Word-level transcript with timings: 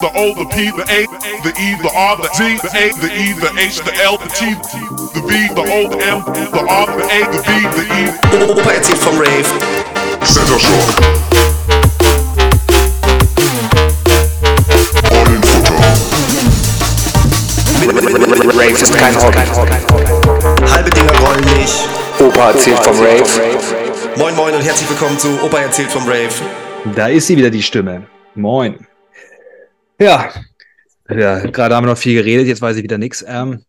The 0.00 0.08
O, 0.14 0.32
the 0.32 0.46
P, 0.48 0.70
the 0.72 0.80
A, 0.88 1.04
the 1.44 1.52
E, 1.60 1.76
the 1.76 1.92
R, 1.92 2.16
the 2.16 2.32
Z, 2.32 2.56
the 2.64 2.72
A, 2.72 2.88
the 3.04 3.12
E, 3.12 3.34
the 3.36 3.52
H, 3.60 3.84
the 3.84 3.92
L, 4.00 4.16
the 4.16 4.32
T, 4.32 4.56
the 5.12 5.20
V, 5.28 5.52
the 5.52 5.60
O, 5.60 5.92
the 5.92 6.00
M, 6.00 6.24
the 6.24 6.64
R, 6.64 6.86
the 6.96 7.04
A, 7.04 7.28
the 7.28 7.36
B, 7.44 7.52
the 7.76 7.84
E. 7.84 8.08
Opa 8.48 8.72
erzählt 8.72 8.96
vom 8.96 9.18
Rave. 9.18 9.44
Center 10.24 10.58
Shock. 10.58 11.04
All 15.12 15.26
in 15.28 15.42
Futter. 15.42 15.76
Rave 18.56 18.80
ist 18.80 18.96
kein 18.96 19.14
Hobby. 19.20 19.44
Halbe 20.72 20.88
Dinger 20.88 21.18
rollen 21.20 21.44
nicht. 21.58 21.88
Opa 22.18 22.52
erzählt 22.52 22.78
vom 22.78 22.96
Rave. 23.00 23.28
Moin 24.16 24.34
Moin 24.34 24.54
und 24.54 24.62
herzlich 24.62 24.88
willkommen 24.88 25.18
zu 25.18 25.28
Opa 25.44 25.58
erzählt 25.58 25.92
vom 25.92 26.04
Rave. 26.04 26.32
Da 26.96 27.08
ist 27.08 27.26
sie 27.26 27.36
wieder, 27.36 27.50
die 27.50 27.62
Stimme. 27.62 28.06
Moin. 28.34 28.86
Ja, 30.00 30.32
ja 31.10 31.46
gerade 31.46 31.76
haben 31.76 31.84
wir 31.84 31.90
noch 31.90 31.98
viel 31.98 32.14
geredet, 32.14 32.46
jetzt 32.46 32.62
weiß 32.62 32.76
ich 32.78 32.82
wieder 32.82 32.96
nichts. 32.96 33.22
Ähm, 33.28 33.64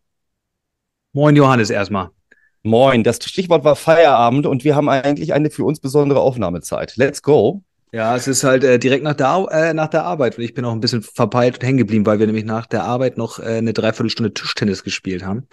moin, 1.11 1.35
Johannes, 1.35 1.69
erstmal. 1.69 2.09
Moin, 2.63 3.03
das 3.03 3.17
Stichwort 3.17 3.65
war 3.65 3.75
Feierabend 3.75 4.45
und 4.45 4.63
wir 4.63 4.75
haben 4.75 4.87
eigentlich 4.87 5.33
eine 5.33 5.49
für 5.49 5.65
uns 5.65 5.81
besondere 5.81 6.21
Aufnahmezeit. 6.21 6.95
Let's 6.95 7.21
go. 7.21 7.63
Ja, 7.91 8.15
es 8.15 8.29
ist 8.29 8.45
halt 8.45 8.63
äh, 8.63 8.79
direkt 8.79 9.03
nach 9.03 9.15
der, 9.15 9.47
äh, 9.51 9.73
nach 9.73 9.89
der 9.89 10.05
Arbeit 10.05 10.37
und 10.37 10.45
ich 10.45 10.53
bin 10.53 10.63
auch 10.63 10.71
ein 10.71 10.79
bisschen 10.79 11.01
verpeilt 11.01 11.55
und 11.55 11.65
hängen 11.65 11.79
geblieben, 11.79 12.05
weil 12.05 12.19
wir 12.19 12.27
nämlich 12.27 12.45
nach 12.45 12.65
der 12.65 12.85
Arbeit 12.85 13.17
noch 13.17 13.39
äh, 13.39 13.57
eine 13.57 13.73
Dreiviertelstunde 13.73 14.33
Tischtennis 14.33 14.83
gespielt 14.85 15.25
haben. 15.25 15.47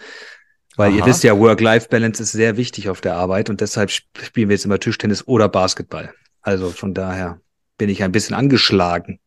Weil 0.77 0.93
ihr 0.93 1.03
Aha. 1.03 1.09
wisst 1.09 1.25
ja, 1.25 1.37
Work-Life-Balance 1.37 2.23
ist 2.23 2.31
sehr 2.31 2.57
wichtig 2.57 2.89
auf 2.89 3.01
der 3.01 3.17
Arbeit 3.17 3.51
und 3.51 3.61
deshalb 3.61 3.91
sp- 3.91 4.07
spielen 4.23 4.49
wir 4.49 4.55
jetzt 4.55 4.65
immer 4.65 4.79
Tischtennis 4.79 5.27
oder 5.27 5.49
Basketball. 5.49 6.15
Also 6.43 6.71
von 6.71 6.95
daher 6.95 7.41
bin 7.79 7.89
ich 7.89 8.05
ein 8.05 8.13
bisschen 8.13 8.37
angeschlagen. 8.37 9.19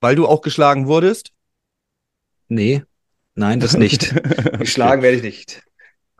Weil 0.00 0.16
du 0.16 0.26
auch 0.26 0.40
geschlagen 0.40 0.86
wurdest? 0.86 1.30
Nee, 2.48 2.82
nein, 3.34 3.60
das 3.60 3.76
nicht. 3.76 4.14
Geschlagen 4.58 5.02
werde 5.02 5.18
ich 5.18 5.22
nicht. 5.22 5.62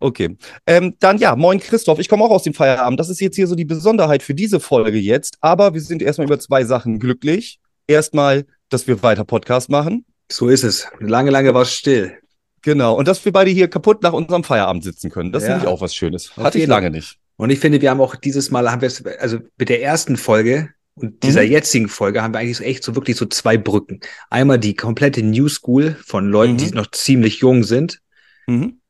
Okay. 0.01 0.37
Ähm, 0.67 0.97
dann 1.01 1.19
ja, 1.19 1.37
moin 1.37 1.61
Christoph, 1.61 1.99
ich 1.99 2.09
komme 2.09 2.25
auch 2.25 2.31
aus 2.31 2.43
dem 2.45 2.55
Feierabend. 2.55 2.99
Das 3.01 3.09
ist 3.11 3.21
jetzt 3.21 3.37
hier 3.37 3.47
so 3.47 3.55
die 3.55 3.65
Besonderheit 3.65 4.23
für 4.23 4.35
diese 4.35 4.61
Folge 4.61 4.99
jetzt. 4.99 5.37
Aber 5.41 5.75
wir 5.75 5.81
sind 5.81 6.01
erstmal 6.03 6.27
über 6.27 6.39
zwei 6.39 6.65
Sachen 6.65 6.99
glücklich. 6.99 7.59
Erstmal, 7.87 8.47
dass 8.69 8.87
wir 8.87 9.03
weiter 9.03 9.25
Podcast 9.25 9.69
machen. 9.69 10.07
So 10.31 10.49
ist 10.49 10.63
es. 10.63 10.87
Lange, 11.01 11.31
lange 11.31 11.53
war 11.53 11.63
es 11.63 11.73
still. 11.75 12.17
Genau. 12.63 12.95
Und 12.95 13.09
dass 13.09 13.25
wir 13.25 13.33
beide 13.33 13.51
hier 13.51 13.69
kaputt 13.69 14.03
nach 14.03 14.13
unserem 14.13 14.45
Feierabend 14.45 14.85
sitzen 14.85 15.11
können. 15.11 15.33
Das 15.33 15.43
Ja. 15.43 15.51
finde 15.51 15.65
ich 15.65 15.69
auch 15.69 15.81
was 15.81 15.95
Schönes. 15.95 16.37
Hatte 16.37 16.59
ich 16.59 16.67
lange 16.67 16.91
nicht. 16.91 17.19
Und 17.37 17.51
ich 17.51 17.59
finde, 17.59 17.81
wir 17.81 17.91
haben 17.91 18.01
auch 18.01 18.17
dieses 18.17 18.51
Mal, 18.51 18.71
haben 18.71 18.81
wir 18.83 18.87
es, 18.89 19.05
also 19.05 19.39
mit 19.59 19.69
der 19.69 19.83
ersten 19.83 20.17
Folge 20.17 20.71
und 20.95 21.23
dieser 21.23 21.43
Mhm. 21.43 21.51
jetzigen 21.51 21.89
Folge 21.89 22.23
haben 22.23 22.35
wir 22.35 22.39
eigentlich 22.39 22.59
so 22.59 22.65
echt 22.65 22.85
so 22.85 22.95
wirklich 22.95 23.17
so 23.17 23.27
zwei 23.27 23.57
Brücken. 23.57 24.01
Einmal 24.29 24.59
die 24.59 24.75
komplette 24.75 25.23
New 25.23 25.49
School 25.49 25.97
von 26.05 26.29
Leuten, 26.29 26.55
Mhm. 26.55 26.59
die 26.59 26.71
noch 26.73 26.91
ziemlich 26.91 27.41
jung 27.41 27.63
sind, 27.65 28.01
Mhm. 28.47 28.81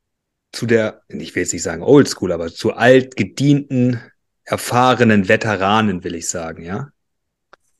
zu 0.53 0.67
der, 0.67 1.03
ich 1.09 1.35
will 1.35 1.43
jetzt 1.43 1.53
nicht 1.53 1.63
sagen 1.63 1.83
Old 1.83 2.09
School, 2.09 2.33
aber 2.33 2.53
zu 2.53 2.73
alt 2.73 3.17
gedienten, 3.17 4.01
erfahrenen 4.45 5.29
Veteranen, 5.29 6.03
will 6.03 6.15
ich 6.15 6.29
sagen, 6.29 6.65
ja? 6.65 6.89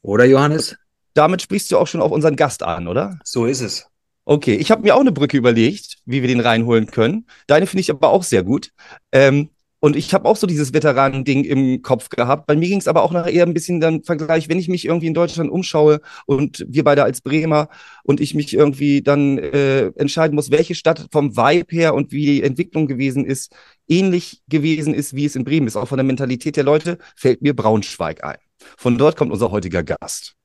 Oder 0.03 0.25
Johannes? 0.25 0.77
Damit 1.15 1.43
sprichst 1.43 1.71
du 1.73 1.79
auch 1.79 1.87
schon 1.89 2.01
auf 2.01 2.13
unseren 2.13 2.37
Gast 2.37 2.63
an, 2.63 2.87
oder? 2.87 3.19
So 3.25 3.47
ist 3.47 3.61
es. 3.61 3.87
Okay, 4.25 4.55
ich 4.55 4.71
habe 4.71 4.83
mir 4.83 4.95
auch 4.95 5.01
eine 5.01 5.11
Brücke 5.11 5.37
überlegt, 5.37 5.97
wie 6.05 6.21
wir 6.23 6.29
den 6.29 6.39
reinholen 6.41 6.87
können. 6.87 7.27
Deine 7.49 7.67
finde 7.67 7.81
ich 7.81 7.91
aber 7.91 8.11
auch 8.11 8.23
sehr 8.23 8.45
gut. 8.45 8.71
Ähm, 9.11 9.51
und 9.81 9.97
ich 9.97 10.13
habe 10.13 10.29
auch 10.29 10.37
so 10.37 10.47
dieses 10.47 10.75
Veteranen-Ding 10.75 11.45
im 11.45 11.83
Kopf 11.83 12.11
gehabt. 12.11 12.47
Bei 12.47 12.55
mir 12.55 12.69
ging 12.69 12.79
es 12.79 12.87
aber 12.87 13.03
auch 13.03 13.13
nachher 13.13 13.33
eher 13.33 13.47
ein 13.47 13.55
bisschen 13.55 13.81
dann 13.81 14.03
Vergleich, 14.03 14.49
wenn 14.49 14.59
ich 14.59 14.69
mich 14.69 14.85
irgendwie 14.85 15.07
in 15.07 15.15
Deutschland 15.15 15.51
umschaue 15.51 16.01
und 16.27 16.65
wir 16.69 16.85
beide 16.85 17.03
als 17.03 17.23
Bremer 17.23 17.69
und 18.05 18.21
ich 18.21 18.35
mich 18.35 18.53
irgendwie 18.53 19.01
dann 19.01 19.39
äh, 19.39 19.87
entscheiden 19.97 20.35
muss, 20.35 20.51
welche 20.51 20.75
Stadt 20.75 21.09
vom 21.11 21.37
Vibe 21.37 21.75
her 21.75 21.95
und 21.95 22.13
wie 22.13 22.27
die 22.27 22.43
Entwicklung 22.43 22.87
gewesen 22.87 23.25
ist, 23.25 23.55
ähnlich 23.89 24.43
gewesen 24.49 24.93
ist, 24.93 25.17
wie 25.17 25.25
es 25.25 25.35
in 25.35 25.45
Bremen 25.45 25.67
ist. 25.67 25.77
Auch 25.77 25.89
von 25.89 25.99
der 25.99 26.05
Mentalität 26.05 26.57
der 26.57 26.65
Leute 26.65 26.99
fällt 27.17 27.41
mir 27.41 27.57
Braunschweig 27.57 28.23
ein. 28.23 28.39
Von 28.77 28.99
dort 28.99 29.17
kommt 29.17 29.33
unser 29.33 29.51
heutiger 29.51 29.83
Gast. 29.83 30.37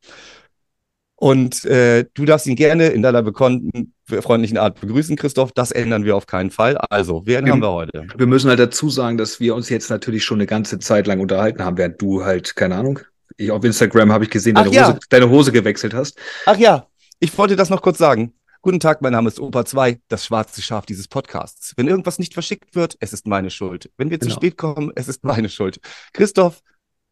Und 1.17 1.63
äh, 1.65 2.05
du 2.13 2.25
darfst 2.25 2.45
ihn 2.45 2.55
gerne 2.57 2.87
in 2.87 3.01
deiner 3.01 3.23
bekannten, 3.23 3.93
freundlichen 4.05 4.57
Art 4.57 4.81
begrüßen, 4.81 5.15
Christoph. 5.15 5.53
Das 5.53 5.71
ändern 5.71 6.03
wir 6.03 6.15
auf 6.17 6.27
keinen 6.27 6.51
Fall. 6.51 6.77
Also, 6.77 7.25
wen 7.25 7.45
Ja. 7.47 7.53
haben 7.53 7.61
wir 7.61 7.71
heute? 7.71 8.05
Wir 8.17 8.27
müssen 8.27 8.49
halt 8.49 8.59
dazu 8.59 8.89
sagen, 8.89 9.17
dass 9.17 9.39
wir 9.39 9.55
uns 9.55 9.69
jetzt 9.69 9.89
natürlich 9.89 10.23
schon 10.25 10.37
eine 10.39 10.45
ganze 10.45 10.77
Zeit 10.79 11.07
lang 11.07 11.21
unterhalten 11.21 11.63
haben, 11.63 11.77
während 11.77 12.01
du 12.01 12.25
halt, 12.25 12.55
keine 12.57 12.75
Ahnung, 12.75 12.99
ich 13.37 13.49
auf 13.51 13.63
Instagram 13.63 14.11
habe 14.11 14.25
ich 14.25 14.29
gesehen, 14.29 14.55
deine, 14.55 14.69
ja. 14.71 14.89
Hose, 14.89 14.99
deine 15.09 15.29
Hose 15.29 15.51
gewechselt 15.53 15.93
hast. 15.93 16.17
Ach 16.45 16.57
ja, 16.57 16.87
ich 17.19 17.35
wollte 17.37 17.55
das 17.55 17.69
noch 17.69 17.81
kurz 17.81 17.97
sagen. 17.97 18.33
Guten 18.61 18.79
Tag, 18.79 19.01
mein 19.01 19.11
Name 19.13 19.27
ist 19.29 19.39
Opa 19.39 19.63
2, 19.63 19.99
das 20.07 20.25
schwarze 20.25 20.61
Schaf 20.61 20.85
dieses 20.85 21.07
Podcasts. 21.07 21.73
Wenn 21.77 21.87
irgendwas 21.87 22.17
nicht 22.19 22.33
verschickt 22.33 22.75
wird, 22.75 22.97
es 22.99 23.13
ist 23.13 23.25
meine 23.27 23.51
Schuld. 23.51 23.89
Wenn 23.97 24.09
wir 24.09 24.19
zu 24.19 24.27
Genau. 24.27 24.35
spät 24.37 24.57
kommen, 24.57 24.91
es 24.95 25.07
ist 25.07 25.23
meine 25.23 25.49
Schuld. 25.49 25.79
Christoph 26.13 26.61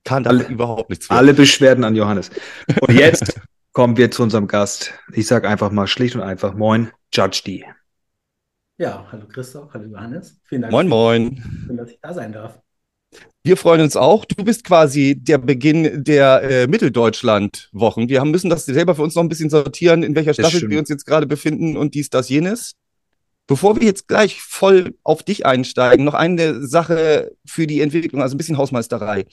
kann 0.03 0.23
da 0.23 0.31
Alle- 0.31 0.45
überhaupt 0.47 0.89
nichts 0.89 1.07
für. 1.07 1.13
Alle 1.13 1.33
Beschwerden 1.33 1.83
an 1.83 1.95
Johannes. 1.95 2.31
Und 2.81 2.93
jetzt 2.97 3.39
kommen 3.73 3.97
wir 3.97 4.11
zu 4.11 4.23
unserem 4.23 4.47
Gast. 4.47 4.93
Ich 5.11 5.27
sage 5.27 5.49
einfach 5.49 5.71
mal 5.71 5.87
schlicht 5.87 6.15
und 6.15 6.21
einfach 6.21 6.53
Moin, 6.53 6.91
Judge 7.11 7.41
D. 7.45 7.65
Ja, 8.77 9.07
hallo 9.11 9.25
Christoph, 9.27 9.73
hallo 9.73 9.85
Johannes. 9.85 10.39
Vielen 10.45 10.61
Dank, 10.61 10.71
Moin, 10.71 10.87
moin. 10.87 11.43
Schön, 11.65 11.77
dass 11.77 11.89
ich 11.89 11.99
da 12.01 12.13
sein 12.13 12.31
darf. 12.31 12.59
Wir 13.43 13.57
freuen 13.57 13.81
uns 13.81 13.95
auch. 13.95 14.25
Du 14.25 14.43
bist 14.43 14.63
quasi 14.63 15.15
der 15.19 15.37
Beginn 15.37 16.03
der 16.03 16.41
äh, 16.43 16.67
Mitteldeutschland-Wochen. 16.67 18.09
Wir 18.09 18.19
haben, 18.19 18.31
müssen 18.31 18.49
das 18.49 18.65
selber 18.65 18.95
für 18.95 19.03
uns 19.03 19.15
noch 19.15 19.23
ein 19.23 19.29
bisschen 19.29 19.49
sortieren, 19.49 20.01
in 20.01 20.15
welcher 20.15 20.33
Staffel 20.33 20.69
wir 20.69 20.79
uns 20.79 20.89
jetzt 20.89 21.05
gerade 21.05 21.27
befinden 21.27 21.77
und 21.77 21.93
dies, 21.93 22.09
das, 22.09 22.29
jenes. 22.29 22.73
Bevor 23.45 23.75
wir 23.75 23.85
jetzt 23.85 24.07
gleich 24.07 24.41
voll 24.41 24.95
auf 25.03 25.21
dich 25.21 25.45
einsteigen, 25.45 26.05
noch 26.05 26.13
eine 26.13 26.65
Sache 26.65 27.31
für 27.45 27.67
die 27.67 27.81
Entwicklung, 27.81 28.21
also 28.21 28.35
ein 28.35 28.37
bisschen 28.37 28.57
Hausmeisterei. 28.57 29.25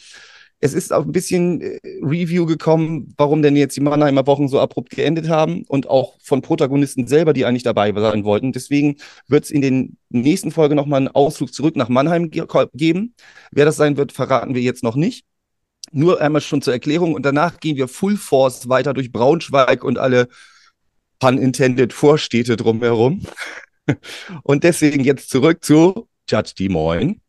Es 0.60 0.74
ist 0.74 0.92
auch 0.92 1.04
ein 1.04 1.12
bisschen 1.12 1.60
äh, 1.62 1.80
Review 2.02 2.44
gekommen, 2.44 3.14
warum 3.16 3.42
denn 3.42 3.56
jetzt 3.56 3.76
die 3.76 3.80
Mannheimer 3.80 4.26
Wochen 4.26 4.48
so 4.48 4.60
abrupt 4.60 4.90
geendet 4.90 5.28
haben 5.28 5.64
und 5.66 5.88
auch 5.88 6.18
von 6.22 6.42
Protagonisten 6.42 7.06
selber, 7.06 7.32
die 7.32 7.46
eigentlich 7.46 7.62
dabei 7.62 7.92
sein 7.92 8.24
wollten. 8.24 8.52
Deswegen 8.52 8.96
wird 9.26 9.44
es 9.44 9.50
in 9.50 9.62
den 9.62 9.96
nächsten 10.10 10.50
Folge 10.50 10.74
nochmal 10.74 10.98
einen 10.98 11.08
Ausflug 11.08 11.54
zurück 11.54 11.76
nach 11.76 11.88
Mannheim 11.88 12.30
ge 12.30 12.44
geben. 12.74 13.14
Wer 13.50 13.64
das 13.64 13.76
sein 13.76 13.96
wird, 13.96 14.12
verraten 14.12 14.54
wir 14.54 14.62
jetzt 14.62 14.82
noch 14.82 14.96
nicht. 14.96 15.24
Nur 15.92 16.20
einmal 16.20 16.42
schon 16.42 16.62
zur 16.62 16.74
Erklärung 16.74 17.14
und 17.14 17.24
danach 17.24 17.58
gehen 17.58 17.76
wir 17.76 17.88
Full 17.88 18.16
Force 18.16 18.68
weiter 18.68 18.92
durch 18.92 19.12
Braunschweig 19.12 19.82
und 19.82 19.98
alle 19.98 20.28
pun 21.18 21.38
intended 21.38 21.92
Vorstädte 21.92 22.56
drumherum. 22.56 23.22
Und 24.44 24.64
deswegen 24.64 25.04
jetzt 25.04 25.30
zurück 25.30 25.64
zu 25.64 26.08
Judge 26.28 26.52
D. 26.58 26.68
Moin. 26.68 27.20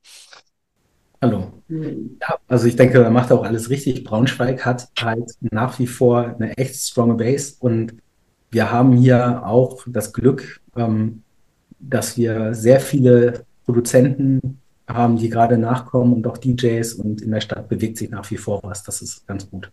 Hallo. 1.21 1.51
Ja, 1.69 2.39
also 2.47 2.67
ich 2.67 2.75
denke, 2.75 3.03
er 3.03 3.11
macht 3.11 3.31
auch 3.31 3.43
alles 3.43 3.69
richtig. 3.69 4.03
Braunschweig 4.03 4.65
hat 4.65 4.89
halt 4.99 5.31
nach 5.39 5.77
wie 5.77 5.85
vor 5.85 6.35
eine 6.35 6.57
echt 6.57 6.75
strong 6.75 7.15
Base 7.17 7.55
und 7.59 7.93
wir 8.49 8.71
haben 8.71 8.97
hier 8.97 9.45
auch 9.45 9.83
das 9.87 10.13
Glück, 10.13 10.61
ähm, 10.75 11.21
dass 11.79 12.17
wir 12.17 12.53
sehr 12.55 12.79
viele 12.79 13.45
Produzenten 13.65 14.59
haben, 14.87 15.17
die 15.17 15.29
gerade 15.29 15.57
nachkommen 15.57 16.13
und 16.13 16.27
auch 16.27 16.37
DJs 16.37 16.95
und 16.95 17.21
in 17.21 17.31
der 17.31 17.41
Stadt 17.41 17.69
bewegt 17.69 17.97
sich 17.97 18.09
nach 18.09 18.29
wie 18.31 18.37
vor 18.37 18.59
was. 18.63 18.83
Das 18.83 19.01
ist 19.01 19.25
ganz 19.27 19.49
gut. 19.49 19.71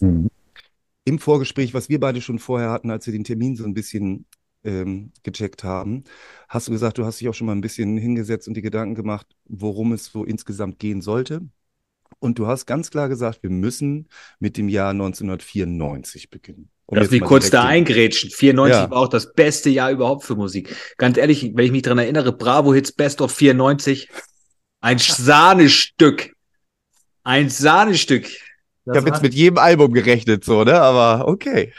Im 0.00 1.18
Vorgespräch, 1.18 1.74
was 1.74 1.88
wir 1.88 2.00
beide 2.00 2.20
schon 2.20 2.38
vorher 2.38 2.70
hatten, 2.70 2.90
als 2.90 3.06
wir 3.06 3.12
den 3.12 3.24
Termin 3.24 3.56
so 3.56 3.64
ein 3.64 3.74
bisschen 3.74 4.24
ähm, 4.66 5.12
gecheckt 5.22 5.64
haben, 5.64 6.04
hast 6.48 6.68
du 6.68 6.72
gesagt, 6.72 6.98
du 6.98 7.04
hast 7.04 7.20
dich 7.20 7.28
auch 7.28 7.34
schon 7.34 7.46
mal 7.46 7.54
ein 7.54 7.60
bisschen 7.60 7.96
hingesetzt 7.96 8.48
und 8.48 8.54
die 8.54 8.62
Gedanken 8.62 8.94
gemacht, 8.94 9.26
worum 9.46 9.92
es 9.92 10.06
so 10.06 10.24
insgesamt 10.24 10.78
gehen 10.78 11.00
sollte. 11.00 11.40
Und 12.18 12.38
du 12.38 12.46
hast 12.46 12.66
ganz 12.66 12.90
klar 12.90 13.08
gesagt, 13.08 13.42
wir 13.42 13.50
müssen 13.50 14.08
mit 14.38 14.56
dem 14.56 14.68
Jahr 14.68 14.90
1994 14.90 16.30
beginnen. 16.30 16.70
Um 16.86 16.98
Lass 16.98 17.10
mich 17.10 17.20
kurz 17.20 17.50
da 17.50 17.64
eingrätschen. 17.64 18.30
94 18.30 18.82
Ja. 18.82 18.90
war 18.90 18.98
auch 18.98 19.08
das 19.08 19.32
beste 19.32 19.70
Jahr 19.70 19.90
überhaupt 19.90 20.24
für 20.24 20.36
Musik. 20.36 20.74
Ganz 20.98 21.16
ehrlich, 21.18 21.52
wenn 21.54 21.64
ich 21.64 21.72
mich 21.72 21.82
dran 21.82 21.98
erinnere, 21.98 22.32
Bravo 22.32 22.72
Hits 22.72 22.92
Best 22.92 23.20
of 23.20 23.32
94, 23.32 24.08
ein 24.80 24.98
Sahnestück. 24.98 26.32
Ein 27.24 27.50
Sahnestück. 27.50 28.26
Ich 28.28 28.96
habe 28.96 29.08
jetzt 29.08 29.22
mit 29.22 29.34
jedem 29.34 29.58
Album 29.58 29.92
gerechnet, 29.92 30.44
so, 30.44 30.62
ne? 30.62 30.80
Aber 30.80 31.26
okay. 31.26 31.72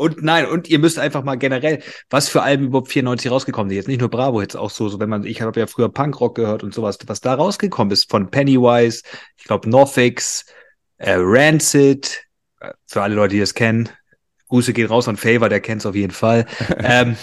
Und 0.00 0.22
nein, 0.22 0.46
und 0.46 0.70
ihr 0.70 0.78
müsst 0.78 0.98
einfach 0.98 1.24
mal 1.24 1.34
generell, 1.34 1.82
was 2.08 2.30
für 2.30 2.40
Alben 2.40 2.68
überhaupt 2.68 2.88
94 2.88 3.30
rausgekommen 3.30 3.68
sind. 3.68 3.76
Jetzt 3.76 3.88
nicht 3.88 4.00
nur 4.00 4.08
Bravo 4.08 4.40
Hits, 4.40 4.56
auch 4.56 4.70
so, 4.70 4.88
so 4.88 4.98
wenn 4.98 5.10
man, 5.10 5.26
ich 5.26 5.42
habe 5.42 5.60
ja 5.60 5.66
früher 5.66 5.92
Punkrock 5.92 6.36
gehört 6.36 6.62
und 6.62 6.72
sowas, 6.72 6.98
was 7.06 7.20
da 7.20 7.34
rausgekommen 7.34 7.92
ist 7.92 8.10
von 8.10 8.30
Pennywise, 8.30 9.02
ich 9.36 9.44
glaube 9.44 9.68
Norfix, 9.68 10.46
äh, 10.96 11.16
Rancid, 11.18 12.24
äh, 12.60 12.70
für 12.86 13.02
alle 13.02 13.14
Leute, 13.14 13.34
die 13.34 13.40
das 13.40 13.52
kennen. 13.52 13.90
Grüße 14.48 14.72
gehen 14.72 14.86
raus 14.86 15.06
an 15.06 15.18
Favor, 15.18 15.50
der 15.50 15.60
kennt's 15.60 15.84
auf 15.84 15.94
jeden 15.94 16.14
Fall. 16.14 16.46
ähm, 16.78 17.16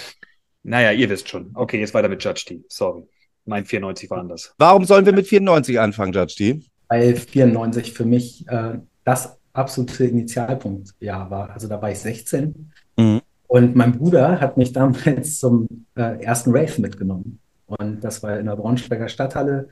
naja, 0.62 0.92
ihr 0.92 1.10
wisst 1.10 1.28
schon. 1.28 1.50
Okay, 1.54 1.80
jetzt 1.80 1.94
weiter 1.94 2.08
mit 2.08 2.22
Judge 2.22 2.44
D. 2.48 2.62
Sorry. 2.68 3.02
Mein 3.44 3.64
94 3.64 4.08
war 4.08 4.18
anders. 4.18 4.54
Warum 4.56 4.84
sollen 4.84 5.04
wir 5.04 5.12
mit 5.12 5.26
94 5.26 5.80
anfangen, 5.80 6.12
Judge 6.12 6.36
D? 6.38 6.60
Weil 6.86 7.16
94 7.16 7.92
für 7.92 8.04
mich 8.04 8.46
äh, 8.46 8.74
das 9.02 9.37
absolute 9.52 10.04
Initialpunktjahr 10.06 11.30
war. 11.30 11.50
Also 11.50 11.68
da 11.68 11.80
war 11.80 11.90
ich 11.90 11.98
16. 11.98 12.70
Mhm. 12.96 13.20
Und 13.46 13.76
mein 13.76 13.92
Bruder 13.98 14.40
hat 14.40 14.56
mich 14.56 14.72
damals 14.72 15.38
zum 15.38 15.66
äh, 15.94 16.22
ersten 16.22 16.50
Rave 16.50 16.80
mitgenommen. 16.80 17.38
Und 17.66 18.02
das 18.02 18.22
war 18.22 18.38
in 18.38 18.46
der 18.46 18.56
Braunschweiger 18.56 19.08
Stadthalle. 19.08 19.68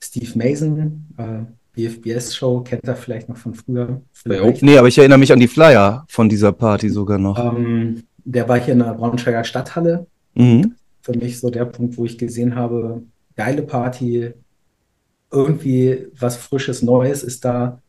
Steve 0.00 0.38
Mason, 0.38 1.06
äh, 1.16 1.44
BFBS-Show, 1.74 2.60
kennt 2.60 2.86
er 2.86 2.96
vielleicht 2.96 3.28
noch 3.28 3.36
von 3.36 3.54
früher. 3.54 4.00
Vielleicht. 4.12 4.62
Nee, 4.62 4.78
aber 4.78 4.88
ich 4.88 4.98
erinnere 4.98 5.18
mich 5.18 5.32
an 5.32 5.40
die 5.40 5.48
Flyer 5.48 6.04
von 6.08 6.28
dieser 6.28 6.52
Party 6.52 6.88
sogar 6.88 7.18
noch. 7.18 7.38
Ähm, 7.38 8.04
der 8.24 8.48
war 8.48 8.58
hier 8.58 8.74
in 8.74 8.80
der 8.80 8.94
Braunschweiger 8.94 9.44
Stadthalle. 9.44 10.06
Mhm. 10.34 10.74
Für 11.00 11.16
mich 11.16 11.40
so 11.40 11.50
der 11.50 11.64
Punkt, 11.64 11.96
wo 11.96 12.04
ich 12.04 12.18
gesehen 12.18 12.54
habe, 12.54 13.02
geile 13.36 13.62
Party, 13.62 14.32
irgendwie 15.30 16.06
was 16.18 16.36
Frisches, 16.36 16.82
Neues 16.82 17.22
ist 17.22 17.44
da. 17.44 17.80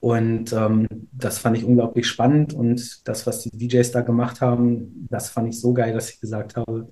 Und 0.00 0.52
ähm, 0.52 0.86
das 1.12 1.38
fand 1.38 1.56
ich 1.56 1.64
unglaublich 1.64 2.06
spannend. 2.06 2.54
Und 2.54 3.06
das, 3.08 3.26
was 3.26 3.42
die 3.42 3.50
DJs 3.50 3.90
da 3.90 4.02
gemacht 4.02 4.40
haben, 4.40 5.06
das 5.10 5.28
fand 5.30 5.48
ich 5.48 5.60
so 5.60 5.72
geil, 5.72 5.92
dass 5.92 6.10
ich 6.10 6.20
gesagt 6.20 6.56
habe, 6.56 6.88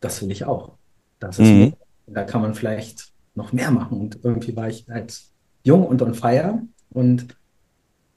das 0.00 0.22
will 0.22 0.30
ich 0.30 0.44
auch. 0.44 0.72
Das 1.18 1.38
ist 1.38 1.48
Mhm. 1.48 1.74
da 2.06 2.24
kann 2.24 2.40
man 2.40 2.54
vielleicht 2.54 3.12
noch 3.34 3.52
mehr 3.52 3.70
machen. 3.70 4.00
Und 4.00 4.20
irgendwie 4.22 4.56
war 4.56 4.68
ich 4.68 4.86
halt 4.88 5.20
jung 5.62 5.86
und 5.86 6.00
on 6.02 6.14
fire. 6.14 6.62
Und 6.90 7.36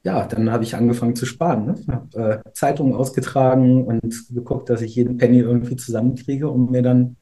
ja, 0.03 0.25
dann 0.25 0.51
habe 0.51 0.63
ich 0.63 0.75
angefangen 0.75 1.15
zu 1.15 1.25
sparen. 1.25 1.65
Ne? 1.65 1.75
Hab 1.87 2.15
äh, 2.15 2.39
Zeitungen 2.53 2.93
ausgetragen 2.93 3.85
und 3.85 4.27
geguckt, 4.33 4.69
dass 4.69 4.81
ich 4.81 4.95
jeden 4.95 5.17
Penny 5.17 5.39
irgendwie 5.39 5.75
zusammenkriege, 5.75 6.49
um 6.49 6.71
mir 6.71 6.81
dann 6.81 7.17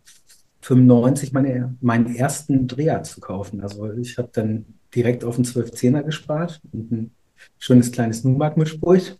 95 0.61 1.33
meine, 1.33 1.75
meinen 1.81 2.15
ersten 2.15 2.67
Dreher 2.67 3.03
zu 3.03 3.19
kaufen. 3.19 3.61
Also 3.61 3.91
ich 3.93 4.17
habe 4.17 4.29
dann 4.31 4.65
direkt 4.93 5.23
auf 5.23 5.35
einen 5.35 5.45
12-10er 5.45 6.03
gespart 6.03 6.61
und 6.71 6.91
ein 6.91 7.11
schönes 7.57 7.91
kleines 7.91 8.23
Numark-Mischpult. 8.23 9.19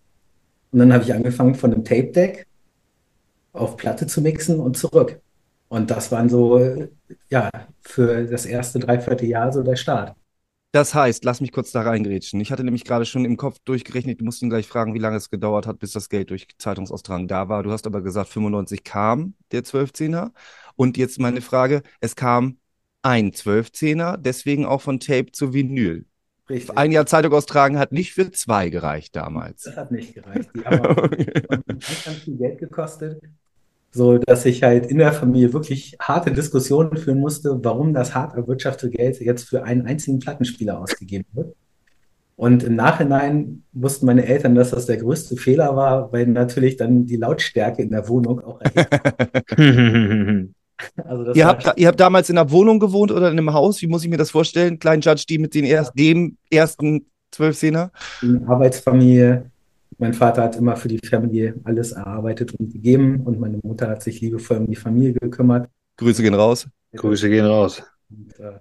Und 0.71 0.79
dann 0.79 0.93
habe 0.93 1.03
ich 1.03 1.13
angefangen 1.13 1.55
von 1.55 1.73
einem 1.73 1.83
Tape-Deck 1.83 2.47
auf 3.53 3.77
Platte 3.77 4.07
zu 4.07 4.21
mixen 4.21 4.59
und 4.59 4.77
zurück. 4.77 5.19
Und 5.67 5.89
das 5.89 6.11
waren 6.11 6.29
so, 6.29 6.89
ja, 7.29 7.49
für 7.81 8.25
das 8.25 8.45
erste 8.45 8.79
Dreivierteljahr 8.79 9.51
so 9.51 9.63
der 9.63 9.75
Start. 9.75 10.15
Das 10.73 10.93
heißt, 10.93 11.25
lass 11.25 11.41
mich 11.41 11.51
kurz 11.51 11.71
da 11.71 11.81
reingrätschen. 11.81 12.39
Ich 12.39 12.49
hatte 12.49 12.63
nämlich 12.63 12.85
gerade 12.85 13.05
schon 13.05 13.25
im 13.25 13.35
Kopf 13.35 13.57
durchgerechnet, 13.65 14.21
du 14.21 14.25
musst 14.25 14.41
ihn 14.41 14.49
gleich 14.49 14.67
fragen, 14.67 14.93
wie 14.93 14.99
lange 14.99 15.17
es 15.17 15.29
gedauert 15.29 15.67
hat, 15.67 15.79
bis 15.79 15.91
das 15.91 16.07
Geld 16.07 16.29
durch 16.29 16.47
Zeitungsaustragen 16.57 17.27
da 17.27 17.49
war. 17.49 17.63
Du 17.63 17.71
hast 17.71 17.85
aber 17.87 18.01
gesagt, 18.01 18.29
95 18.29 18.85
kam 18.85 19.33
der 19.51 19.63
12-10er. 19.63 20.31
Und 20.81 20.97
jetzt 20.97 21.19
meine 21.19 21.41
Frage, 21.41 21.83
es 21.99 22.15
kam 22.15 22.57
ein 23.03 23.33
12-10er, 23.33 24.17
deswegen 24.17 24.65
auch 24.65 24.81
von 24.81 24.99
Tape 24.99 25.31
zu 25.31 25.53
Vinyl. 25.53 26.05
Richtig. 26.49 26.75
Ein 26.75 26.91
Jahr 26.91 27.05
Zeitung 27.05 27.33
austragen 27.33 27.77
hat 27.77 27.91
nicht 27.91 28.13
für 28.13 28.31
zwei 28.31 28.69
gereicht 28.69 29.15
damals. 29.15 29.61
Das 29.61 29.77
hat 29.77 29.91
nicht 29.91 30.15
gereicht. 30.15 30.49
Die 30.55 30.61
haben 30.65 30.81
ganz, 31.67 32.03
ganz 32.03 32.17
viel 32.23 32.35
Geld 32.35 32.57
gekostet, 32.57 33.21
so 33.91 34.17
dass 34.17 34.43
ich 34.47 34.63
halt 34.63 34.87
in 34.87 34.97
der 34.97 35.13
Familie 35.13 35.53
wirklich 35.53 35.97
harte 36.01 36.31
Diskussionen 36.31 36.97
führen 36.97 37.19
musste, 37.19 37.63
warum 37.63 37.93
das 37.93 38.15
hart 38.15 38.35
erwirtschaftete 38.35 38.89
Geld 38.89 39.21
jetzt 39.21 39.49
für 39.49 39.63
einen 39.63 39.85
einzigen 39.85 40.17
Plattenspieler 40.17 40.79
ausgegeben 40.79 41.27
wird. 41.33 41.55
Und 42.37 42.63
im 42.63 42.73
Nachhinein 42.73 43.65
wussten 43.71 44.07
meine 44.07 44.25
Eltern, 44.25 44.55
dass 44.55 44.71
das 44.71 44.87
der 44.87 44.97
größte 44.97 45.37
Fehler 45.37 45.75
war, 45.75 46.11
weil 46.11 46.25
natürlich 46.25 46.75
dann 46.75 47.05
die 47.05 47.17
Lautstärke 47.17 47.83
in 47.83 47.91
der 47.91 48.09
Wohnung 48.09 48.39
auch 48.39 48.59
erheblich 48.61 50.55
Also 51.05 51.23
das 51.25 51.35
Ihr 51.37 51.45
habt, 51.45 51.73
ihr 51.77 51.87
habt 51.87 51.99
damals 51.99 52.29
in 52.29 52.37
einer 52.37 52.49
Wohnung 52.51 52.79
gewohnt 52.79 53.11
oder 53.11 53.29
in 53.31 53.37
einem 53.37 53.53
Haus? 53.53 53.81
Wie 53.81 53.87
muss 53.87 54.03
ich 54.03 54.09
mir 54.09 54.17
das 54.17 54.31
vorstellen? 54.31 54.79
Kleinen 54.79 55.01
Judge, 55.01 55.25
die 55.29 55.37
mit 55.37 55.53
den 55.53 55.65
erst, 55.65 55.97
dem 55.97 56.37
ersten 56.51 57.05
12-10er? 57.33 57.89
eine 58.21 58.47
Arbeitsfamilie. 58.47 59.45
Mein 59.97 60.13
Vater 60.13 60.43
hat 60.43 60.55
immer 60.55 60.75
für 60.75 60.87
die 60.87 60.99
Familie 61.05 61.55
alles 61.63 61.91
erarbeitet 61.91 62.53
und 62.55 62.71
gegeben 62.71 63.21
und 63.25 63.39
meine 63.39 63.59
Mutter 63.61 63.87
hat 63.89 64.01
sich 64.01 64.19
liebevoll 64.21 64.57
um 64.57 64.67
die 64.67 64.75
Familie 64.75 65.13
gekümmert. 65.13 65.69
Grüße 65.97 66.23
gehen 66.23 66.33
raus. 66.33 66.67
Grüße 66.95 67.29
gehen 67.29 67.45
raus. 67.45 67.83
Und, 68.09 68.39
äh, 68.39 68.53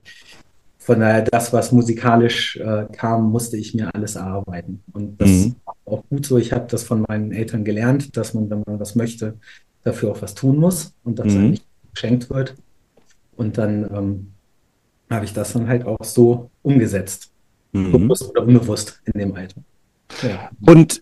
von 0.79 1.01
daher, 1.01 1.23
das, 1.23 1.53
was 1.53 1.73
musikalisch 1.73 2.57
äh, 2.57 2.87
kam, 2.93 3.31
musste 3.31 3.57
ich 3.57 3.75
mir 3.75 3.95
alles 3.95 4.17
erarbeiten. 4.17 4.83
Und 4.93 5.21
das 5.21 5.29
Mhm. 5.31 5.55
war 5.65 5.75
auch 5.85 6.05
gut 6.09 6.27
so. 6.27 6.37
Ich 6.39 6.53
habe 6.53 6.67
das 6.69 6.83
von 6.85 7.05
meinen 7.09 7.33
Eltern 7.33 7.65
gelernt, 7.65 8.17
dass 8.17 8.35
man, 8.35 8.49
wenn 8.51 8.63
man 8.67 8.81
was 8.81 8.95
möchte, 8.97 9.35
dafür 9.83 10.11
auch 10.13 10.23
was 10.23 10.35
tun 10.35 10.57
muss 10.59 10.95
und 11.05 11.19
dass 11.19 11.27
Mhm. 11.35 11.39
einem 11.39 11.51
nicht 11.53 11.65
geschenkt 11.93 12.31
wird. 12.31 12.55
Und 13.37 13.59
dann 13.59 13.85
ähm, 13.95 14.33
habe 15.09 15.25
ich 15.25 15.33
das 15.33 15.53
dann 15.53 15.69
halt 15.69 15.87
auch 15.87 16.05
so 16.05 16.51
umgesetzt. 16.63 17.31
Mhm. 17.73 17.93
Bewusst 17.93 18.29
oder 18.31 18.43
unbewusst 18.43 19.01
in 19.05 19.19
dem 19.19 19.35
Alter. 19.35 19.63
Ja. 20.23 20.51
Und 20.67 21.01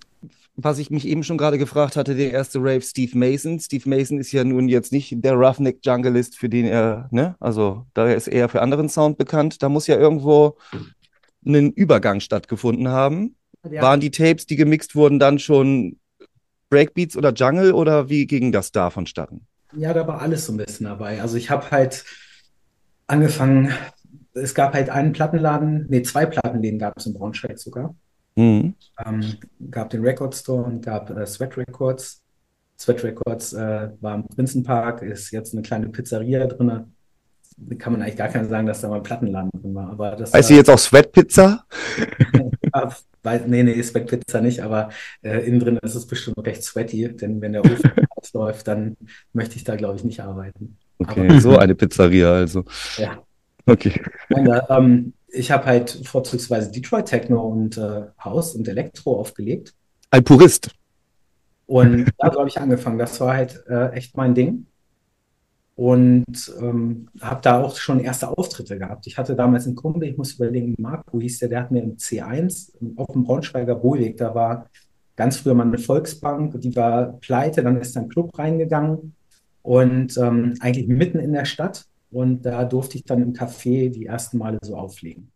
was 0.61 0.79
ich 0.79 0.91
mich 0.91 1.07
eben 1.07 1.23
schon 1.23 1.39
gerade 1.39 1.57
gefragt 1.57 1.95
hatte, 1.95 2.17
der 2.17 2.33
erste 2.33 2.59
Rave 2.59 2.83
Steve 2.83 3.17
Mason. 3.17 3.61
Steve 3.61 3.89
Mason 3.89 4.19
ist 4.19 4.33
ja 4.33 4.43
nun 4.43 4.69
jetzt 4.69 4.91
nicht 4.91 5.15
der 5.25 5.35
Roughneck 5.35 5.79
Junglist, 5.85 6.37
für 6.37 6.49
den 6.49 6.65
er, 6.67 7.09
ne, 7.13 7.37
also 7.39 7.87
da 7.95 8.11
ist 8.11 8.27
er 8.27 8.49
für 8.49 8.61
anderen 8.61 8.89
Sound 8.89 9.19
bekannt. 9.19 9.63
Da 9.63 9.69
muss 9.69 9.87
ja 9.87 9.97
irgendwo 9.97 10.57
ein 11.47 11.71
Übergang 11.73 12.19
stattgefunden 12.19 12.89
haben. 12.89 13.37
Ja. 13.71 13.83
Waren 13.83 14.01
die 14.01 14.11
Tapes, 14.11 14.47
die 14.47 14.57
gemixt 14.57 14.97
wurden, 14.97 15.21
dann 15.21 15.39
schon 15.39 15.97
Breakbeats 16.71 17.17
oder 17.17 17.33
Jungle 17.33 17.73
oder 17.73 18.09
wie 18.09 18.27
ging 18.27 18.51
das 18.51 18.73
da 18.73 18.91
vonstatten? 18.91 19.47
Ja, 19.77 19.93
da 19.93 20.07
war 20.07 20.21
alles 20.21 20.47
so 20.47 20.53
ein 20.53 20.57
bisschen 20.57 20.87
dabei. 20.87 21.21
Also 21.21 21.37
ich 21.37 21.51
habe 21.51 21.71
halt 21.71 22.05
angefangen, 23.07 23.73
es 24.35 24.55
gab 24.55 24.75
halt 24.75 24.91
einen 24.91 25.13
Plattenladen, 25.13 25.87
nee, 25.89 26.03
zwei 26.03 26.27
Plattenläden 26.27 26.79
gab 26.79 26.97
es 26.97 27.07
in 27.07 27.15
Braunschweig 27.15 27.59
sogar. 27.59 27.95
Mhm. 28.37 28.75
Ähm, 29.05 29.37
gab 29.71 29.91
den 29.91 30.03
Record 30.03 30.35
Store 30.35 30.63
und 30.63 30.85
gab 30.85 31.11
äh, 31.11 31.27
Sweat 31.27 31.57
Records. 31.57 32.23
Sweat 32.79 33.03
Records 33.03 33.53
äh, 33.53 33.91
war 34.01 34.15
im 34.15 34.27
Prinzenpark, 34.29 35.03
ist 35.03 35.33
jetzt 35.33 35.53
eine 35.53 35.63
kleine 35.63 35.89
Pizzeria 35.89 36.47
drin. 36.47 36.95
Da 37.57 37.75
kann 37.77 37.93
man 37.93 38.03
eigentlich 38.03 38.17
gar 38.17 38.29
keinen 38.29 38.49
sagen, 38.49 38.69
dass 38.69 38.81
da 38.81 38.89
mal 38.89 38.97
ein 38.97 39.03
Plattenladen 39.03 39.51
drin 39.61 39.75
war. 39.75 39.91
Aber 39.91 40.13
das 40.13 40.33
Heißt 40.33 40.49
sie 40.49 40.57
jetzt 40.57 40.71
auch 40.71 40.79
Sweat 40.79 41.11
Pizza? 41.11 41.65
Weil, 43.23 43.47
nee, 43.47 43.63
nee, 43.63 43.83
Sweat 43.83 44.07
Pizza 44.07 44.41
nicht, 44.41 44.63
aber 44.63 44.91
äh, 45.23 45.47
innen 45.47 45.61
drin 45.61 45.79
ist 45.83 45.95
es 45.95 46.07
bestimmt 46.07 46.39
recht 46.47 46.63
sweaty, 46.63 47.17
denn 47.17 47.41
wenn 47.41 47.53
der 47.53 47.65
Ofen 47.65 47.91
ausläuft, 48.17 48.69
dann 48.69 48.97
möchte 49.33 49.57
ich 49.57 49.65
da, 49.65 49.77
glaube 49.77 49.97
ich, 49.97 50.05
nicht 50.05 50.21
arbeiten. 50.21 50.77
Okay, 50.99 51.39
so 51.39 51.57
eine 51.57 51.75
Pizzeria 51.75 52.33
also. 52.33 52.65
Ja. 52.97 53.23
Okay. 53.67 54.01
Nein, 54.31 54.47
da, 54.47 54.67
ähm, 54.71 55.13
ich 55.29 55.51
habe 55.51 55.67
halt 55.67 55.91
vorzugsweise 56.05 56.71
Detroit 56.71 57.07
Techno 57.07 57.41
und 57.43 57.77
äh, 57.77 58.03
House 58.23 58.55
und 58.55 58.67
Elektro 58.67 59.19
aufgelegt. 59.21 59.75
Ein 60.11 60.25
Purist. 60.25 60.71
Und 61.67 62.11
da 62.17 62.33
habe 62.35 62.49
ich 62.49 62.59
angefangen. 62.59 62.99
Das 62.99 63.21
war 63.21 63.35
halt 63.35 63.63
äh, 63.69 63.91
echt 63.91 64.17
mein 64.17 64.35
Ding. 64.35 64.68
Und 65.79 66.53
ähm, 66.61 67.09
habe 67.21 67.41
da 67.41 67.63
auch 67.63 67.77
schon 67.77 68.01
erste 68.01 68.37
Auftritte 68.37 68.81
gehabt. 68.81 69.07
Ich 69.07 69.17
hatte 69.17 69.37
damals 69.37 69.65
einen 69.65 69.77
Kumpel, 69.77 70.09
ich 70.09 70.17
muss 70.17 70.33
überlegen, 70.33 70.75
Marco 70.77 71.21
hieß 71.21 71.39
der, 71.39 71.51
der 71.51 71.61
hat 71.61 71.71
mir 71.71 71.85
im 71.85 71.97
C1 71.97 72.73
auf 72.97 73.07
dem 73.13 73.23
Braunschweiger 73.23 73.77
Bohlweg, 73.77 74.17
da 74.17 74.35
war 74.35 74.69
ganz 75.15 75.37
früher 75.37 75.55
mal 75.55 75.69
eine 75.69 75.79
Volksbank, 75.79 76.61
die 76.61 76.75
war 76.75 77.13
pleite, 77.21 77.63
dann 77.63 77.81
ist 77.81 77.97
ein 77.97 78.09
Club 78.09 78.37
reingegangen 78.37 79.15
und 79.63 80.19
ähm, 80.19 80.55
eigentlich 80.59 80.89
mitten 80.89 81.21
in 81.21 81.33
der 81.33 81.45
Stadt. 81.45 81.85
Und 82.11 82.43
da 82.43 82.65
durfte 82.65 82.97
ich 82.97 83.05
dann 83.05 83.23
im 83.23 83.33
Café 83.33 83.89
die 83.89 84.07
ersten 84.07 84.39
Male 84.39 84.59
so 84.63 84.75
auflegen. 84.75 85.31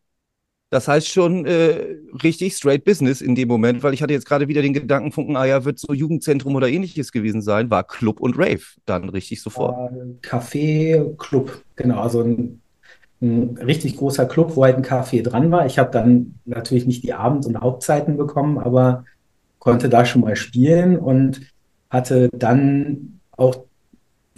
Das 0.73 0.88
heißt 0.88 1.07
schon 1.07 1.45
äh, 1.45 1.99
richtig 2.23 2.55
straight 2.55 2.87
Business 2.87 3.21
in 3.21 3.35
dem 3.35 3.47
Moment, 3.47 3.83
weil 3.83 3.93
ich 3.93 4.02
hatte 4.02 4.14
jetzt 4.14 4.25
gerade 4.25 4.49
wieder 4.49 4.62
den 4.62 4.73
Gedankenfunken, 4.73 5.37
ah 5.37 5.45
ja, 5.45 5.67
wird 5.67 5.79
so 5.79 5.93
Jugendzentrum 5.93 6.55
oder 6.55 6.67
ähnliches 6.67 7.12
gewesen 7.12 7.43
sein, 7.43 7.69
war 7.69 7.85
Club 7.85 8.21
und 8.21 8.38
Rave 8.38 8.62
dann 8.87 9.11
richtig 9.11 9.43
sofort. 9.43 9.93
Äh, 9.93 10.26
Café, 10.26 11.14
Club, 11.19 11.62
genau, 11.76 12.00
also 12.00 12.23
ein, 12.23 12.62
ein 13.21 13.59
richtig 13.59 13.99
großer 13.99 14.25
Club, 14.25 14.57
wo 14.57 14.64
halt 14.64 14.79
ein 14.79 14.83
Café 14.83 15.23
dran 15.23 15.50
war. 15.50 15.67
Ich 15.67 15.79
habe 15.79 15.91
dann 15.91 16.37
natürlich 16.47 16.87
nicht 16.87 17.05
die 17.05 17.12
Abend- 17.12 17.45
und 17.45 17.61
Hauptzeiten 17.61 18.17
bekommen, 18.17 18.57
aber 18.57 19.05
konnte 19.59 19.91
da 19.91 20.07
schon 20.07 20.23
mal 20.23 20.37
spielen 20.37 20.99
und 20.99 21.43
hatte 21.91 22.31
dann 22.33 23.21
auch 23.33 23.67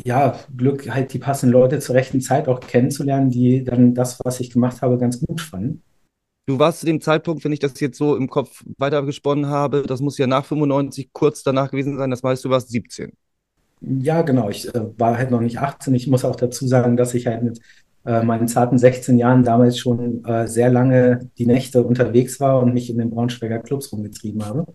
ja, 0.04 0.36
Glück, 0.56 0.92
halt 0.92 1.12
die 1.12 1.20
passenden 1.20 1.52
Leute 1.52 1.78
zur 1.78 1.94
rechten 1.94 2.20
Zeit 2.20 2.48
auch 2.48 2.58
kennenzulernen, 2.58 3.30
die 3.30 3.62
dann 3.62 3.94
das, 3.94 4.18
was 4.24 4.40
ich 4.40 4.50
gemacht 4.50 4.82
habe, 4.82 4.98
ganz 4.98 5.20
gut 5.20 5.40
fanden. 5.40 5.80
Du 6.46 6.58
warst 6.58 6.80
zu 6.80 6.86
dem 6.86 7.00
Zeitpunkt, 7.00 7.42
wenn 7.44 7.52
ich 7.52 7.58
das 7.58 7.78
jetzt 7.80 7.96
so 7.96 8.16
im 8.16 8.28
Kopf 8.28 8.62
weitergesponnen 8.76 9.46
habe, 9.46 9.82
das 9.82 10.00
muss 10.00 10.18
ja 10.18 10.26
nach 10.26 10.44
95 10.44 11.10
kurz 11.12 11.42
danach 11.42 11.70
gewesen 11.70 11.96
sein, 11.96 12.10
das 12.10 12.22
heißt, 12.22 12.44
du 12.44 12.50
warst 12.50 12.68
17. 12.70 13.12
Ja, 13.80 14.22
genau. 14.22 14.50
Ich 14.50 14.72
äh, 14.74 14.80
war 14.98 15.16
halt 15.16 15.30
noch 15.30 15.40
nicht 15.40 15.58
18. 15.58 15.94
Ich 15.94 16.06
muss 16.06 16.24
auch 16.24 16.36
dazu 16.36 16.66
sagen, 16.66 16.96
dass 16.96 17.14
ich 17.14 17.26
halt 17.26 17.42
mit 17.42 17.60
äh, 18.06 18.22
meinen 18.22 18.48
zarten 18.48 18.78
16 18.78 19.18
Jahren 19.18 19.42
damals 19.42 19.78
schon 19.78 20.24
äh, 20.24 20.46
sehr 20.46 20.70
lange 20.70 21.30
die 21.38 21.46
Nächte 21.46 21.82
unterwegs 21.82 22.40
war 22.40 22.62
und 22.62 22.74
mich 22.74 22.90
in 22.90 22.98
den 22.98 23.10
Braunschweiger 23.10 23.60
Clubs 23.60 23.92
rumgetrieben 23.92 24.44
habe. 24.44 24.66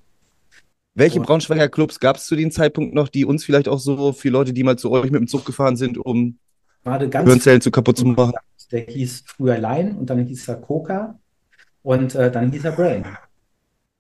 Welche 0.95 1.19
Und- 1.19 1.27
Braunschweiger 1.27 1.69
Clubs 1.69 1.99
gab 1.99 2.17
es 2.17 2.25
zu 2.25 2.35
dem 2.35 2.51
Zeitpunkt 2.51 2.93
noch, 2.93 3.09
die 3.09 3.25
uns 3.25 3.45
vielleicht 3.45 3.67
auch 3.67 3.79
so 3.79 4.11
für 4.11 4.29
Leute, 4.29 4.53
die 4.53 4.63
mal 4.63 4.77
zu 4.77 4.91
euch 4.91 5.11
mit 5.11 5.21
dem 5.21 5.27
Zug 5.27 5.45
gefahren 5.45 5.75
sind, 5.77 5.97
um 5.97 6.37
Hirnzellen 6.83 7.61
zu 7.61 7.71
kaputt 7.71 7.97
zu 7.97 8.05
machen? 8.05 8.33
Der 8.71 8.81
hieß 8.81 9.23
früher 9.25 9.57
Line 9.57 9.95
und 9.97 10.09
dann 10.09 10.25
hieß 10.25 10.47
er 10.47 10.55
Coca 10.55 11.17
und 11.83 12.15
äh, 12.15 12.31
dann 12.31 12.51
hieß 12.51 12.65
er 12.65 12.71
Brain. 12.71 13.05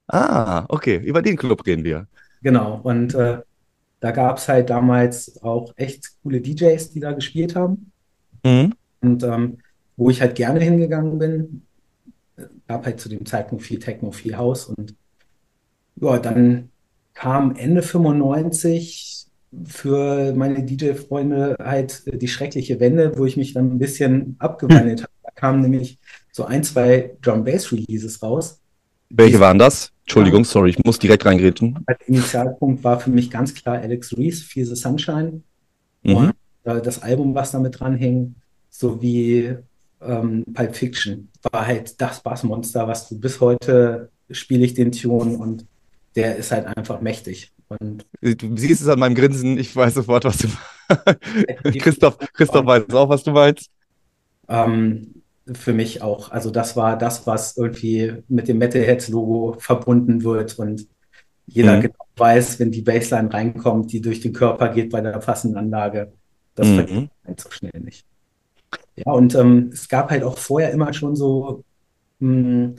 Ah, 0.07 0.65
okay, 0.69 0.97
über 0.97 1.21
den 1.21 1.37
Club 1.37 1.65
reden 1.65 1.83
wir. 1.83 2.07
Genau. 2.41 2.79
Und 2.81 3.13
äh, 3.13 3.39
da 3.99 4.11
gab 4.11 4.37
es 4.37 4.47
halt 4.47 4.69
damals 4.69 5.41
auch 5.43 5.73
echt 5.75 6.21
coole 6.23 6.41
DJs, 6.41 6.91
die 6.91 6.99
da 6.99 7.11
gespielt 7.11 7.55
haben. 7.55 7.91
Mhm. 8.43 8.73
Und 9.01 9.23
ähm, 9.23 9.57
wo 9.97 10.09
ich 10.09 10.21
halt 10.21 10.35
gerne 10.35 10.61
hingegangen 10.61 11.19
bin, 11.19 11.61
gab 12.67 12.85
halt 12.85 12.99
zu 12.99 13.09
dem 13.09 13.25
Zeitpunkt 13.25 13.63
viel 13.63 13.79
Techno, 13.79 14.11
viel 14.11 14.37
House. 14.37 14.65
Und 14.65 14.95
ja, 15.97 16.17
dann 16.17 16.69
kam 17.13 17.55
Ende 17.55 17.81
95 17.81 19.18
für 19.65 20.33
meine 20.33 20.63
DJ-Freunde 20.63 21.55
halt 21.59 22.03
die 22.21 22.27
schreckliche 22.27 22.79
Wende, 22.79 23.17
wo 23.17 23.25
ich 23.25 23.37
mich 23.37 23.53
dann 23.53 23.71
ein 23.71 23.79
bisschen 23.79 24.35
abgewandelt 24.39 25.01
habe. 25.01 25.11
Da 25.23 25.31
kamen 25.31 25.61
nämlich 25.61 25.99
so 26.31 26.45
ein, 26.45 26.63
zwei 26.63 27.15
Drum-Bass-Releases 27.21 28.21
raus. 28.21 28.61
Welche 29.09 29.39
waren 29.39 29.57
das? 29.57 29.91
Entschuldigung, 30.03 30.43
sorry, 30.43 30.71
ich 30.71 30.83
muss 30.83 30.99
direkt 30.99 31.25
reingrätschen. 31.25 31.79
Als 31.85 31.99
Initialpunkt 32.07 32.83
war 32.83 32.99
für 32.99 33.09
mich 33.09 33.29
ganz 33.29 33.53
klar 33.53 33.77
Alex 33.79 34.15
Reese, 34.17 34.43
Feel 34.43 34.65
the 34.65 34.75
Sunshine. 34.75 35.41
Mhm. 36.03 36.15
Und 36.15 36.33
äh, 36.63 36.81
das 36.81 37.01
Album, 37.01 37.33
was 37.33 37.51
damit 37.51 37.79
dranhing, 37.79 38.35
sowie 38.69 39.55
ähm, 40.01 40.45
Pulp 40.53 40.75
Fiction, 40.75 41.29
war 41.51 41.65
halt 41.65 41.99
das 41.99 42.21
Bassmonster, 42.21 42.87
was 42.87 43.09
du 43.09 43.19
bis 43.19 43.39
heute 43.39 44.09
spiele 44.31 44.65
ich 44.65 44.73
den 44.73 44.91
Tune 44.91 45.37
und 45.37 45.65
der 46.15 46.35
ist 46.35 46.51
halt 46.51 46.65
einfach 46.67 47.01
mächtig. 47.01 47.51
Und 47.69 48.05
Du 48.21 48.57
siehst 48.57 48.81
es 48.81 48.87
an 48.87 48.99
meinem 48.99 49.15
Grinsen, 49.15 49.57
ich 49.57 49.75
weiß 49.75 49.93
sofort, 49.93 50.25
was 50.25 50.39
du 50.39 50.47
Christoph, 51.77 52.17
Christoph 52.33 52.65
weiß 52.65 52.89
auch, 52.93 53.09
was 53.09 53.23
du 53.23 53.31
meinst. 53.31 53.69
ähm, 54.47 55.23
für 55.53 55.73
mich 55.73 56.01
auch, 56.01 56.31
also 56.31 56.51
das 56.51 56.75
war 56.75 56.97
das, 56.97 57.25
was 57.27 57.57
irgendwie 57.57 58.23
mit 58.27 58.47
dem 58.47 58.57
Metalheads-Logo 58.59 59.57
verbunden 59.59 60.23
wird 60.23 60.59
und 60.59 60.87
jeder 61.47 61.77
Mhm. 61.77 61.79
genau 61.79 61.95
weiß, 62.17 62.59
wenn 62.59 62.71
die 62.71 62.81
Bassline 62.83 63.33
reinkommt, 63.33 63.91
die 63.93 64.01
durch 64.01 64.21
den 64.21 64.33
Körper 64.33 64.69
geht 64.73 64.91
bei 64.91 65.01
der 65.01 65.19
passenden 65.19 65.57
Anlage. 65.57 66.13
Das 66.55 66.71
Mhm. 66.71 66.71
vergisst 66.71 67.09
man 67.25 67.37
so 67.37 67.51
schnell 67.51 67.81
nicht. 67.81 68.05
Ja, 68.95 69.11
und 69.13 69.35
ähm, 69.35 69.69
es 69.73 69.87
gab 69.89 70.11
halt 70.11 70.23
auch 70.23 70.37
vorher 70.37 70.71
immer 70.71 70.93
schon 70.93 71.15
so 71.15 71.63
mh, 72.19 72.75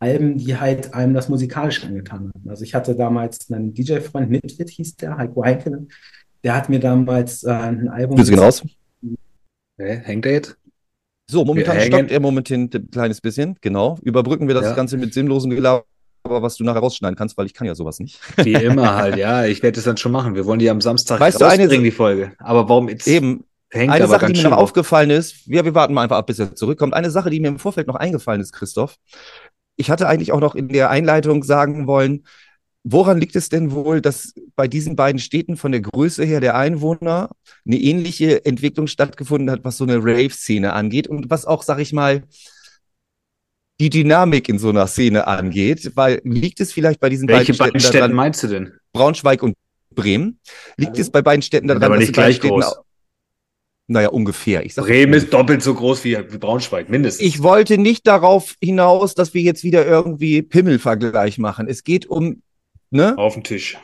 Alben, 0.00 0.36
die 0.38 0.56
halt 0.58 0.92
einem 0.94 1.14
das 1.14 1.28
musikalisch 1.28 1.82
angetan 1.84 2.30
haben. 2.34 2.50
Also 2.50 2.64
ich 2.64 2.74
hatte 2.74 2.94
damals 2.94 3.50
einen 3.50 3.72
DJ-Freund, 3.74 4.30
Nitwit 4.30 4.70
hieß 4.70 4.96
der, 4.96 5.16
Heiko 5.16 5.44
Heinkelen, 5.44 5.88
der 6.42 6.54
hat 6.56 6.68
mir 6.68 6.80
damals 6.80 7.42
äh, 7.44 7.50
ein 7.50 7.88
Album 7.88 8.16
Grüße 8.16 8.30
gehen 8.30 8.40
raus. 8.40 8.62
Hä? 9.78 10.00
Hängt 10.04 10.26
er 10.26 10.32
jetzt? 10.32 10.56
So, 11.30 11.44
momentan 11.44 11.80
stockt 11.80 12.10
er 12.10 12.20
momentan 12.20 12.70
ein 12.72 12.90
kleines 12.90 13.20
bisschen, 13.20 13.56
genau. 13.62 13.98
Überbrücken 14.02 14.46
wir 14.46 14.54
das 14.54 14.64
Ja. 14.66 14.74
Ganze 14.74 14.98
mit 14.98 15.14
sinnlosem 15.14 15.50
Gelaber, 15.52 15.84
was 16.22 16.56
du 16.56 16.64
nachher 16.64 16.80
rausschneiden 16.80 17.16
kannst, 17.16 17.36
weil 17.38 17.46
ich 17.46 17.54
kann 17.54 17.66
ja 17.66 17.74
sowas 17.74 17.98
nicht. 17.98 18.20
Wie 18.44 18.52
immer 18.52 18.94
halt, 18.94 19.16
ja. 19.16 19.46
Ich 19.46 19.62
werde 19.62 19.78
es 19.78 19.84
dann 19.84 19.96
schon 19.96 20.12
machen. 20.12 20.34
Wir 20.34 20.44
wollen 20.44 20.58
die 20.58 20.68
am 20.68 20.80
Samstag 20.82 21.18
Weißt 21.20 21.40
du, 21.40 21.46
eine- 21.46 21.66
die 21.68 21.90
Folge. 21.90 22.32
Aber 22.38 22.68
warum 22.68 22.90
jetzt 22.90 23.06
Eben, 23.08 23.44
hängt 23.70 23.90
eine 23.92 24.06
Sache, 24.06 24.26
die 24.30 24.42
mir 24.42 24.50
noch 24.50 24.58
auf. 24.58 24.64
aufgefallen 24.64 25.08
ist, 25.10 25.46
ja, 25.46 25.64
wir 25.64 25.74
warten 25.74 25.94
mal 25.94 26.02
einfach 26.02 26.18
ab, 26.18 26.26
bis 26.26 26.38
er 26.38 26.54
zurückkommt. 26.54 26.92
Eine 26.92 27.10
Sache, 27.10 27.30
die 27.30 27.40
mir 27.40 27.48
im 27.48 27.58
Vorfeld 27.58 27.86
noch 27.86 27.96
eingefallen 27.96 28.42
ist, 28.42 28.52
Christoph. 28.52 28.96
Ich 29.76 29.90
hatte 29.90 30.08
eigentlich 30.08 30.32
auch 30.32 30.40
noch 30.40 30.54
in 30.54 30.68
der 30.68 30.90
Einleitung 30.90 31.42
sagen 31.42 31.86
wollen, 31.86 32.24
woran 32.84 33.18
liegt 33.18 33.34
es 33.34 33.48
denn 33.48 33.72
wohl, 33.72 34.00
dass 34.00 34.34
bei 34.56 34.68
diesen 34.68 34.94
beiden 34.94 35.18
Städten 35.18 35.56
von 35.56 35.72
der 35.72 35.80
Größe 35.80 36.24
her 36.24 36.40
der 36.40 36.56
Einwohner 36.56 37.30
eine 37.66 37.76
ähnliche 37.76 38.44
Entwicklung 38.44 38.86
stattgefunden 38.86 39.50
hat, 39.50 39.64
was 39.64 39.76
so 39.78 39.84
eine 39.84 39.96
Rave-Szene 39.98 40.72
angeht 40.74 41.08
und 41.08 41.30
was 41.30 41.46
auch, 41.46 41.62
sag 41.62 41.78
ich 41.80 41.92
mal, 41.92 42.22
die 43.80 43.90
Dynamik 43.90 44.48
in 44.48 44.58
so 44.58 44.68
einer 44.68 44.86
Szene 44.86 45.26
angeht, 45.26 45.92
weil 45.96 46.20
liegt 46.24 46.60
es 46.60 46.72
vielleicht 46.72 47.00
bei 47.00 47.08
diesen 47.08 47.26
Welche 47.28 47.52
beiden 47.52 47.58
beiden 47.58 47.80
Städten 47.80 47.80
Städte 47.80 47.98
daran, 47.98 48.12
meinst 48.12 48.42
du 48.42 48.46
denn? 48.48 48.72
Braunschweig 48.92 49.42
und 49.42 49.56
Bremen, 49.90 50.38
liegt 50.76 50.98
es 50.98 51.10
bei 51.10 51.22
beiden 51.22 51.42
Städten 51.42 51.68
daran, 51.68 51.82
aber 51.82 51.94
dass 51.96 52.02
nicht 52.02 52.12
gleich 52.14 52.36
Städten, 52.36 52.54
groß. 52.54 52.64
au- 52.64 52.84
naja, 53.86 54.08
ungefähr. 54.08 54.64
Ich 54.64 54.74
sag 54.74 54.86
Bremen 54.86 55.12
ist 55.12 55.32
doppelt 55.32 55.62
so 55.62 55.74
groß 55.74 56.04
wie, 56.04 56.16
Braunschweig, 56.16 56.88
mindestens. 56.88 57.26
Ich 57.26 57.42
wollte 57.42 57.76
nicht 57.76 58.06
darauf 58.06 58.54
hinaus, 58.62 59.14
dass 59.14 59.34
wir 59.34 59.42
jetzt 59.42 59.62
wieder 59.62 59.86
irgendwie 59.86 60.42
Pimmelvergleich 60.42 61.38
machen. 61.38 61.68
Es 61.68 61.84
geht 61.84 62.06
um, 62.06 62.42
ne? 62.90 63.16
auf 63.18 63.34
den 63.34 63.44
Tisch. 63.44 63.76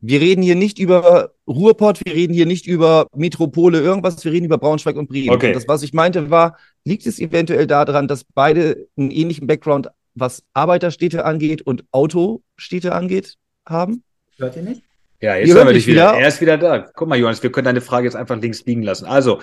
Wir 0.00 0.20
reden 0.20 0.42
hier 0.42 0.56
nicht 0.56 0.78
über 0.78 1.32
Ruhrpott, 1.48 2.04
wir 2.04 2.14
reden 2.14 2.34
hier 2.34 2.44
nicht 2.44 2.66
über 2.66 3.06
Metropole, 3.14 3.80
irgendwas, 3.80 4.22
wir 4.24 4.32
reden 4.32 4.44
über 4.44 4.58
Braunschweig 4.58 4.96
und 4.96 5.08
Bremen. 5.08 5.30
Okay. 5.30 5.48
Und 5.48 5.56
das, 5.56 5.68
was 5.68 5.82
ich 5.82 5.94
meinte, 5.94 6.30
war, 6.30 6.58
liegt 6.84 7.06
es 7.06 7.18
eventuell 7.18 7.66
daran, 7.66 8.06
dass 8.06 8.24
beide 8.24 8.88
einen 8.96 9.10
ähnlichen 9.10 9.46
Background, 9.46 9.88
was 10.14 10.42
Arbeiterstädte 10.52 11.24
angeht 11.24 11.62
und 11.62 11.84
Autostädte 11.92 12.94
angeht, 12.94 13.36
haben? 13.66 14.04
Hört 14.36 14.56
ihr 14.56 14.62
nicht? 14.62 14.82
Ja, 15.20 15.36
jetzt 15.36 15.54
hören 15.54 15.66
wir 15.66 15.74
dich 15.74 15.86
wieder. 15.86 16.12
wieder. 16.12 16.20
Er 16.20 16.28
ist 16.28 16.40
wieder 16.40 16.58
da. 16.58 16.78
Guck 16.94 17.08
mal, 17.08 17.18
Johannes, 17.18 17.42
wir 17.42 17.50
können 17.50 17.64
deine 17.64 17.80
Frage 17.80 18.06
jetzt 18.06 18.16
einfach 18.16 18.38
links 18.40 18.64
liegen 18.66 18.82
lassen. 18.82 19.06
Also, 19.06 19.40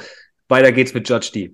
weiter 0.48 0.72
geht's 0.72 0.94
mit 0.94 1.08
Judge 1.10 1.32
D. 1.34 1.54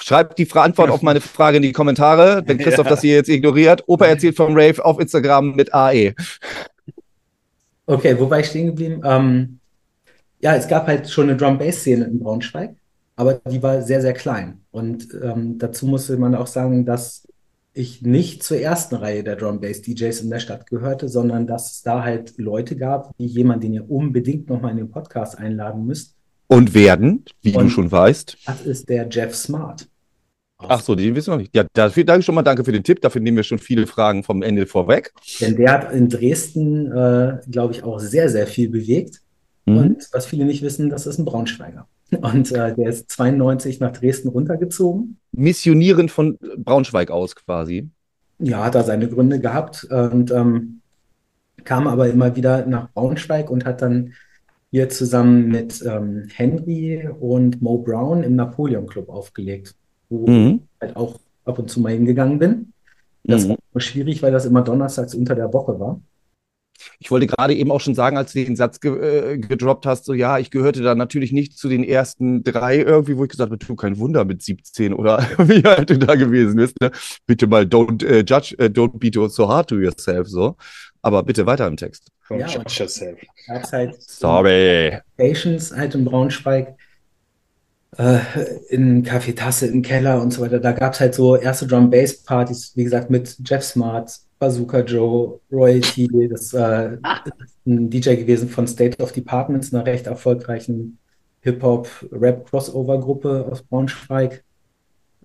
Schreibt 0.00 0.38
die 0.38 0.50
Antwort 0.52 0.90
auf 0.90 1.02
meine 1.02 1.20
Frage 1.20 1.58
in 1.58 1.62
die 1.62 1.72
Kommentare, 1.72 2.42
wenn 2.46 2.58
Christoph 2.58 2.86
Ja. 2.86 2.90
das 2.90 3.00
hier 3.02 3.14
jetzt 3.16 3.28
ignoriert. 3.28 3.84
Opa 3.86 4.06
erzählt 4.06 4.36
vom 4.36 4.54
Rave 4.56 4.84
auf 4.84 4.98
Instagram 4.98 5.54
mit. 5.54 5.72
AE. 5.74 6.14
Okay, 7.86 8.18
wo 8.18 8.28
war 8.30 8.40
ich 8.40 8.46
stehen 8.46 8.66
geblieben? 8.68 9.02
Ähm, 9.04 9.58
ja, 10.40 10.56
es 10.56 10.66
gab 10.66 10.86
halt 10.86 11.08
schon 11.08 11.28
eine 11.28 11.36
Drum-Bass-Szene 11.36 12.04
in 12.06 12.18
Braunschweig, 12.18 12.74
aber 13.16 13.34
die 13.50 13.62
war 13.62 13.82
sehr, 13.82 14.00
sehr 14.00 14.14
klein. 14.14 14.60
Und 14.70 15.08
ähm, 15.22 15.58
dazu 15.58 15.86
musste 15.86 16.16
man 16.16 16.34
auch 16.34 16.46
sagen, 16.46 16.84
dass 16.86 17.26
ich 17.74 18.02
nicht 18.02 18.42
zur 18.42 18.58
ersten 18.58 18.94
Reihe 18.94 19.24
der 19.24 19.36
Drum-Bass-DJs 19.36 20.20
in 20.20 20.30
der 20.30 20.38
Stadt 20.38 20.66
gehörte, 20.66 21.08
sondern 21.08 21.46
dass 21.46 21.72
es 21.72 21.82
da 21.82 22.04
halt 22.04 22.38
Leute 22.38 22.76
gab, 22.76 23.12
wie 23.18 23.26
jemand, 23.26 23.64
den 23.64 23.74
ihr 23.74 23.90
unbedingt 23.90 24.48
nochmal 24.48 24.70
in 24.70 24.76
den 24.78 24.90
Podcast 24.90 25.36
einladen 25.38 25.84
müsst. 25.84 26.14
Und 26.46 26.74
werden, 26.74 27.24
wie 27.42 27.52
du 27.52 27.58
Und- 27.58 27.70
schon 27.70 27.90
weißt. 27.90 28.38
Das 28.46 28.62
ist 28.62 28.88
der 28.88 29.08
Jeff 29.10 29.34
Smart. 29.34 29.88
Ach 30.58 30.80
so, 30.80 30.94
den 30.94 31.14
wissen 31.14 31.28
wir 31.28 31.32
noch 31.32 31.40
nicht. 31.42 31.54
Ja, 31.54 31.66
dafür 31.72 32.04
danke 32.04 32.22
schon 32.22 32.34
mal, 32.34 32.42
danke 32.42 32.64
für 32.64 32.72
den 32.72 32.84
Tipp. 32.84 33.00
Dafür 33.00 33.20
nehmen 33.20 33.36
wir 33.36 33.44
schon 33.44 33.58
viele 33.58 33.86
Fragen 33.86 34.22
vom 34.22 34.40
Ende 34.42 34.66
vorweg. 34.66 35.12
Denn 35.40 35.56
der 35.56 35.72
hat 35.72 35.92
in 35.92 36.08
Dresden, 36.08 36.90
äh, 36.92 37.40
glaube 37.50 37.74
ich, 37.74 37.82
auch 37.82 37.98
sehr, 37.98 38.28
sehr 38.30 38.46
viel 38.46 38.70
bewegt. 38.70 39.20
Mhm. 39.66 39.76
Und 39.76 40.08
was 40.12 40.26
viele 40.26 40.44
nicht 40.44 40.62
wissen, 40.62 40.90
das 40.90 41.06
ist 41.06 41.18
ein 41.18 41.24
Braunschweiger. 41.24 41.88
Und 42.10 42.52
äh, 42.52 42.74
der 42.74 42.88
ist 42.90 43.10
92 43.10 43.80
nach 43.80 43.92
Dresden 43.92 44.28
runtergezogen. 44.28 45.18
Missionieren 45.32 46.08
von 46.08 46.38
Braunschweig 46.58 47.10
aus 47.10 47.34
quasi. 47.34 47.88
Ja, 48.38 48.64
hat 48.64 48.74
er 48.74 48.84
seine 48.84 49.08
Gründe 49.08 49.40
gehabt 49.40 49.84
und 49.84 50.30
ähm, 50.30 50.80
kam 51.64 51.86
aber 51.86 52.08
immer 52.08 52.36
wieder 52.36 52.66
nach 52.66 52.92
Braunschweig 52.92 53.50
und 53.50 53.64
hat 53.64 53.80
dann 53.82 54.12
hier 54.70 54.88
zusammen 54.88 55.48
mit 55.48 55.82
ähm, 55.86 56.28
Henry 56.34 57.08
und 57.20 57.62
Mo 57.62 57.78
Brown 57.78 58.22
im 58.24 58.34
Napoleon 58.36 58.86
Club 58.86 59.08
aufgelegt, 59.08 59.74
wo 60.08 60.26
Mhm. 60.28 60.60
ich 60.64 60.80
halt 60.80 60.96
auch 60.96 61.18
ab 61.44 61.58
und 61.58 61.70
zu 61.70 61.80
mal 61.80 61.92
hingegangen 61.92 62.38
bin. 62.38 62.72
Das 63.22 63.46
Mhm. 63.46 63.56
war 63.72 63.80
schwierig, 63.80 64.22
weil 64.22 64.32
das 64.32 64.46
immer 64.46 64.62
donnerstags 64.62 65.14
unter 65.14 65.34
der 65.34 65.52
Woche 65.52 65.78
war. 65.78 66.00
Ich 66.98 67.10
wollte 67.10 67.26
gerade 67.26 67.54
eben 67.54 67.70
auch 67.70 67.80
schon 67.80 67.94
sagen, 67.94 68.16
als 68.16 68.32
du 68.32 68.44
den 68.44 68.56
Satz 68.56 68.80
ge 68.80 69.34
äh, 69.34 69.38
gedroppt 69.38 69.86
hast, 69.86 70.04
so 70.04 70.14
ja, 70.14 70.38
ich 70.38 70.50
gehörte 70.50 70.82
da 70.82 70.94
natürlich 70.94 71.32
nicht 71.32 71.58
zu 71.58 71.68
den 71.68 71.84
ersten 71.84 72.44
drei 72.44 72.78
irgendwie, 72.78 73.16
wo 73.16 73.24
ich 73.24 73.30
gesagt 73.30 73.50
habe, 73.50 73.58
tu 73.58 73.76
kein 73.76 73.98
Wunder 73.98 74.24
mit 74.24 74.42
17 74.42 74.92
oder 74.92 75.18
wie 75.38 75.64
alt 75.64 75.90
du 75.90 75.98
da 75.98 76.14
gewesen 76.14 76.56
bist. 76.56 76.80
Ne? 76.80 76.90
Bitte 77.26 77.46
mal 77.46 77.64
don't 77.64 78.04
äh, 78.04 78.24
judge, 78.26 78.54
äh, 78.58 78.66
don't 78.66 78.98
be 78.98 79.10
so 79.28 79.48
hard 79.48 79.68
to 79.68 79.76
yourself, 79.76 80.28
so. 80.28 80.56
Aber 81.02 81.22
bitte 81.22 81.44
weiter 81.46 81.66
im 81.66 81.76
Text. 81.76 82.08
Don't 82.28 82.40
Ja, 82.40 82.46
judge 82.46 82.82
yourself. 82.82 83.18
Gab 83.46 83.64
es 83.64 83.72
halt 83.72 84.02
Sorry. 84.02 84.98
Stations 85.14 85.76
halt 85.76 85.94
in 85.94 86.04
Braunschweig, 86.04 86.74
äh, 87.98 88.20
in 88.70 89.04
Café 89.04 89.36
Tasse 89.36 89.66
im 89.66 89.82
Keller 89.82 90.22
und 90.22 90.32
so 90.32 90.42
weiter. 90.42 90.58
Da 90.58 90.72
gab 90.72 90.94
es 90.94 91.00
halt 91.00 91.14
so 91.14 91.36
erste 91.36 91.66
Drum-Bass-Partys, 91.66 92.72
wie 92.74 92.84
gesagt, 92.84 93.10
mit 93.10 93.36
Jeff 93.44 93.62
Smart, 93.62 94.18
Bazooka 94.44 94.80
Joe, 94.80 95.40
Royalty, 95.50 96.28
das 96.28 96.52
äh, 96.52 96.96
ist 96.96 97.66
ein 97.66 97.88
DJ 97.88 98.16
gewesen 98.16 98.50
von 98.50 98.66
State 98.66 99.02
of 99.02 99.12
Departments, 99.12 99.72
einer 99.72 99.86
recht 99.86 100.06
erfolgreichen 100.06 100.98
Hip-Hop-Rap-Crossover-Gruppe 101.40 103.48
aus 103.50 103.62
Braunschweig. 103.62 104.44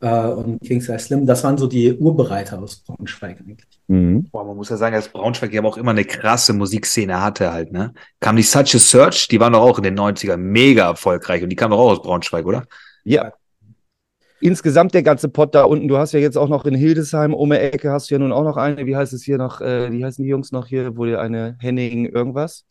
Äh, 0.01 0.27
und 0.27 0.61
King 0.61 0.79
Size 0.79 0.99
Slim, 0.99 1.25
das 1.25 1.43
waren 1.43 1.57
so 1.57 1.67
die 1.67 1.93
Urbereiter 1.93 2.61
aus 2.61 2.77
Braunschweig 2.77 3.41
eigentlich. 3.41 3.67
Mhm. 3.87 4.29
Boah, 4.31 4.45
man 4.45 4.55
muss 4.55 4.69
ja 4.69 4.77
sagen, 4.77 4.95
dass 4.95 5.09
Braunschweig 5.09 5.51
ja 5.51 5.59
aber 5.59 5.67
auch 5.67 5.77
immer 5.77 5.91
eine 5.91 6.05
krasse 6.05 6.53
Musikszene 6.53 7.21
hatte 7.21 7.51
halt, 7.51 7.73
ne? 7.73 7.93
Kam 8.21 8.37
die 8.37 8.43
Such 8.43 8.75
a 8.75 8.79
Search, 8.79 9.27
die 9.27 9.41
waren 9.41 9.51
doch 9.51 9.63
auch 9.63 9.79
in 9.79 9.83
den 9.83 9.99
90ern 9.99 10.37
mega 10.37 10.87
erfolgreich 10.87 11.43
und 11.43 11.49
die 11.49 11.57
kamen 11.57 11.71
doch 11.71 11.79
auch 11.79 11.91
aus 11.91 12.01
Braunschweig, 12.01 12.45
oder? 12.45 12.63
Ja. 13.03 13.33
Insgesamt 14.41 14.93
der 14.93 15.03
ganze 15.03 15.29
Pott 15.29 15.53
da 15.53 15.63
unten, 15.63 15.87
du 15.87 15.97
hast 15.97 16.13
ja 16.13 16.19
jetzt 16.19 16.37
auch 16.37 16.47
noch 16.47 16.65
in 16.65 16.75
Hildesheim 16.75 17.33
um 17.33 17.49
die 17.49 17.57
Ecke, 17.57 17.91
hast 17.91 18.09
du 18.09 18.15
ja 18.15 18.19
nun 18.19 18.31
auch 18.31 18.43
noch 18.43 18.57
eine, 18.57 18.85
wie 18.85 18.95
heißt 18.95 19.13
es 19.13 19.23
hier 19.23 19.37
noch, 19.37 19.59
äh, 19.61 19.91
wie 19.91 20.03
heißen 20.03 20.23
die 20.23 20.29
Jungs 20.29 20.51
noch 20.51 20.67
hier, 20.67 20.95
wo 20.97 21.05
der 21.05 21.19
eine 21.19 21.57
Henning 21.59 22.05
irgendwas? 22.05 22.65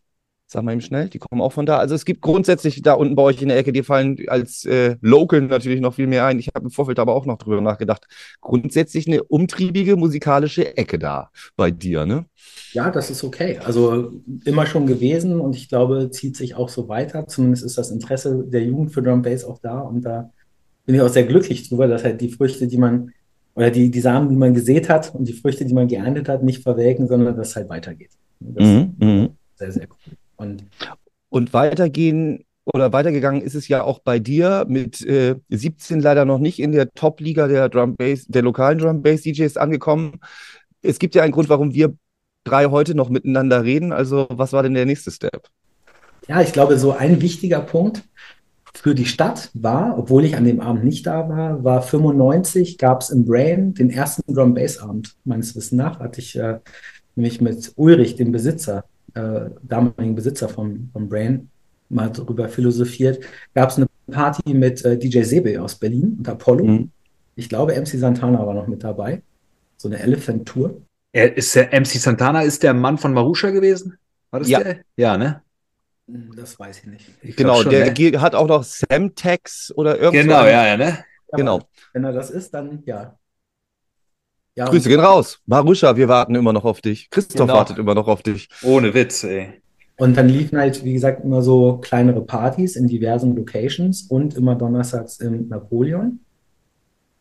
Sag 0.51 0.63
mal 0.63 0.73
eben 0.73 0.81
schnell, 0.81 1.11
die 1.11 1.19
kommen 1.19 1.43
auch 1.43 1.53
von 1.53 1.67
da. 1.67 1.77
Also 1.77 1.95
es 1.95 2.07
gibt 2.07 2.23
grundsätzlich 2.23 2.81
da 2.81 2.95
unten 2.95 3.15
bei 3.15 3.23
euch 3.23 3.43
in 3.43 3.49
der 3.49 3.59
Ecke, 3.59 3.71
die 3.71 3.83
fallen 3.83 4.17
als 4.29 4.65
äh, 4.65 4.97
Local 5.03 5.43
natürlich 5.43 5.83
noch 5.83 5.93
viel 5.93 6.07
mehr 6.07 6.25
ein. 6.25 6.39
Ich 6.39 6.49
habe 6.55 6.65
im 6.65 6.71
Vorfeld 6.71 6.99
aber 6.99 7.15
auch 7.15 7.27
noch 7.27 7.37
drüber 7.37 7.61
nachgedacht. 7.61 8.07
Grundsätzlich 8.41 9.07
eine 9.07 9.23
umtriebige 9.25 9.97
musikalische 9.97 10.75
Ecke 10.79 10.99
da 10.99 11.31
bei 11.55 11.71
dir, 11.71 12.07
ne? 12.07 12.25
Ja, 12.73 12.91
das 12.91 13.11
ist 13.11 13.25
okay. 13.25 13.59
Also 13.63 14.23
immer 14.47 14.65
schon 14.65 14.87
gewesen 14.87 15.39
und 15.39 15.55
ich 15.55 15.69
glaube, 15.69 16.11
zieht 16.11 16.35
sich 16.35 16.55
auch 16.55 16.71
so 16.71 16.89
weiter. 16.89 17.27
Zumindest 17.27 17.63
ist 17.67 17.77
das 17.77 17.91
Interesse 17.91 18.47
der 18.47 18.63
Jugend 18.63 18.95
für 18.95 19.03
Drum 19.03 19.21
Bass 19.21 19.45
auch 19.45 19.59
da 19.59 19.81
und 19.81 20.01
da 20.01 20.31
bin 20.89 20.97
ich 20.97 21.03
auch 21.03 21.11
sehr 21.11 21.27
glücklich 21.27 21.69
drüber, 21.69 21.89
dass 21.89 22.05
halt 22.05 22.23
die 22.23 22.31
Früchte, 22.33 22.69
die 22.69 22.79
man 22.79 23.13
oder 23.55 23.71
die, 23.71 23.93
die 23.93 24.01
Samen, 24.01 24.31
die 24.31 24.37
man 24.37 24.55
gesät 24.55 24.89
hat 24.91 25.15
und 25.15 25.29
die 25.29 25.35
Früchte, 25.35 25.67
die 25.67 25.75
man 25.75 25.89
geerntet 25.89 26.31
hat, 26.31 26.45
nicht 26.45 26.65
verwelken, 26.65 27.09
sondern 27.09 27.37
dass 27.37 27.51
es 27.51 27.57
halt 27.57 27.71
weitergeht. 27.71 28.13
Das 28.41 28.65
Mhm, 28.65 28.97
mhm. 28.99 29.39
ist 29.53 29.59
sehr, 29.59 29.73
sehr 29.73 29.89
cool. 29.91 30.17
Und 30.39 30.65
Und 31.31 31.53
weitergehen 31.53 32.45
oder 32.65 32.93
weitergegangen 32.93 33.43
ist 33.43 33.57
es 33.57 33.69
ja 33.69 33.83
auch 33.83 34.01
bei 34.01 34.19
dir 34.19 34.67
mit 34.69 35.05
äh, 35.07 35.37
17 35.51 36.01
leider 36.01 36.25
noch 36.25 36.39
nicht 36.39 36.61
in 36.61 36.73
der 36.73 36.91
Top-Liga 36.93 37.49
der 37.49 37.69
Drum 37.69 37.97
Bass, 37.97 38.27
der 38.27 38.43
lokalen 38.43 38.79
Drum 38.79 39.03
Bass 39.03 39.23
DJs 39.23 39.57
angekommen. 39.59 40.21
Es 40.83 40.99
gibt 40.99 41.17
ja 41.17 41.23
einen 41.23 41.33
Grund, 41.33 41.51
warum 41.51 41.75
wir 41.75 41.95
drei 42.45 42.67
heute 42.67 42.97
noch 42.97 43.11
miteinander 43.11 43.65
reden. 43.65 43.93
Also, 43.93 44.27
was 44.31 44.53
war 44.55 44.65
denn 44.65 44.75
der 44.75 44.87
nächste 44.87 45.13
Step? 45.13 45.49
Ja, 46.29 46.43
ich 46.43 46.53
glaube, 46.53 46.79
so 46.79 46.93
ein 46.93 47.21
wichtiger 47.23 47.61
Punkt 47.61 48.05
für 48.79 48.95
die 48.95 49.07
Stadt 49.07 49.51
war, 49.55 49.99
obwohl 49.99 50.25
ich 50.25 50.37
an 50.37 50.45
dem 50.45 50.61
Abend 50.61 50.85
nicht 50.85 51.07
da 51.07 51.29
war, 51.29 51.65
war 51.65 51.83
95 51.83 52.79
gab 52.79 53.03
es 53.03 53.11
im 53.11 53.25
Brain 53.25 53.75
den 53.75 53.91
ersten 53.91 54.33
Drum 54.33 54.55
Bass 54.55 54.79
Abend. 54.79 55.17
Meines 55.25 55.57
Wissens 55.57 55.73
nach 55.73 55.99
hatte 55.99 56.21
ich 56.21 56.39
äh, 56.39 56.61
nämlich 57.17 57.41
mit 57.41 57.73
Ulrich, 57.75 58.15
dem 58.15 58.31
Besitzer, 58.31 58.85
äh, 59.15 59.51
damaligen 59.63 60.15
Besitzer 60.15 60.49
vom, 60.49 60.91
vom 60.93 61.09
Brain, 61.09 61.51
mal 61.89 62.11
darüber 62.11 62.49
philosophiert. 62.49 63.19
Gab 63.53 63.71
es 63.71 63.79
eine 63.79 63.87
Party 64.11 64.55
mit 64.55 64.85
äh, 64.85 64.97
DJ 64.97 65.23
Sebe 65.23 65.61
aus 65.61 65.75
Berlin 65.75 66.15
und 66.19 66.29
Apollo. 66.29 66.65
Mhm. 66.65 66.91
Ich 67.35 67.49
glaube, 67.49 67.73
MC 67.75 67.89
Santana 67.99 68.47
war 68.47 68.55
noch 68.55 68.69
mit 68.69 68.85
dabei. 68.85 69.23
So 69.77 69.89
eine 69.89 69.99
Elephant 69.99 70.47
Tour. 70.47 70.81
Er 71.13 71.37
ist 71.37 71.55
der 71.55 71.69
MC 71.73 71.87
Santana 71.99 72.43
ist 72.43 72.63
der 72.63 72.75
Mann 72.75 72.97
von 72.97 73.13
Marusha 73.13 73.51
gewesen? 73.51 73.97
War 74.31 74.41
das 74.41 74.49
Ja. 74.49 74.63
der? 74.63 74.79
Ja, 74.97 75.17
ne? 75.17 75.43
Das 76.37 76.59
weiß 76.59 76.79
ich 76.79 76.87
nicht. 76.87 77.11
Ich 77.23 77.37
Genau, 77.37 77.63
schon, 77.63 77.71
der 77.71 77.93
ne? 77.93 78.21
hat 78.21 78.35
auch 78.35 78.47
noch 78.47 78.63
Semtex 78.63 79.73
oder 79.77 79.99
irgendwas. 79.99 80.23
Genau, 80.25 80.45
ja, 80.47 80.67
ja, 80.67 80.77
ne? 80.77 81.05
Genau. 81.33 81.61
Wenn 81.93 82.05
er 82.05 82.13
das 82.13 82.31
ist, 82.31 82.55
dann 82.55 82.83
ja. 82.87 83.19
ja 84.55 84.65
Grüße 84.65 84.89
gehen 84.89 85.01
raus. 85.01 85.41
Marusha, 85.45 85.97
wir 85.97 86.09
warten 86.09 86.35
immer 86.35 86.55
noch 86.55 86.65
auf 86.65 86.81
dich. 86.81 87.11
Christoph 87.11 87.47
Genau. 87.47 87.59
wartet 87.59 87.79
immer 87.79 87.95
noch 87.95 88.09
auf 88.09 88.23
dich. 88.23 88.49
Ohne 88.63 88.95
Witz, 88.95 89.25
ey. 89.25 89.61
Und 89.99 90.17
dann 90.17 90.29
liefen 90.29 90.57
halt, 90.59 90.83
wie 90.85 90.95
gesagt, 90.95 91.25
immer 91.25 91.43
so 91.43 91.79
kleinere 91.79 92.25
Partys 92.25 92.77
in 92.77 92.87
diversen 92.87 93.35
Locations 93.37 94.03
und 94.03 94.35
immer 94.35 94.55
donnerstags 94.55 95.19
im 95.19 95.49
Napoleon. 95.49 96.21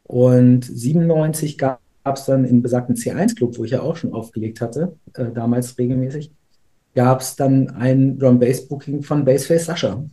Und 0.04 0.64
97 0.64 1.58
gab 1.58 1.82
es 2.06 2.26
dann 2.26 2.46
im 2.46 2.62
besagten 2.62 2.96
C1-Club, 2.96 3.58
wo 3.58 3.66
ich 3.66 3.72
ja 3.72 3.82
auch 3.82 3.98
schon 3.98 4.14
aufgelegt 4.14 4.62
hatte, 4.62 4.96
äh, 5.16 5.26
damals 5.34 5.78
regelmäßig, 5.78 6.32
gab 6.98 7.22
es 7.22 7.36
dann 7.36 7.70
ein 7.76 8.18
Drum-Bass-Booking 8.18 9.04
von 9.04 9.24
Bassface 9.24 9.66
Sascha. 9.66 10.04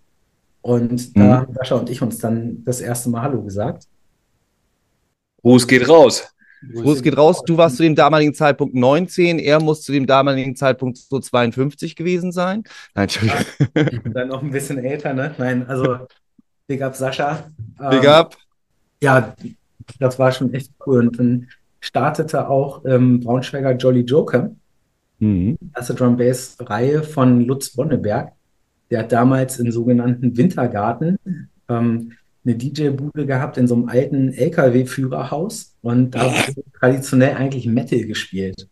Und 0.60 1.16
da 1.16 1.20
Mhm. 1.22 1.32
haben 1.32 1.54
Sascha 1.54 1.76
und 1.76 1.88
ich 1.88 2.02
uns 2.02 2.18
dann 2.18 2.62
das 2.64 2.82
erste 2.82 3.08
Mal 3.08 3.22
Hallo 3.22 3.40
gesagt. 3.42 3.84
Gruß 5.42 5.66
geht 5.66 5.88
raus. 5.88 6.28
Gruß 6.74 7.02
geht 7.02 7.16
raus. 7.16 7.42
Du 7.46 7.56
warst 7.56 7.76
zu 7.78 7.82
dem 7.82 7.94
damaligen 7.94 8.34
Zeitpunkt 8.34 8.74
19. 8.74 9.38
Er 9.38 9.60
muss 9.62 9.80
zu 9.82 9.92
dem 9.92 10.06
damaligen 10.06 10.56
Zeitpunkt 10.56 10.98
so 10.98 11.18
52 11.20 11.96
gewesen 11.96 12.32
sein. 12.32 12.64
Nein, 12.94 13.04
Entschuldigung. 13.04 13.40
Ich 13.92 14.02
bin 14.02 14.12
dann 14.12 14.28
noch 14.28 14.42
ein 14.42 14.50
bisschen 14.50 14.78
älter, 14.78 15.14
ne? 15.14 15.34
Nein, 15.38 15.66
also 15.66 15.98
Big 16.66 16.82
up 16.82 16.94
Sascha. 16.96 17.50
Big 17.90 18.04
Ähm, 18.04 18.10
up. 18.10 18.36
Ja, 19.02 19.34
das 20.00 20.18
war 20.18 20.32
schon 20.32 20.52
echt 20.54 20.70
cool. 20.86 21.06
Und 21.08 21.18
dann 21.18 21.48
startete 21.80 22.48
auch 22.48 22.84
ähm, 22.86 23.20
Braunschweiger 23.20 23.72
Jolly 23.72 24.00
Joker, 24.00 24.50
Mhm. 25.18 25.56
erste 25.76 25.94
Drum 25.94 26.16
Bass 26.16 26.56
Reihe 26.60 27.02
von 27.02 27.40
Lutz 27.44 27.70
Bonneberg. 27.70 28.32
Der 28.90 29.00
hat 29.00 29.12
damals 29.12 29.58
im 29.58 29.70
sogenannten 29.72 30.36
Wintergarten 30.36 31.18
ähm, 31.68 32.12
eine 32.44 32.54
DJ-Bude 32.56 33.24
gehabt 33.24 33.56
in 33.56 33.66
so 33.66 33.74
einem 33.74 33.88
alten 33.88 34.32
LKW-Führerhaus 34.32 35.74
und 35.82 36.14
da 36.14 36.26
wurde 36.26 36.62
traditionell 36.78 37.34
eigentlich 37.36 37.66
Metal 37.66 38.00
gespielt. 38.04 38.68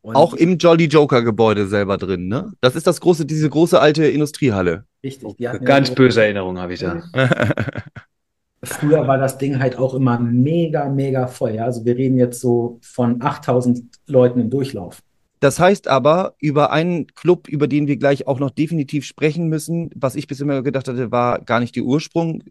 Und 0.00 0.16
Auch 0.16 0.34
im 0.34 0.58
Jolly 0.58 0.84
Joker 0.84 1.22
Gebäude 1.22 1.66
selber 1.66 1.96
drin, 1.98 2.28
ne? 2.28 2.52
Das 2.60 2.76
ist 2.76 2.86
das 2.86 3.00
große, 3.00 3.24
diese 3.26 3.48
große 3.48 3.80
alte 3.80 4.06
Industriehalle. 4.06 4.84
richtig, 5.02 5.34
ja 5.38 5.56
Ganz 5.58 5.88
so- 5.88 5.94
böse 5.94 6.22
Erinnerung 6.22 6.58
habe 6.58 6.74
ich 6.74 6.80
da. 6.80 7.02
Früher 8.62 9.06
war 9.06 9.18
das 9.18 9.36
Ding 9.36 9.58
halt 9.58 9.76
auch 9.78 9.92
immer 9.94 10.18
mega, 10.18 10.88
mega 10.88 11.26
voll. 11.26 11.54
Ja? 11.56 11.64
Also 11.66 11.84
wir 11.84 11.96
reden 11.96 12.16
jetzt 12.18 12.40
so 12.40 12.78
von 12.82 13.20
8000 13.22 13.82
Leuten 14.06 14.40
im 14.40 14.48
Durchlauf. 14.50 15.02
Das 15.44 15.60
heißt 15.60 15.88
aber, 15.88 16.36
über 16.38 16.72
einen 16.72 17.06
Club, 17.08 17.48
über 17.48 17.68
den 17.68 17.86
wir 17.86 17.98
gleich 17.98 18.26
auch 18.26 18.38
noch 18.38 18.48
definitiv 18.48 19.04
sprechen 19.04 19.48
müssen, 19.48 19.90
was 19.94 20.14
ich 20.14 20.26
bis 20.26 20.40
immer 20.40 20.62
gedacht 20.62 20.88
hatte, 20.88 21.10
war 21.10 21.38
gar 21.38 21.60
nicht 21.60 21.76
der 21.76 21.82
Ursprung. 21.82 22.42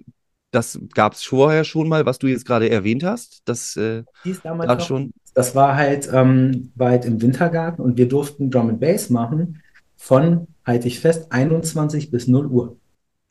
Das 0.52 0.78
gab 0.94 1.14
es 1.14 1.24
vorher 1.24 1.64
schon 1.64 1.90
mal, 1.90 2.06
was 2.06 2.20
du 2.20 2.28
jetzt 2.28 2.46
gerade 2.46 2.70
erwähnt 2.70 3.04
hast. 3.04 3.42
Das 3.46 3.76
äh, 3.78 4.04
Hieß 4.22 4.44
damals 4.44 4.86
schon. 4.86 5.12
das 5.34 5.56
war 5.56 5.76
halt, 5.76 6.08
ähm, 6.14 6.72
halt 6.78 7.06
im 7.06 7.20
Wintergarten 7.20 7.84
und 7.84 7.98
wir 7.98 8.08
durften 8.08 8.52
Drum 8.52 8.70
and 8.70 8.80
Bass 8.80 9.10
machen 9.10 9.64
von, 9.98 10.46
halte 10.64 10.88
ich 10.88 11.00
fest, 11.00 11.32
21 11.32 12.12
bis 12.12 12.28
0 12.28 12.46
Uhr. 12.46 12.78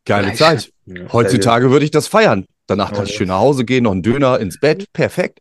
Geile 0.04 0.32
Zeit. 0.32 0.72
Heutzutage 1.12 1.70
würde 1.70 1.84
ich 1.84 1.92
das 1.92 2.08
feiern. 2.08 2.46
Danach 2.66 2.92
kann 2.92 3.04
ich 3.04 3.14
schön 3.14 3.28
nach 3.28 3.38
Hause 3.38 3.64
gehen, 3.64 3.84
noch 3.84 3.92
einen 3.92 4.02
Döner 4.02 4.40
ins 4.40 4.58
Bett. 4.58 4.92
Perfekt. 4.92 5.38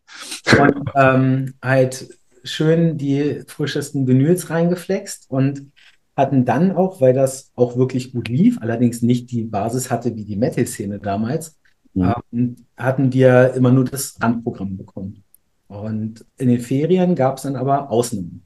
Und 0.56 0.90
ähm, 0.94 1.54
halt 1.60 2.06
schön 2.44 2.98
die 2.98 3.42
frischesten 3.46 4.06
Vinyls 4.06 4.50
reingeflext 4.50 5.30
und 5.30 5.70
hatten 6.16 6.44
dann 6.44 6.72
auch, 6.72 7.00
weil 7.00 7.14
das 7.14 7.50
auch 7.54 7.76
wirklich 7.76 8.12
gut 8.12 8.28
lief, 8.28 8.58
allerdings 8.60 9.02
nicht 9.02 9.30
die 9.30 9.44
Basis 9.44 9.90
hatte 9.90 10.14
wie 10.14 10.24
die 10.24 10.36
Metal-Szene 10.36 10.98
damals, 10.98 11.58
Mhm. 11.94 12.14
ähm, 12.32 12.56
hatten 12.76 13.12
wir 13.12 13.52
immer 13.54 13.70
nur 13.70 13.84
das 13.84 14.16
Randprogramm 14.20 14.76
bekommen. 14.76 15.22
Und 15.68 16.24
in 16.38 16.48
den 16.48 16.60
Ferien 16.60 17.14
gab 17.14 17.36
es 17.36 17.42
dann 17.44 17.56
aber 17.56 17.90
Ausnahmen. 17.90 18.42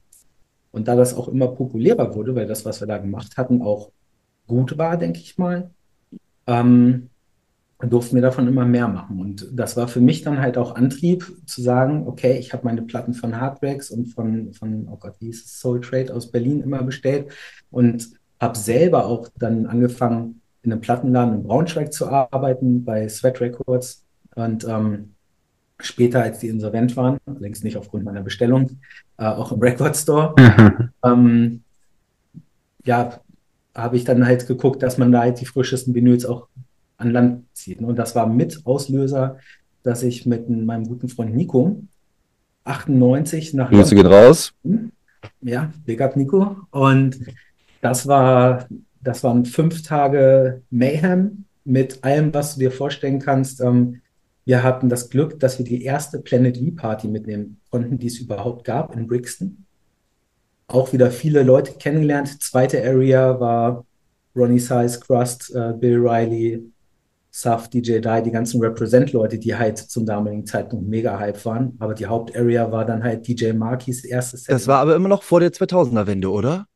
Und 0.72 0.88
da 0.88 0.94
das 0.94 1.14
auch 1.14 1.28
immer 1.28 1.48
populärer 1.48 2.14
wurde, 2.14 2.34
weil 2.34 2.46
das, 2.46 2.64
was 2.64 2.80
wir 2.80 2.86
da 2.86 2.98
gemacht 2.98 3.36
hatten, 3.36 3.62
auch 3.62 3.90
gut 4.46 4.76
war, 4.78 4.96
denke 4.96 5.20
ich 5.20 5.38
mal, 5.38 5.70
ähm, 6.46 7.08
durften 7.78 8.14
wir 8.14 8.22
davon 8.22 8.48
immer 8.48 8.64
mehr 8.64 8.88
machen. 8.88 9.20
Und 9.20 9.48
das 9.52 9.76
war 9.76 9.86
für 9.86 10.00
mich 10.00 10.22
dann 10.22 10.40
halt 10.40 10.56
auch 10.56 10.74
Antrieb 10.76 11.26
zu 11.44 11.60
sagen, 11.60 12.06
okay, 12.06 12.38
ich 12.38 12.52
habe 12.52 12.64
meine 12.64 12.82
Platten 12.82 13.12
von 13.12 13.38
Hardwax 13.38 13.90
und 13.90 14.06
von, 14.06 14.52
von, 14.54 14.88
oh 14.90 14.96
Gott, 14.96 15.16
wie 15.20 15.26
hieß 15.26 15.44
es, 15.44 15.60
Soul 15.60 15.80
Trade 15.82 16.14
aus 16.14 16.30
Berlin 16.30 16.62
immer 16.62 16.82
bestellt 16.82 17.30
und 17.70 18.08
habe 18.40 18.56
selber 18.56 19.06
auch 19.06 19.28
dann 19.38 19.66
angefangen, 19.66 20.40
in 20.62 20.72
einem 20.72 20.80
Plattenladen 20.80 21.34
in 21.34 21.42
Braunschweig 21.42 21.92
zu 21.92 22.08
arbeiten, 22.08 22.84
bei 22.84 23.08
Sweat 23.08 23.40
Records. 23.40 24.04
Und 24.34 24.64
ähm, 24.64 25.14
später, 25.78 26.22
als 26.22 26.40
die 26.40 26.48
insolvent 26.48 26.96
waren, 26.96 27.18
allerdings 27.26 27.62
nicht 27.62 27.76
aufgrund 27.76 28.04
meiner 28.04 28.22
Bestellung, 28.22 28.78
äh, 29.18 29.26
auch 29.26 29.52
im 29.52 29.60
Record 29.60 29.96
Store, 29.96 30.34
ähm, 31.04 31.62
ja, 32.84 33.20
habe 33.74 33.96
ich 33.96 34.04
dann 34.04 34.26
halt 34.26 34.46
geguckt, 34.46 34.82
dass 34.82 34.98
man 34.98 35.12
da 35.12 35.20
halt 35.20 35.40
die 35.40 35.46
frischesten 35.46 35.94
Vinyls 35.94 36.24
auch 36.24 36.48
an 36.96 37.10
Land 37.10 37.44
zieht. 37.52 37.80
Und 37.80 37.96
das 37.96 38.14
war 38.14 38.26
mit 38.26 38.62
Auslöser, 38.64 39.38
dass 39.82 40.02
ich 40.02 40.26
mit 40.26 40.48
meinem 40.48 40.86
guten 40.86 41.08
Freund 41.08 41.34
Nico 41.34 41.82
98 42.64 43.54
nach 43.54 43.70
Grüße 43.70 43.94
gehen 43.94 44.06
raus. 44.06 44.52
ja, 45.40 45.72
Big 45.84 46.00
Up 46.00 46.16
Nico. 46.16 46.56
Und 46.70 47.20
das 47.80 48.06
war, 48.06 48.66
das 49.00 49.22
waren 49.22 49.44
fünf 49.44 49.82
Tage 49.82 50.62
Mayhem 50.70 51.44
mit 51.64 52.02
allem, 52.04 52.34
was 52.34 52.54
du 52.54 52.60
dir 52.60 52.72
vorstellen 52.72 53.20
kannst. 53.20 53.60
Ähm, 53.60 54.00
wir 54.44 54.62
hatten 54.62 54.88
das 54.88 55.10
Glück, 55.10 55.40
dass 55.40 55.58
wir 55.58 55.64
die 55.64 55.82
erste 55.82 56.20
Planet 56.20 56.58
V 56.58 56.70
Party 56.76 57.08
mitnehmen 57.08 57.60
konnten, 57.70 57.98
die 57.98 58.06
es 58.06 58.18
überhaupt 58.18 58.64
gab 58.64 58.94
in 58.94 59.06
Brixton. 59.06 59.64
Auch 60.68 60.92
wieder 60.92 61.10
viele 61.10 61.42
Leute 61.42 61.72
kennengelernt. 61.72 62.42
Zweite 62.42 62.82
Area 62.84 63.38
war 63.40 63.84
Ronnie 64.34 64.58
Size, 64.58 65.00
Crust, 65.00 65.54
äh, 65.54 65.72
Bill 65.72 65.98
Riley, 65.98 66.62
Saf, 67.38 67.68
DJ 67.68 68.00
Die, 68.00 68.22
die 68.22 68.30
ganzen 68.30 68.62
Represent-Leute, 68.62 69.38
die 69.38 69.54
halt 69.54 69.76
zum 69.76 70.06
damaligen 70.06 70.46
Zeitpunkt 70.46 70.88
mega 70.88 71.18
Hype 71.18 71.44
waren. 71.44 71.76
Aber 71.80 71.92
die 71.92 72.06
Hauptarea 72.06 72.72
war 72.72 72.86
dann 72.86 73.04
halt 73.04 73.28
DJ 73.28 73.52
Markis 73.52 74.06
erstes 74.06 74.44
Set. 74.44 74.54
Das 74.54 74.66
war 74.66 74.78
aber 74.78 74.96
immer 74.96 75.10
noch 75.10 75.22
vor 75.22 75.40
der 75.40 75.52
2000er-Wende, 75.52 76.30
oder? 76.30 76.66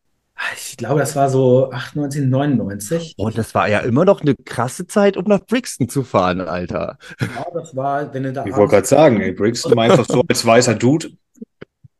Ich 0.56 0.76
glaube, 0.76 1.00
das 1.00 1.16
war 1.16 1.30
so 1.30 1.70
98, 1.70 2.26
99. 2.26 3.14
Und 3.16 3.38
das 3.38 3.54
war 3.54 3.70
ja 3.70 3.78
immer 3.78 4.04
noch 4.04 4.20
eine 4.20 4.34
krasse 4.34 4.86
Zeit, 4.86 5.16
um 5.16 5.24
nach 5.24 5.46
Brixton 5.46 5.88
zu 5.88 6.02
fahren, 6.02 6.42
Alter. 6.42 6.98
Ja, 7.20 7.46
das 7.54 7.74
war, 7.74 8.12
wenn 8.12 8.24
du 8.24 8.32
da 8.34 8.44
Ich 8.44 8.54
wollte 8.54 8.72
gerade 8.74 8.86
sagen, 8.86 9.18
ey, 9.22 9.32
Brixton 9.32 9.74
war 9.74 9.84
einfach 9.84 10.04
so 10.06 10.22
als 10.28 10.44
weißer 10.44 10.74
Dude. 10.74 11.08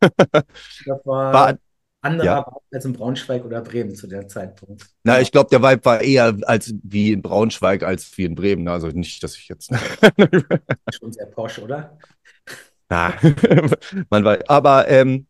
das 0.00 1.00
war, 1.06 1.32
War, 1.32 1.58
anderer 2.00 2.24
Ja. 2.24 2.46
Als 2.72 2.84
in 2.84 2.92
Braunschweig 2.92 3.44
oder 3.44 3.60
Bremen 3.60 3.94
zu 3.94 4.06
der 4.06 4.28
Zeitpunkt. 4.28 4.86
Na, 5.04 5.20
ich 5.20 5.32
glaube, 5.32 5.50
der 5.50 5.62
Vibe 5.62 5.84
war 5.84 6.00
eher 6.00 6.36
als 6.42 6.74
wie 6.82 7.12
in 7.12 7.22
Braunschweig 7.22 7.82
als 7.82 8.16
wie 8.16 8.24
in 8.24 8.34
Bremen. 8.34 8.68
Also 8.68 8.88
nicht, 8.88 9.22
dass 9.22 9.36
ich 9.36 9.48
jetzt. 9.48 9.70
Schon 10.98 11.12
sehr 11.12 11.26
posch, 11.26 11.58
oder? 11.58 11.98
Na, 12.88 13.12
man 14.10 14.24
weiß. 14.24 14.48
Aber 14.48 14.88
ähm, 14.88 15.26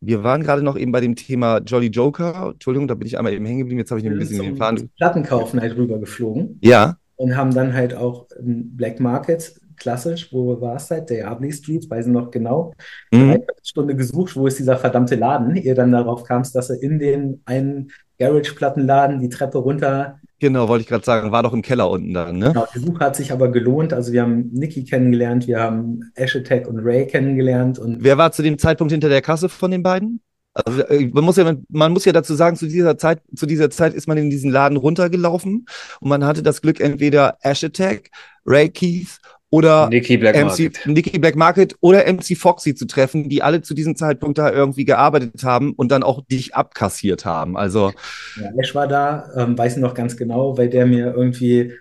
wir 0.00 0.22
waren 0.22 0.42
gerade 0.42 0.62
noch 0.62 0.76
eben 0.76 0.92
bei 0.92 1.00
dem 1.00 1.16
Thema 1.16 1.58
Jolly 1.58 1.88
Joker. 1.88 2.50
Entschuldigung, 2.52 2.88
da 2.88 2.94
bin 2.94 3.06
ich 3.06 3.16
einmal 3.16 3.32
eben 3.32 3.46
hängen 3.46 3.60
geblieben. 3.60 3.78
Jetzt 3.78 3.90
habe 3.90 4.00
ich 4.00 4.06
ein 4.06 4.18
bisschen 4.18 4.42
den 4.42 4.56
Faden. 4.56 4.90
Plattenkaufen 4.96 5.60
halt 5.60 5.76
rübergeflogen 5.76 6.58
Ja, 6.62 6.98
und 7.16 7.36
haben 7.36 7.54
dann 7.54 7.72
halt 7.72 7.94
auch 7.94 8.28
im 8.32 8.76
Black 8.76 9.00
Market, 9.00 9.60
klassisch, 9.76 10.32
wo 10.32 10.60
war 10.60 10.76
es 10.76 10.90
halt? 10.90 11.10
Der 11.10 11.28
Abley 11.28 11.52
Street, 11.52 11.88
weiß 11.88 12.06
ich 12.06 12.12
noch 12.12 12.30
genau, 12.30 12.72
mhm. 13.12 13.30
eine 13.30 13.46
Stunde 13.62 13.96
gesucht, 13.96 14.36
wo 14.36 14.46
ist 14.46 14.58
dieser 14.58 14.76
verdammte 14.76 15.16
Laden, 15.16 15.56
ihr 15.56 15.74
dann 15.74 15.92
darauf 15.92 16.24
kamst, 16.24 16.54
dass 16.54 16.70
er 16.70 16.82
in 16.82 16.98
den 16.98 17.42
einen 17.44 17.90
Garage-Plattenladen 18.18 19.20
die 19.20 19.28
Treppe 19.28 19.58
runter 19.58 20.20
genau, 20.44 20.68
wollte 20.68 20.82
ich 20.82 20.88
gerade 20.88 21.04
sagen. 21.04 21.32
War 21.32 21.42
doch 21.42 21.52
im 21.52 21.62
Keller 21.62 21.90
unten 21.90 22.12
dann, 22.12 22.38
ne? 22.38 22.48
Genau, 22.48 22.66
die 22.74 22.78
Suche 22.78 23.00
hat 23.00 23.16
sich 23.16 23.32
aber 23.32 23.50
gelohnt. 23.50 23.92
Also 23.92 24.12
wir 24.12 24.22
haben 24.22 24.50
Nicky 24.52 24.84
kennengelernt, 24.84 25.46
wir 25.46 25.60
haben 25.60 26.12
Ash 26.14 26.36
Attack 26.36 26.68
und 26.68 26.80
Ray 26.80 27.06
kennengelernt 27.06 27.78
und 27.78 28.04
Wer 28.04 28.18
war 28.18 28.30
zu 28.30 28.42
dem 28.42 28.58
Zeitpunkt 28.58 28.92
hinter 28.92 29.08
der 29.08 29.22
Kasse 29.22 29.48
von 29.48 29.70
den 29.70 29.82
beiden? 29.82 30.20
Also, 30.52 30.82
äh, 30.82 31.10
man 31.12 31.24
muss 31.24 31.36
ja, 31.36 31.52
man 31.68 31.92
muss 31.92 32.04
ja 32.04 32.12
dazu 32.12 32.34
sagen, 32.34 32.56
zu 32.56 32.66
dieser 32.66 32.96
Zeit, 32.96 33.22
zu 33.34 33.46
dieser 33.46 33.70
Zeit 33.70 33.94
ist 33.94 34.06
man 34.06 34.18
in 34.18 34.30
diesen 34.30 34.52
Laden 34.52 34.76
runtergelaufen 34.76 35.66
und 36.00 36.08
man 36.08 36.24
hatte 36.24 36.42
das 36.42 36.62
Glück, 36.62 36.78
entweder 36.78 37.38
Ash 37.40 37.64
Attack, 37.64 38.10
Ray 38.46 38.68
Keith 38.68 39.18
oder 39.54 39.88
Nicky 39.88 40.16
Black 40.16 40.34
MC, 40.34 40.44
Market. 40.46 40.80
Nicky 40.86 41.18
Black 41.20 41.36
Market 41.36 41.76
oder 41.80 42.12
MC 42.12 42.36
Foxy 42.36 42.74
zu 42.74 42.88
treffen, 42.88 43.28
die 43.28 43.40
alle 43.40 43.62
zu 43.62 43.72
diesem 43.72 43.94
Zeitpunkt 43.94 44.36
da 44.36 44.50
irgendwie 44.50 44.84
gearbeitet 44.84 45.44
haben 45.44 45.74
und 45.74 45.92
dann 45.92 46.02
auch 46.02 46.24
dich 46.26 46.56
abkassiert 46.56 47.24
haben. 47.24 47.56
Also, 47.56 47.92
ja, 48.40 48.50
Ash 48.58 48.74
war 48.74 48.88
da, 48.88 49.30
ähm, 49.36 49.56
weiß 49.56 49.76
ich 49.76 49.80
noch 49.80 49.94
ganz 49.94 50.16
genau, 50.16 50.58
weil 50.58 50.68
der 50.68 50.86
mir 50.86 51.14
irgendwie 51.14 51.72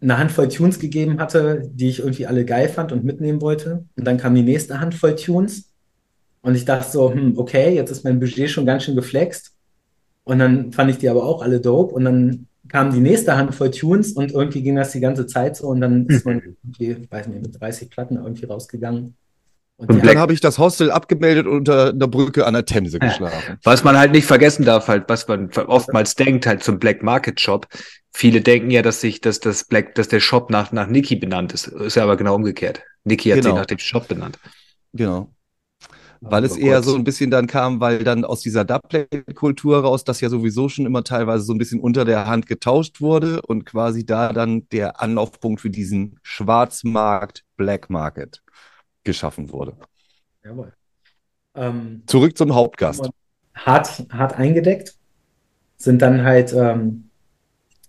eine 0.00 0.16
Handvoll 0.16 0.48
Tunes 0.48 0.78
gegeben 0.78 1.20
hatte, 1.20 1.70
die 1.70 1.90
ich 1.90 1.98
irgendwie 1.98 2.26
alle 2.26 2.46
geil 2.46 2.70
fand 2.70 2.92
und 2.92 3.04
mitnehmen 3.04 3.42
wollte. 3.42 3.84
Und 3.94 4.06
dann 4.06 4.16
kam 4.16 4.34
die 4.34 4.42
nächste 4.42 4.80
Handvoll 4.80 5.14
Tunes 5.14 5.70
und 6.40 6.54
ich 6.54 6.64
dachte 6.64 6.90
so, 6.90 7.12
hm, 7.12 7.36
okay, 7.36 7.74
jetzt 7.74 7.90
ist 7.90 8.04
mein 8.04 8.20
Budget 8.20 8.48
schon 8.48 8.64
ganz 8.64 8.84
schön 8.84 8.96
geflext. 8.96 9.52
Und 10.24 10.38
dann 10.38 10.72
fand 10.72 10.90
ich 10.90 10.96
die 10.96 11.10
aber 11.10 11.24
auch 11.24 11.42
alle 11.42 11.60
dope 11.60 11.94
und 11.94 12.06
dann 12.06 12.46
kam 12.68 12.92
die 12.92 13.00
nächste 13.00 13.36
Handvoll 13.36 13.70
Tunes 13.70 14.12
und 14.12 14.32
irgendwie 14.32 14.62
ging 14.62 14.76
das 14.76 14.92
die 14.92 15.00
ganze 15.00 15.26
Zeit 15.26 15.56
so 15.56 15.68
und 15.68 15.80
dann 15.80 16.06
ist 16.06 16.24
man 16.24 16.40
irgendwie, 16.62 17.06
weiß 17.10 17.26
nicht, 17.28 17.42
mit 17.42 17.60
30 17.60 17.90
Platten 17.90 18.16
irgendwie 18.16 18.46
rausgegangen. 18.46 19.16
Und 19.76 19.90
Und 19.90 20.06
dann 20.06 20.18
habe 20.18 20.32
ich 20.32 20.40
das 20.40 20.58
Hostel 20.58 20.90
abgemeldet 20.92 21.46
und 21.46 21.56
unter 21.56 21.88
einer 21.90 22.06
Brücke 22.06 22.46
an 22.46 22.54
der 22.54 22.64
Themse 22.64 22.98
geschlafen. 23.00 23.58
Was 23.64 23.82
man 23.82 23.98
halt 23.98 24.12
nicht 24.12 24.26
vergessen 24.26 24.64
darf, 24.64 24.86
halt, 24.86 25.04
was 25.08 25.26
man 25.26 25.50
oftmals 25.50 26.14
denkt, 26.14 26.46
halt 26.46 26.62
zum 26.62 26.78
Black 26.78 27.02
Market 27.02 27.40
Shop. 27.40 27.66
Viele 28.12 28.42
denken 28.42 28.70
ja, 28.70 28.82
dass 28.82 29.00
sich, 29.00 29.20
dass 29.22 29.40
das 29.40 29.64
Black, 29.64 29.94
dass 29.96 30.06
der 30.08 30.20
Shop 30.20 30.50
nach, 30.50 30.70
nach 30.70 30.86
Niki 30.86 31.16
benannt 31.16 31.52
ist. 31.52 31.66
Ist 31.66 31.96
ja 31.96 32.04
aber 32.04 32.16
genau 32.16 32.36
umgekehrt. 32.36 32.82
Niki 33.04 33.30
hat 33.30 33.38
Genau. 33.38 33.48
sich 33.50 33.54
nach 33.58 33.66
dem 33.66 33.78
Shop 33.78 34.06
benannt. 34.06 34.38
Genau. 34.92 35.32
Weil 36.24 36.44
es 36.44 36.52
Aber 36.52 36.60
eher 36.60 36.82
so 36.84 36.94
ein 36.94 37.02
bisschen 37.02 37.32
dann 37.32 37.48
kam, 37.48 37.80
weil 37.80 38.04
dann 38.04 38.24
aus 38.24 38.40
dieser 38.42 38.64
Dubplate-Kultur 38.64 39.80
raus, 39.80 40.04
das 40.04 40.20
ja 40.20 40.28
sowieso 40.28 40.68
schon 40.68 40.86
immer 40.86 41.02
teilweise 41.02 41.42
so 41.42 41.52
ein 41.52 41.58
bisschen 41.58 41.80
unter 41.80 42.04
der 42.04 42.28
Hand 42.28 42.46
getauscht 42.46 43.00
wurde 43.00 43.42
und 43.42 43.64
quasi 43.64 44.06
da 44.06 44.32
dann 44.32 44.68
der 44.70 45.00
Anlaufpunkt 45.02 45.60
für 45.60 45.70
diesen 45.70 46.20
Schwarzmarkt, 46.22 47.44
Black 47.56 47.90
Market 47.90 48.40
geschaffen 49.02 49.50
wurde. 49.50 49.76
Jawohl. 50.44 50.72
Ähm, 51.56 52.04
Zurück 52.06 52.38
zum 52.38 52.54
Hauptgast. 52.54 53.10
hart, 53.54 54.06
hart 54.10 54.34
eingedeckt, 54.38 54.94
sind 55.76 56.00
dann 56.02 56.22
halt 56.22 56.52
ähm, 56.52 57.10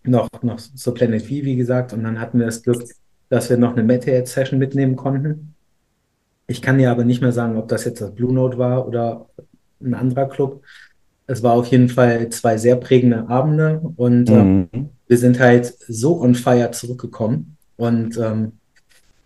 noch, 0.04 0.28
noch 0.42 0.58
zur 0.58 0.96
Planet 0.96 1.22
V, 1.22 1.30
wie 1.30 1.56
gesagt, 1.56 1.94
und 1.94 2.04
dann 2.04 2.20
hatten 2.20 2.40
wir 2.40 2.48
das 2.48 2.64
Glück, 2.64 2.84
dass 3.30 3.52
wir 3.52 3.58
noch 3.58 3.74
eine 3.74 3.84
Metalhead-Session 3.84 4.58
mitnehmen 4.58 4.96
konnten. 4.96 5.53
Ich 6.48 6.62
kann 6.62 6.78
dir 6.78 6.92
aber 6.92 7.04
nicht 7.04 7.22
mehr 7.22 7.32
sagen, 7.32 7.58
ob 7.58 7.68
das 7.68 7.86
jetzt 7.86 8.02
das 8.02 8.14
Blue 8.14 8.34
Note 8.34 8.58
war 8.58 8.88
oder 8.88 9.30
ein 9.82 9.94
anderer 9.94 10.28
Club. 10.28 10.64
Es 11.26 11.42
war 11.42 11.54
auf 11.54 11.68
jeden 11.68 11.90
Fall 11.90 12.30
zwei 12.30 12.58
sehr 12.58 12.76
prägende 12.76 13.28
Abende 13.30 13.82
und 13.96 14.30
ähm, 14.30 14.70
Mhm. 14.74 14.90
wir 15.08 15.18
sind 15.18 15.40
halt 15.40 15.74
so 15.88 16.22
on 16.22 16.36
fire 16.36 16.72
zurückgekommen. 16.72 17.58
Und 17.78 18.18
ähm, 18.18 18.54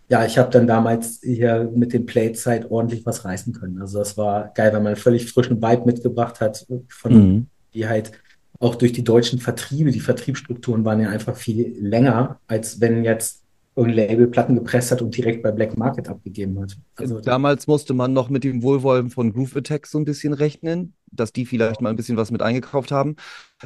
ja, 0.08 0.24
ich 0.24 0.38
habe 0.38 0.50
dann 0.50 0.66
damals 0.66 1.20
hier 1.22 1.70
mit 1.74 1.92
den 1.92 2.06
Plates 2.06 2.46
halt 2.46 2.70
ordentlich 2.70 3.04
was 3.04 3.24
reißen 3.24 3.52
können. 3.52 3.80
Also 3.80 3.98
das 3.98 4.16
war 4.16 4.52
geil, 4.54 4.72
weil 4.72 4.80
man 4.80 4.88
einen 4.88 4.96
völlig 4.96 5.30
frischen 5.30 5.60
Vibe 5.60 5.84
mitgebracht 5.86 6.40
hat, 6.40 6.66
von 6.88 7.12
Mhm. 7.12 7.46
die 7.74 7.86
halt 7.88 8.12
auch 8.60 8.74
durch 8.74 8.92
die 8.92 9.04
deutschen 9.04 9.38
Vertriebe, 9.38 9.90
die 9.90 10.00
Vertriebsstrukturen 10.00 10.84
waren 10.84 11.00
ja 11.00 11.10
einfach 11.10 11.36
viel 11.36 11.76
länger, 11.80 12.40
als 12.46 12.80
wenn 12.80 13.04
jetzt 13.04 13.42
irgendein 13.78 14.08
Label 14.08 14.26
Platten 14.26 14.54
gepresst 14.56 14.90
hat 14.90 15.00
und 15.00 15.16
direkt 15.16 15.42
bei 15.42 15.50
Black 15.52 15.76
Market 15.78 16.08
abgegeben 16.08 16.60
hat. 16.60 16.76
Also 16.96 17.20
Damals 17.20 17.66
musste 17.66 17.94
man 17.94 18.12
noch 18.12 18.28
mit 18.28 18.44
dem 18.44 18.62
Wohlwollen 18.62 19.10
von 19.10 19.32
Groove 19.32 19.56
Attack 19.56 19.86
so 19.86 19.98
ein 19.98 20.04
bisschen 20.04 20.32
rechnen, 20.32 20.94
dass 21.10 21.32
die 21.32 21.46
vielleicht 21.46 21.80
mal 21.80 21.88
ein 21.90 21.96
bisschen 21.96 22.16
was 22.16 22.30
mit 22.30 22.42
eingekauft 22.42 22.90
haben. 22.90 23.16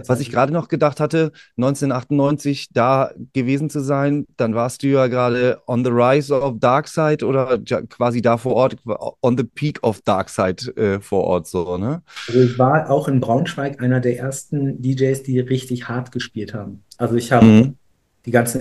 Was 0.07 0.21
ich 0.21 0.31
gerade 0.31 0.53
noch 0.53 0.69
gedacht 0.69 1.01
hatte, 1.01 1.33
1998 1.57 2.69
da 2.73 3.11
gewesen 3.33 3.69
zu 3.71 3.81
sein, 3.81 4.27
dann 4.37 4.55
warst 4.55 4.83
du 4.83 4.89
ja 4.89 5.07
gerade 5.09 5.61
on 5.67 5.85
the 5.85 5.91
rise 5.91 6.33
of 6.39 6.59
Darkside 6.61 7.27
oder 7.27 7.59
ja 7.67 7.83
quasi 7.83 8.23
da 8.23 8.37
vor 8.39 8.55
Ort, 8.55 8.77
on 9.23 9.37
the 9.37 9.45
peak 9.45 9.81
of 9.83 10.01
Darkside 10.03 10.77
äh, 10.77 11.01
vor 11.01 11.25
Ort 11.25 11.47
so, 11.49 11.77
ne? 11.77 12.03
Also 12.29 12.41
ich 12.41 12.59
war 12.59 12.91
auch 12.91 13.09
in 13.09 13.21
Braunschweig 13.21 13.83
einer 13.83 14.01
der 14.01 14.19
ersten 14.19 14.81
DJs, 14.81 15.23
die 15.25 15.41
richtig 15.41 15.89
hart 15.89 16.13
gespielt 16.13 16.55
haben. 16.55 16.85
Also 16.99 17.17
ich 17.17 17.33
habe 17.33 17.47
Mhm. 17.47 17.77
die 18.27 18.31
ganzen 18.31 18.61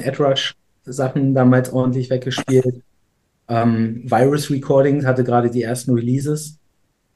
Edrush-Sachen 0.92 1.34
damals 1.34 1.72
ordentlich 1.72 2.10
weggespielt. 2.10 2.82
Ähm, 3.48 4.04
Virus 4.06 4.50
Recordings 4.50 5.06
hatte 5.06 5.24
gerade 5.24 5.50
die 5.50 5.64
ersten 5.64 5.92
Releases, 5.94 6.58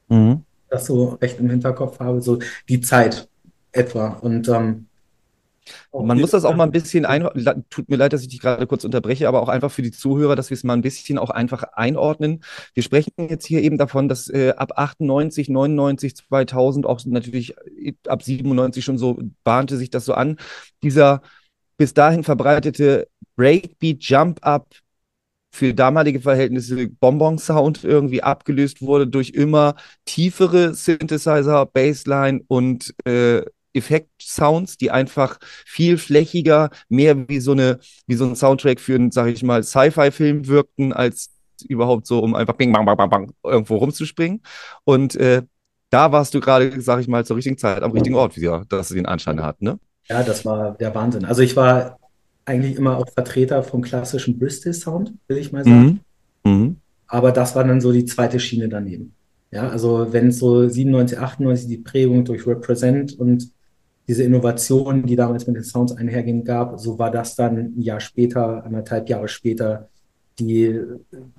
Mhm. 0.09 0.43
das 0.69 0.85
so 0.85 1.09
recht 1.21 1.39
im 1.39 1.49
Hinterkopf 1.49 1.99
habe, 1.99 2.21
so 2.21 2.39
die 2.69 2.81
Zeit 2.81 3.27
etwa. 3.71 4.07
Und 4.09 4.47
ähm, 4.49 4.85
Man 5.91 6.19
muss 6.19 6.29
das 6.31 6.45
auch 6.45 6.55
mal 6.55 6.65
ein 6.65 6.71
bisschen 6.71 7.05
ein, 7.05 7.27
la- 7.33 7.55
tut 7.71 7.89
mir 7.89 7.95
leid, 7.95 8.13
dass 8.13 8.21
ich 8.21 8.27
dich 8.27 8.39
gerade 8.39 8.67
kurz 8.67 8.83
unterbreche, 8.83 9.27
aber 9.27 9.41
auch 9.41 9.49
einfach 9.49 9.71
für 9.71 9.81
die 9.81 9.91
Zuhörer, 9.91 10.35
dass 10.35 10.51
wir 10.51 10.55
es 10.55 10.63
mal 10.63 10.73
ein 10.73 10.83
bisschen 10.83 11.17
auch 11.17 11.31
einfach 11.31 11.63
einordnen. 11.73 12.43
Wir 12.75 12.83
sprechen 12.83 13.11
jetzt 13.29 13.47
hier 13.47 13.63
eben 13.63 13.79
davon, 13.79 14.07
dass 14.07 14.29
äh, 14.29 14.53
ab 14.57 14.73
98, 14.75 15.49
99, 15.49 16.15
2000, 16.17 16.85
auch 16.85 17.03
natürlich 17.05 17.55
äh, 17.81 17.93
ab 18.07 18.21
97 18.21 18.85
schon 18.85 18.99
so 18.99 19.17
bahnte 19.43 19.77
sich 19.77 19.89
das 19.89 20.05
so 20.05 20.13
an, 20.13 20.37
dieser 20.83 21.21
bis 21.77 21.93
dahin 21.95 22.23
verbreitete 22.23 23.07
Breakbeat 23.35 24.03
Jump-Up 24.03 24.67
für 25.51 25.73
damalige 25.73 26.19
Verhältnisse 26.19 26.89
Bonbon-Sound 26.89 27.83
irgendwie 27.83 28.21
abgelöst 28.21 28.81
wurde 28.81 29.07
durch 29.07 29.29
immer 29.29 29.75
tiefere 30.03 30.73
Synthesizer, 30.73 31.65
Bassline 31.65 32.41
und 32.47 32.93
äh, 33.05 33.41
Effekt-Sounds, 33.73 34.77
die 34.77 34.91
einfach 34.91 35.37
viel 35.65 35.97
flächiger, 35.97 36.69
mehr 36.89 37.27
wie 37.29 37.39
so 37.39 37.51
eine, 37.51 37.79
wie 38.07 38.15
so 38.15 38.25
ein 38.25 38.35
Soundtrack 38.35 38.79
für 38.79 38.95
einen, 38.95 39.11
sag 39.11 39.27
ich 39.27 39.43
mal, 39.43 39.63
Sci-Fi-Film 39.63 40.47
wirkten, 40.47 40.93
als 40.93 41.31
überhaupt 41.67 42.05
so, 42.05 42.19
um 42.19 42.35
einfach 42.35 42.55
bing, 42.55 42.73
bang, 42.73 42.85
bang, 42.85 42.97
bang, 42.97 43.09
bang 43.09 43.33
irgendwo 43.43 43.77
rumzuspringen. 43.77 44.41
Und 44.83 45.15
äh, 45.15 45.43
da 45.89 46.11
warst 46.11 46.33
du 46.33 46.41
gerade, 46.41 46.81
sag 46.81 46.99
ich 46.99 47.07
mal, 47.07 47.25
zur 47.25 47.37
richtigen 47.37 47.57
Zeit 47.57 47.81
am 47.83 47.91
richtigen 47.91 48.15
Ort, 48.15 48.35
wie 48.35 48.41
ja, 48.41 48.63
das 48.67 48.89
den 48.89 49.05
Anschein 49.05 49.41
hat, 49.41 49.61
ne? 49.61 49.79
ja, 50.09 50.23
das 50.23 50.45
war 50.45 50.71
der 50.75 50.93
Wahnsinn. 50.93 51.25
Also 51.25 51.41
ich 51.41 51.55
war 51.55 51.97
eigentlich 52.45 52.75
immer 52.75 52.97
auch 52.97 53.09
Vertreter 53.09 53.63
vom 53.63 53.81
klassischen 53.81 54.37
Bristol-Sound, 54.37 55.13
will 55.27 55.37
ich 55.37 55.51
mal 55.51 55.63
sagen. 55.63 56.01
Mhm. 56.43 56.51
Mhm. 56.51 56.75
Aber 57.07 57.31
das 57.31 57.55
war 57.55 57.63
dann 57.63 57.81
so 57.81 57.91
die 57.91 58.05
zweite 58.05 58.39
Schiene 58.39 58.69
daneben. 58.69 59.13
Ja, 59.51 59.69
also 59.69 60.11
wenn 60.11 60.27
es 60.27 60.39
so 60.39 60.67
97, 60.67 61.17
98 61.17 61.67
die 61.67 61.77
Prägung 61.77 62.25
durch 62.25 62.45
Represent 62.45 63.17
und 63.17 63.49
diese 64.07 64.23
Innovationen, 64.23 65.05
die 65.05 65.15
damals 65.15 65.47
mit 65.47 65.55
den 65.55 65.63
Sounds 65.63 65.95
einhergehen, 65.95 66.43
gab, 66.43 66.79
so 66.79 66.99
war 66.99 67.09
das 67.09 67.35
dann 67.35 67.57
ein 67.57 67.81
Jahr 67.81 67.99
später, 67.99 68.63
anderthalb 68.63 69.09
Jahre 69.09 69.27
später, 69.27 69.89
die, 70.37 70.79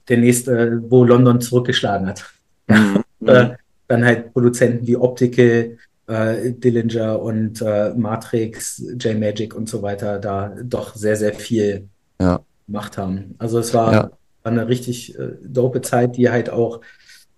der 0.08 0.18
nächste, 0.18 0.82
wo 0.88 1.04
London 1.04 1.40
zurückgeschlagen 1.40 2.08
hat. 2.08 2.24
Mhm. 2.68 3.04
Dann 3.88 4.04
halt 4.04 4.32
Produzenten 4.32 4.84
wie 4.84 4.96
Optical, 4.96 5.76
äh, 6.06 6.52
Dillinger 6.52 7.20
und 7.20 7.60
äh, 7.62 7.92
Matrix, 7.94 8.82
J-Magic 8.98 9.54
und 9.54 9.68
so 9.68 9.82
weiter 9.82 10.18
da 10.18 10.54
doch 10.62 10.94
sehr, 10.94 11.16
sehr 11.16 11.34
viel 11.34 11.88
Ja. 12.20 12.40
gemacht 12.66 12.96
haben. 12.98 13.34
Also 13.38 13.58
es 13.58 13.74
war, 13.74 13.92
Ja. 13.92 14.02
war 14.42 14.52
eine 14.52 14.68
richtig 14.68 15.18
äh, 15.18 15.32
dope 15.44 15.82
Zeit, 15.82 16.16
die 16.16 16.30
halt 16.30 16.50
auch 16.50 16.80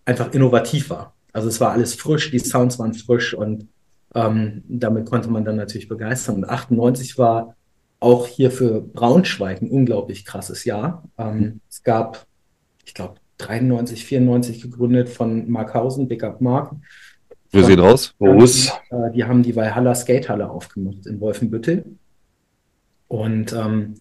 einfach 0.04 0.32
innovativ 0.32 0.90
war. 0.90 1.14
Also 1.32 1.48
es 1.48 1.60
war 1.60 1.72
alles 1.72 1.94
frisch, 1.94 2.30
die 2.30 2.38
Sounds 2.38 2.78
waren 2.78 2.94
frisch 2.94 3.34
und 3.34 3.68
ähm, 4.14 4.62
damit 4.68 5.06
konnte 5.06 5.28
man 5.30 5.44
dann 5.44 5.56
natürlich 5.56 5.88
begeistern. 5.88 6.36
Und 6.36 6.44
98 6.48 7.18
war 7.18 7.54
auch 8.00 8.26
hier 8.26 8.50
für 8.50 8.80
Braunschweig 8.80 9.60
ein 9.60 9.70
unglaublich 9.70 10.24
krasses 10.24 10.64
Jahr. 10.64 11.04
Ähm, 11.18 11.60
es 11.68 11.82
gab, 11.82 12.26
ich 12.84 12.94
glaube, 12.94 13.14
93, 13.38 14.04
94 14.04 14.62
gegründet 14.62 15.08
von 15.08 15.48
Mark 15.50 15.74
Hausen, 15.74 16.08
Big 16.08 16.24
Up 16.24 16.40
Mark. 16.40 16.72
Wir 17.50 17.64
sehen 17.64 17.80
raus. 17.80 18.14
Groß. 18.18 18.68
Äh, 18.90 19.12
die 19.14 19.24
haben 19.24 19.42
die 19.42 19.56
Valhalla 19.56 19.94
Skatehalle 19.94 20.48
aufgemacht 20.50 21.06
in 21.06 21.20
Wolfenbüttel. 21.20 21.84
Und 23.08 23.52
ähm, 23.52 23.94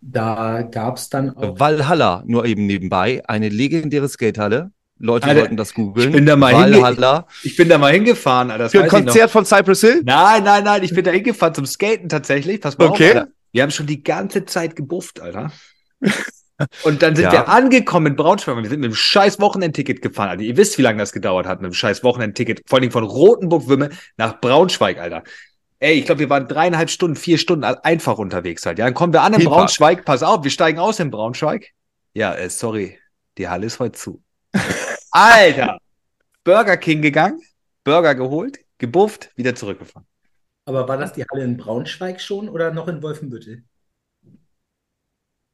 da 0.00 0.62
gab 0.62 0.96
es 0.96 1.08
dann 1.10 1.36
auch. 1.36 1.58
Valhalla, 1.58 2.22
nur 2.26 2.44
eben 2.44 2.66
nebenbei, 2.66 3.22
eine 3.26 3.48
legendäre 3.48 4.08
Skatehalle. 4.08 4.70
Leute 4.98 5.26
Alter, 5.26 5.40
sollten 5.40 5.56
das 5.56 5.74
googeln. 5.74 6.10
ich 6.10 6.14
bin 6.14 6.26
da 6.26 6.36
mal 6.36 6.52
Valhalla. 6.54 7.26
Ich 7.42 7.56
bin 7.56 7.68
da 7.68 7.78
mal 7.78 7.92
hingefahren, 7.92 8.52
Alter. 8.52 8.64
Das 8.64 8.72
Für 8.72 8.82
ein. 8.84 8.88
Konzert 8.88 9.30
von 9.30 9.44
Cypress 9.44 9.80
Hill? 9.80 10.02
Nein, 10.04 10.44
nein, 10.44 10.62
nein, 10.62 10.82
ich 10.84 10.94
bin 10.94 11.04
da 11.04 11.10
hingefahren 11.10 11.54
zum 11.54 11.66
Skaten 11.66 12.08
tatsächlich. 12.08 12.60
Pass 12.60 12.78
mal 12.78 12.88
Okay. 12.88 13.10
auf, 13.10 13.16
Alter. 13.16 13.28
Wir 13.50 13.62
haben 13.64 13.70
schon 13.70 13.86
die 13.86 14.02
ganze 14.02 14.44
Zeit 14.44 14.76
gebufft, 14.76 15.20
Alter. 15.20 15.50
Und 16.84 17.02
dann 17.02 17.14
sind 17.16 17.24
Ja. 17.26 17.32
wir 17.32 17.48
angekommen 17.48 18.08
in 18.08 18.16
Braunschweig. 18.16 18.56
Wir 18.56 18.68
sind 18.68 18.80
mit 18.80 18.88
einem 18.88 18.94
scheiß 18.94 19.40
Wochenendticket 19.40 20.02
gefahren. 20.02 20.30
Alter. 20.30 20.42
Ihr 20.42 20.56
wisst, 20.56 20.78
wie 20.78 20.82
lange 20.82 20.98
das 20.98 21.12
gedauert 21.12 21.46
hat 21.46 21.60
mit 21.60 21.66
einem 21.66 21.74
scheiß 21.74 22.02
Wochenendticket. 22.04 22.62
Vor 22.66 22.78
allem 22.78 22.90
von 22.90 23.04
Rotenburg-Wümme 23.04 23.90
nach 24.16 24.40
Braunschweig, 24.40 24.98
Alter. 24.98 25.22
Ey, 25.80 25.94
ich 25.94 26.06
glaube, 26.06 26.20
wir 26.20 26.30
waren 26.30 26.46
dreieinhalb 26.46 26.90
Stunden, 26.90 27.16
vier 27.16 27.38
Stunden 27.38 27.64
einfach 27.64 28.18
unterwegs 28.18 28.64
halt. 28.66 28.78
Ja, 28.78 28.84
dann 28.84 28.94
kommen 28.94 29.12
wir 29.12 29.22
an 29.22 29.34
in. 29.34 29.44
Braunschweig. 29.44 30.04
Pass 30.04 30.22
auf, 30.22 30.44
wir 30.44 30.50
steigen 30.50 30.78
aus 30.78 31.00
in 31.00 31.10
Braunschweig. 31.10 31.70
Ja, 32.14 32.34
äh, 32.34 32.48
sorry, 32.50 32.98
die 33.38 33.48
Halle 33.48 33.66
ist 33.66 33.80
heute 33.80 33.98
zu. 33.98 34.22
Alter! 35.10 35.78
Burger 36.44 36.76
King 36.76 37.02
gegangen, 37.02 37.40
Burger 37.84 38.14
geholt, 38.14 38.58
gebufft, 38.78 39.30
wieder 39.36 39.54
zurückgefahren. 39.54 40.06
Aber 40.64 40.86
war 40.88 40.96
das 40.98 41.12
die 41.12 41.24
Halle 41.24 41.42
in 41.44 41.56
Braunschweig 41.56 42.20
schon 42.20 42.48
oder 42.48 42.72
noch 42.72 42.86
in 42.88 43.02
Wolfenbüttel? 43.02 43.64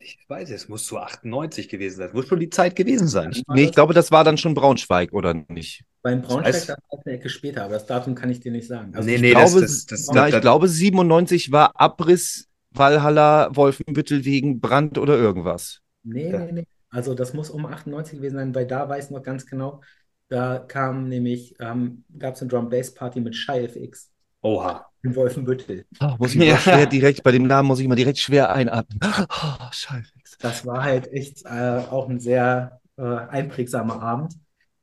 Ich 0.00 0.18
weiß, 0.28 0.50
es 0.50 0.68
muss 0.68 0.86
so 0.86 0.98
98 0.98 1.68
gewesen 1.68 1.96
sein. 1.96 2.10
Muss 2.12 2.28
schon 2.28 2.38
die 2.38 2.50
Zeit 2.50 2.76
gewesen 2.76 3.08
sein. 3.08 3.32
Nee, 3.48 3.64
ich 3.64 3.72
glaube, 3.72 3.94
das 3.94 4.12
war 4.12 4.22
dann 4.22 4.38
schon 4.38 4.54
Braunschweig, 4.54 5.12
oder 5.12 5.34
nicht? 5.34 5.84
Bei 6.02 6.12
in 6.12 6.22
Braunschweig 6.22 6.52
das 6.52 6.68
war 6.68 6.76
eine 7.04 7.14
Ecke 7.16 7.28
später, 7.28 7.64
aber 7.64 7.74
das 7.74 7.86
Datum 7.86 8.14
kann 8.14 8.30
ich 8.30 8.38
dir 8.38 8.52
nicht 8.52 8.68
sagen. 8.68 8.94
Also 8.94 9.08
Nee, 9.08 9.16
ich 9.16 9.20
nee, 9.22 9.28
ich 9.28 9.34
das- 9.34 9.50
glaube, 9.52 9.60
das- 9.66 9.86
das- 9.86 10.06
na, 10.12 10.26
ich 10.28 10.32
das- 10.32 10.40
glaube, 10.40 10.68
97 10.68 11.50
war 11.50 11.72
Abriss 11.80 12.46
Valhalla 12.70 13.50
Wolfenbüttel 13.56 14.24
wegen 14.24 14.60
Brand 14.60 14.98
oder 14.98 15.16
irgendwas. 15.16 15.80
Nee, 16.04 16.30
Ja. 16.30 16.38
nee, 16.44 16.52
nee. 16.52 16.66
Also 16.90 17.14
das 17.14 17.34
muss 17.34 17.50
um 17.50 17.66
98 17.66 18.18
gewesen 18.18 18.36
sein, 18.36 18.54
weil 18.54 18.66
da 18.66 18.88
weiß 18.88 19.06
ich 19.06 19.10
noch 19.10 19.22
ganz 19.22 19.46
genau, 19.46 19.82
da 20.28 20.58
kam 20.60 21.08
nämlich, 21.08 21.56
ähm, 21.58 22.04
gab 22.16 22.34
es 22.36 22.40
eine 22.40 22.48
Drum-Bass-Party 22.50 23.20
mit 23.20 23.34
Shy 23.34 23.64
FX 23.64 24.10
Oha. 24.42 24.86
In 25.02 25.14
Wolfenbüttel. 25.14 25.84
Oh, 26.00 26.14
muss 26.18 26.34
ich 26.34 26.42
Ja. 26.42 26.54
mal 26.54 26.60
schwer 26.60 26.86
direkt, 26.86 27.22
bei 27.22 27.32
dem 27.32 27.46
Namen 27.46 27.68
muss 27.68 27.80
ich 27.80 27.88
mal 27.88 27.94
direkt 27.94 28.18
schwer 28.18 28.52
einatmen. 28.52 28.98
Oh, 29.02 29.66
Scheiße. 29.70 30.10
Das 30.40 30.64
war 30.66 30.82
halt 30.84 31.12
echt 31.12 31.44
äh, 31.46 31.82
auch 31.90 32.08
ein 32.08 32.20
sehr 32.20 32.80
äh, 32.96 33.02
einprägsamer 33.02 34.00
Abend, 34.00 34.34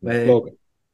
weil 0.01 0.30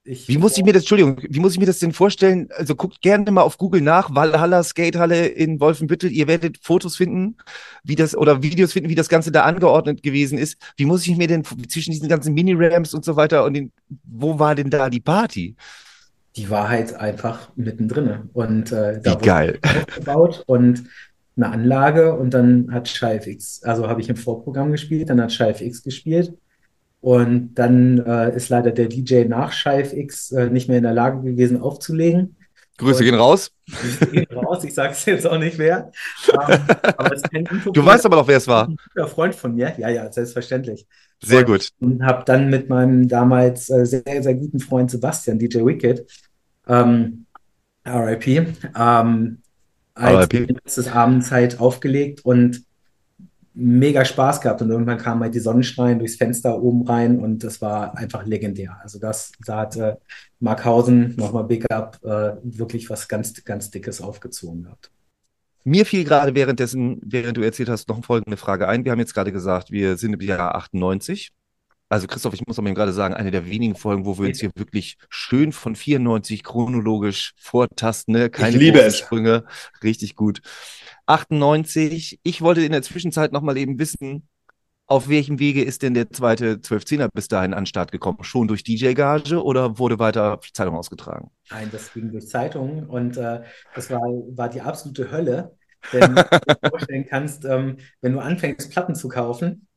ich 0.03 0.27
Wie 0.27 0.37
muss 0.37 0.57
ich 0.57 0.63
mir 0.63 0.73
das, 0.73 0.83
Entschuldigung, 0.83 1.21
wie 1.29 1.39
muss 1.39 1.53
ich 1.53 1.59
mir 1.59 1.67
das 1.67 1.77
denn 1.79 1.93
vorstellen? 1.93 2.49
Also 2.57 2.75
guckt 2.75 3.01
gerne 3.01 3.29
mal 3.31 3.41
auf 3.43 3.57
Google 3.59 3.81
nach, 3.81 4.13
Valhalla 4.13 4.63
Skatehalle 4.63 5.27
in 5.27 5.59
Wolfenbüttel. 5.59 6.11
Ihr 6.11 6.27
werdet 6.27 6.57
Fotos 6.61 6.95
finden, 6.95 7.37
wie 7.83 7.95
das, 7.95 8.15
oder 8.15 8.41
Videos 8.41 8.73
finden, 8.73 8.89
wie 8.89 8.95
das 8.95 9.09
Ganze 9.09 9.31
da 9.31 9.43
angeordnet 9.43 10.01
gewesen 10.01 10.39
ist. 10.39 10.57
Wie 10.75 10.85
muss 10.85 11.05
ich 11.07 11.15
mir 11.17 11.27
denn 11.27 11.43
zwischen 11.43 11.91
diesen 11.91 12.09
ganzen 12.09 12.33
Mini-Ramps 12.33 12.93
und 12.95 13.05
so 13.05 13.15
weiter 13.15 13.45
und 13.45 13.53
den, 13.53 13.71
wo 14.03 14.39
war 14.39 14.55
denn 14.55 14.71
da 14.71 14.89
die 14.89 15.01
Party? 15.01 15.55
Die 16.35 16.49
war 16.49 16.69
halt 16.69 16.95
einfach 16.95 17.49
mittendrin 17.55 18.29
und 18.33 18.71
äh, 18.71 18.97
Wie 18.97 19.01
da 19.01 19.13
wurde 19.15 19.25
geil. 19.25 19.59
aufgebaut 19.87 20.43
und 20.47 20.83
eine 21.35 21.49
Anlage 21.49 22.15
und 22.15 22.33
dann 22.33 22.71
hat 22.71 22.87
ShyFX, 22.87 23.63
also 23.63 23.87
habe 23.87 24.01
ich 24.01 24.09
im 24.09 24.15
Vorprogramm 24.15 24.71
gespielt, 24.71 25.09
dann 25.09 25.21
hat 25.21 25.31
ShyFX 25.31 25.83
gespielt 25.83 26.33
und 27.01 27.55
dann 27.55 27.97
äh, 28.05 28.35
ist 28.35 28.49
leider 28.49 28.71
der 28.71 28.87
DJ 28.87 29.25
nach 29.25 29.51
ShyFX 29.51 30.31
äh, 30.31 30.49
nicht 30.49 30.67
mehr 30.67 30.77
in 30.77 30.83
der 30.83 30.93
Lage 30.93 31.21
gewesen 31.21 31.59
aufzulegen. 31.59 32.35
Grüße 32.81 33.03
gehen 33.03 33.15
raus. 33.15 33.51
Ich 33.67 33.99
gehe 34.11 34.27
raus, 34.35 34.63
ich 34.63 34.73
sage 34.73 34.91
es 34.91 35.05
jetzt 35.05 35.27
auch 35.27 35.37
nicht 35.37 35.57
mehr. 35.57 35.91
Ähm, 37.33 37.47
Du 37.73 37.85
weißt 37.85 38.05
aber 38.05 38.17
noch, 38.17 38.27
wer 38.27 38.37
es 38.37 38.47
war. 38.47 38.67
ein 38.67 38.77
guter 38.93 39.07
Freund 39.07 39.35
von 39.35 39.55
mir. 39.55 39.73
Ja, 39.77 39.89
ja, 39.89 40.11
selbstverständlich. 40.11 40.85
Sehr 41.23 41.43
gut. 41.43 41.69
Und 41.79 42.03
habe 42.03 42.23
dann 42.25 42.49
mit 42.49 42.69
meinem 42.69 43.07
damals 43.07 43.69
äh, 43.69 43.85
sehr, 43.85 44.23
sehr 44.23 44.33
guten 44.35 44.59
Freund 44.59 44.89
Sebastian, 44.91 45.39
DJ 45.39 45.59
Wicked, 45.65 46.05
ähm, 46.67 47.25
RIP, 47.87 48.47
ähm, 48.77 49.41
als 49.93 50.31
letztes 50.31 50.87
Abends 50.91 51.31
halt 51.31 51.59
aufgelegt 51.59 52.25
und 52.25 52.63
mega 53.53 54.05
Spaß 54.05 54.41
gehabt. 54.41 54.61
Und 54.61 54.69
irgendwann 54.69 54.97
kam 54.97 55.21
halt 55.21 55.35
die 55.35 55.39
Sonnenstrahlen 55.39 55.99
durchs 55.99 56.15
Fenster 56.15 56.61
oben 56.61 56.87
rein 56.87 57.19
und 57.19 57.43
das 57.43 57.61
war 57.61 57.97
einfach 57.97 58.25
legendär. 58.25 58.77
Also 58.81 58.99
das, 58.99 59.31
da 59.45 59.61
hat 59.61 59.75
äh, 59.77 59.95
Mark 60.39 60.65
Hausen, 60.65 61.15
nochmal 61.17 61.43
Big 61.43 61.69
Up, 61.71 61.99
äh, 62.03 62.33
wirklich 62.43 62.89
was 62.89 63.07
ganz, 63.07 63.43
ganz 63.43 63.71
Dickes 63.71 64.01
aufgezogen 64.01 64.63
gehabt. 64.63 64.91
Mir 65.63 65.85
fiel 65.85 66.03
gerade 66.03 66.33
währenddessen, 66.33 66.99
während 67.03 67.37
du 67.37 67.41
erzählt 67.41 67.69
hast, 67.69 67.87
noch 67.87 68.03
folgende 68.03 68.37
Frage 68.37 68.67
ein. 68.67 68.83
Wir 68.83 68.91
haben 68.91 68.99
jetzt 68.99 69.13
gerade 69.13 69.31
gesagt, 69.31 69.71
wir 69.71 69.95
sind 69.97 70.13
im 70.13 70.21
Jahr 70.21 70.55
98. 70.55 71.31
Also 71.87 72.07
Christoph, 72.07 72.33
ich 72.33 72.47
muss 72.47 72.57
aber 72.57 72.69
eben 72.69 72.75
gerade 72.75 72.93
sagen, 72.93 73.13
eine 73.13 73.31
der 73.31 73.45
wenigen 73.45 73.75
Folgen, 73.75 74.05
wo 74.05 74.17
wir 74.17 74.29
uns 74.29 74.39
hier 74.39 74.49
wirklich 74.55 74.97
schön 75.09 75.51
von 75.51 75.75
94 75.75 76.41
chronologisch 76.41 77.33
vortasten, 77.35 78.13
ne? 78.13 78.29
keine 78.29 78.57
liebe 78.57 78.77
großen 78.77 78.87
es. 78.87 78.97
Sprünge, 78.99 79.43
richtig 79.83 80.15
gut. 80.15 80.41
98, 81.11 82.19
ich 82.23 82.41
wollte 82.41 82.61
in 82.61 82.71
der 82.71 82.81
Zwischenzeit 82.81 83.31
noch 83.31 83.41
mal 83.41 83.57
eben 83.57 83.77
wissen, 83.79 84.27
auf 84.87 85.07
welchem 85.07 85.39
Wege 85.39 85.63
ist 85.63 85.83
denn 85.83 85.93
der 85.93 86.09
zweite 86.09 86.55
12-10er 86.55 87.09
bis 87.13 87.27
dahin 87.27 87.53
an 87.53 87.61
den 87.61 87.65
Start 87.65 87.91
gekommen? 87.91 88.23
Schon 88.23 88.47
durch 88.47 88.63
DJ-Gage 88.63 89.41
oder 89.41 89.77
wurde 89.77 89.99
weiter 89.99 90.39
Zeitung 90.53 90.75
ausgetragen? 90.75 91.31
Nein, 91.49 91.69
das 91.71 91.93
ging 91.93 92.11
durch 92.11 92.27
Zeitungen 92.27 92.87
und 92.87 93.15
äh, 93.17 93.41
das 93.73 93.89
war, 93.89 94.01
war 94.01 94.49
die 94.49 94.61
absolute 94.61 95.11
Hölle. 95.11 95.55
Denn 95.93 96.15
du 96.15 96.23
dir 96.23 96.69
vorstellen 96.69 97.05
kannst, 97.09 97.45
ähm, 97.45 97.77
wenn 98.01 98.13
du 98.13 98.19
anfängst, 98.19 98.69
Platten 98.69 98.93
zu 98.93 99.07
kaufen, 99.07 99.67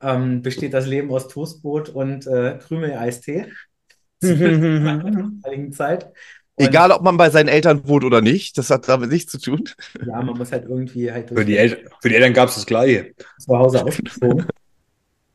ähm, 0.00 0.42
besteht 0.42 0.74
das 0.74 0.86
Leben 0.86 1.10
aus 1.10 1.28
Toastbrot 1.28 1.90
und 1.90 2.26
äh, 2.26 2.58
Krümel-Eistee. 2.58 3.52
Zu 4.22 4.36
der 4.36 4.56
damaligen 4.58 5.72
Zeit. 5.72 6.12
Egal, 6.56 6.90
ob 6.92 7.02
man 7.02 7.16
bei 7.16 7.30
seinen 7.30 7.48
Eltern 7.48 7.86
wohnt 7.88 8.04
oder 8.04 8.20
nicht, 8.20 8.58
das 8.58 8.70
hat 8.70 8.88
damit 8.88 9.10
nichts 9.10 9.32
zu 9.32 9.38
tun. 9.38 9.64
ja, 10.06 10.20
man 10.22 10.36
muss 10.36 10.52
halt 10.52 10.64
irgendwie 10.68 11.10
halt 11.10 11.28
Für 11.28 11.44
die, 11.44 11.56
El 11.56 11.78
für 12.00 12.08
die 12.08 12.14
Eltern 12.14 12.34
gab 12.34 12.48
es 12.48 12.56
das 12.56 12.66
Gleiche. 12.66 13.12
zu 13.38 13.56
Hause 13.56 13.84
aufgezogen. 13.84 14.46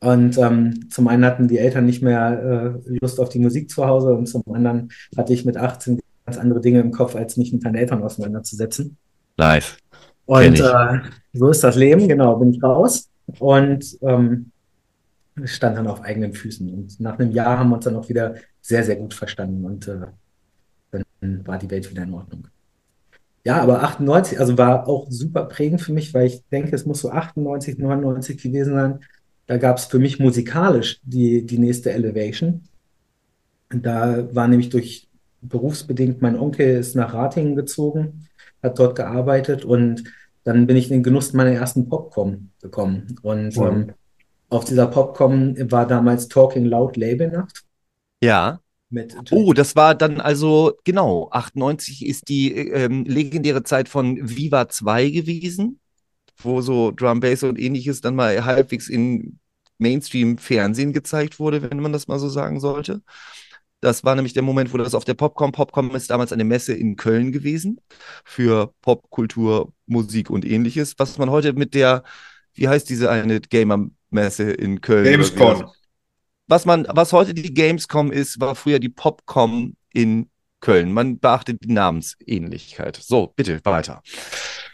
Und 0.00 0.38
ähm, 0.38 0.88
zum 0.90 1.08
einen 1.08 1.24
hatten 1.24 1.48
die 1.48 1.58
Eltern 1.58 1.84
nicht 1.86 2.02
mehr 2.02 2.78
äh, 2.86 2.96
Lust 3.00 3.18
auf 3.18 3.30
die 3.30 3.40
Musik 3.40 3.68
zu 3.68 3.84
Hause 3.84 4.14
und 4.14 4.26
zum 4.26 4.44
anderen 4.52 4.90
hatte 5.16 5.32
ich 5.32 5.44
mit 5.44 5.56
18 5.56 5.98
ganz 6.24 6.38
andere 6.38 6.60
Dinge 6.60 6.80
im 6.80 6.92
Kopf, 6.92 7.16
als 7.16 7.36
mich 7.36 7.52
mit 7.52 7.64
meinen 7.64 7.74
Eltern 7.74 8.02
auseinanderzusetzen. 8.02 8.96
Nice. 9.36 9.76
Und 10.26 10.60
äh, 10.60 11.00
so 11.32 11.50
ist 11.50 11.64
das 11.64 11.74
Leben, 11.74 12.06
genau, 12.06 12.36
bin 12.36 12.52
ich 12.52 12.62
raus 12.62 13.08
und 13.38 13.98
ähm, 14.02 14.52
stand 15.44 15.78
dann 15.78 15.86
auf 15.86 16.02
eigenen 16.02 16.34
Füßen. 16.34 16.72
Und 16.72 17.00
nach 17.00 17.18
einem 17.18 17.32
Jahr 17.32 17.58
haben 17.58 17.70
wir 17.70 17.76
uns 17.76 17.84
dann 17.84 17.96
auch 17.96 18.08
wieder 18.08 18.34
sehr, 18.60 18.84
sehr 18.84 18.96
gut 18.96 19.14
verstanden 19.14 19.64
und 19.64 19.88
äh, 19.88 20.00
dann 20.90 21.46
war 21.46 21.58
die 21.58 21.70
Welt 21.70 21.90
wieder 21.90 22.02
in 22.02 22.14
Ordnung. 22.14 22.48
Ja, 23.44 23.60
aber 23.62 23.82
98, 23.82 24.38
also 24.40 24.58
war 24.58 24.88
auch 24.88 25.06
super 25.10 25.44
prägend 25.46 25.80
für 25.80 25.92
mich, 25.92 26.12
weil 26.12 26.26
ich 26.26 26.42
denke, 26.50 26.74
es 26.74 26.84
muss 26.86 27.00
so 27.00 27.10
98, 27.10 27.78
99 27.78 28.42
gewesen 28.42 28.74
sein. 28.74 29.00
Da 29.46 29.56
gab 29.56 29.78
es 29.78 29.86
für 29.86 29.98
mich 29.98 30.18
musikalisch 30.18 31.00
die, 31.02 31.46
die 31.46 31.58
nächste 31.58 31.90
Elevation. 31.92 32.62
Da 33.70 34.34
war 34.34 34.48
nämlich 34.48 34.68
durch 34.70 35.08
berufsbedingt, 35.40 36.20
mein 36.20 36.38
Onkel 36.38 36.78
ist 36.78 36.96
nach 36.96 37.14
Ratingen 37.14 37.54
gezogen, 37.54 38.26
hat 38.62 38.78
dort 38.78 38.96
gearbeitet 38.96 39.64
und 39.64 40.04
dann 40.44 40.66
bin 40.66 40.76
ich 40.76 40.86
in 40.90 40.98
den 40.98 41.02
Genuss 41.02 41.32
meiner 41.32 41.52
ersten 41.52 41.88
Popcom 41.88 42.50
gekommen. 42.60 43.16
Und 43.22 43.56
Wow. 43.56 43.68
ähm, 43.72 43.92
auf 44.48 44.64
dieser 44.64 44.86
Popcom 44.86 45.56
war 45.70 45.86
damals 45.86 46.28
Talking 46.28 46.64
Loud 46.64 46.96
Labelnacht 46.96 47.64
Ja. 48.22 48.60
Mit 48.90 49.14
Oh, 49.30 49.52
das 49.52 49.76
war 49.76 49.94
dann 49.94 50.20
also, 50.20 50.74
genau, 50.84 51.28
98 51.30 52.06
ist 52.06 52.28
die 52.28 52.52
ähm, 52.54 53.04
legendäre 53.04 53.62
Zeit 53.62 53.88
von 53.88 54.18
Viva 54.28 54.68
2 54.68 55.10
gewesen, 55.10 55.80
wo 56.38 56.60
so 56.60 56.90
Drum 56.90 57.20
Bass 57.20 57.42
und 57.42 57.58
ähnliches 57.58 58.00
dann 58.00 58.14
mal 58.14 58.44
halbwegs 58.44 58.88
in 58.88 59.38
Mainstream-Fernsehen 59.78 60.92
gezeigt 60.92 61.38
wurde, 61.38 61.62
wenn 61.70 61.80
man 61.80 61.92
das 61.92 62.08
mal 62.08 62.18
so 62.18 62.28
sagen 62.28 62.60
sollte. 62.60 63.02
Das 63.80 64.02
war 64.02 64.16
nämlich 64.16 64.32
der 64.32 64.42
Moment, 64.42 64.72
wo 64.72 64.76
das 64.76 64.94
auf 64.94 65.04
der 65.04 65.14
Popcom, 65.14 65.52
Popcom 65.52 65.94
ist 65.94 66.10
damals 66.10 66.32
eine 66.32 66.44
Messe 66.44 66.74
in 66.74 66.96
Köln 66.96 67.30
gewesen 67.30 67.80
für 68.24 68.74
Popkultur, 68.82 69.72
Musik 69.86 70.30
und 70.30 70.44
ähnliches, 70.44 70.94
was 70.98 71.16
man 71.18 71.30
heute 71.30 71.52
mit 71.52 71.74
der, 71.74 72.02
wie 72.54 72.68
heißt 72.68 72.88
diese 72.90 73.08
eine 73.08 73.40
Gamer-Messe 73.40 74.50
in 74.50 74.80
Köln? 74.80 75.04
Gamescom. 75.04 75.70
Was 76.48 76.64
man, 76.64 76.86
was 76.90 77.12
heute 77.12 77.34
die 77.34 77.54
Gamescom 77.54 78.10
ist, 78.10 78.40
war 78.40 78.54
früher 78.54 78.78
die 78.78 78.88
Popcom 78.88 79.74
in 79.92 80.28
Köln. 80.60 80.92
Man 80.92 81.18
beachtet 81.18 81.62
die 81.62 81.72
Namensähnlichkeit. 81.72 82.96
So, 82.96 83.32
bitte 83.36 83.60
weiter. 83.64 84.02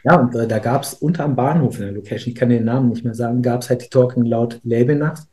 Ja, 0.04 0.18
und 0.18 0.34
äh, 0.34 0.46
da 0.46 0.58
gab 0.58 0.82
es 0.82 0.94
unterm 0.94 1.36
Bahnhof 1.36 1.76
in 1.76 1.82
der 1.82 1.92
Location, 1.92 2.32
ich 2.32 2.34
kann 2.34 2.48
den 2.48 2.64
Namen 2.64 2.90
nicht 2.90 3.04
mehr 3.04 3.14
sagen, 3.14 3.42
gab 3.42 3.62
es 3.62 3.70
halt 3.70 3.82
die 3.82 3.88
Talking 3.88 4.24
Loud 4.24 4.60
Labelnacht. 4.64 5.24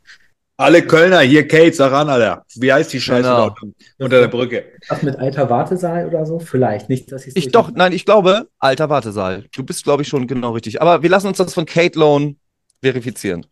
Alle 0.58 0.84
Kölner, 0.84 1.22
hier 1.22 1.48
Kate, 1.48 1.74
sag 1.74 1.92
an, 1.92 2.08
Alter. 2.08 2.46
Wie 2.56 2.72
heißt 2.72 2.94
die 2.94 3.02
Scheiße 3.02 3.24
Genau. 3.24 3.56
unter 3.98 4.20
der 4.20 4.28
Brücke? 4.28 4.66
Was 4.90 5.02
mit 5.02 5.18
alter 5.18 5.50
Wartesaal 5.50 6.06
oder 6.06 6.24
so? 6.26 6.38
Vielleicht. 6.38 6.88
Nicht, 6.88 7.12
dass 7.12 7.26
Ich 7.26 7.52
doch, 7.52 7.72
nein, 7.72 7.94
ich 7.94 8.06
glaube, 8.06 8.48
alter 8.60 8.88
Wartesaal. 8.88 9.46
Du 9.56 9.64
bist, 9.64 9.84
glaube 9.84 10.04
ich, 10.04 10.08
schon 10.08 10.28
genau 10.28 10.52
richtig. 10.52 10.80
Aber 10.80 11.02
wir 11.02 11.10
lassen 11.10 11.28
uns 11.28 11.38
das 11.38 11.56
von 11.56 11.66
Kate 11.66 11.98
Lone 11.98 12.36
verifizieren. 12.84 13.48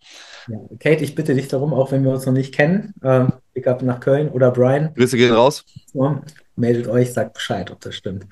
Ja. 0.50 0.60
Kate, 0.80 1.04
ich 1.04 1.16
bitte 1.16 1.36
dich 1.36 1.48
darum, 1.48 1.74
auch 1.74 1.92
wenn 1.92 2.04
wir 2.04 2.12
uns 2.12 2.26
noch 2.26 2.34
nicht 2.34 2.54
kennen, 2.54 2.94
äh, 3.02 3.26
Pick 3.54 3.68
up 3.68 3.82
nach 3.82 4.00
Köln 4.00 4.30
oder 4.30 4.52
Brian, 4.52 4.94
Grüße 4.96 5.18
gehen 5.18 5.34
raus. 5.34 5.66
so, 5.94 6.20
meldet 6.56 6.88
euch, 6.88 7.14
sagt 7.14 7.34
Bescheid, 7.34 7.70
ob 7.72 7.80
das 7.82 7.96
stimmt. 7.96 8.26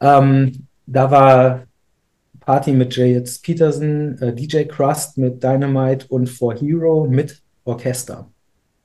Ähm, 0.00 0.66
da 0.86 1.10
war 1.10 1.64
Party 2.40 2.72
mit 2.72 2.96
J.S. 2.96 3.40
Peterson, 3.40 4.16
äh, 4.20 4.34
DJ 4.34 4.64
Crust 4.64 5.18
mit 5.18 5.42
Dynamite 5.42 6.06
und 6.08 6.28
For 6.28 6.54
Hero 6.54 7.06
mit 7.06 7.42
Orchester. 7.64 8.30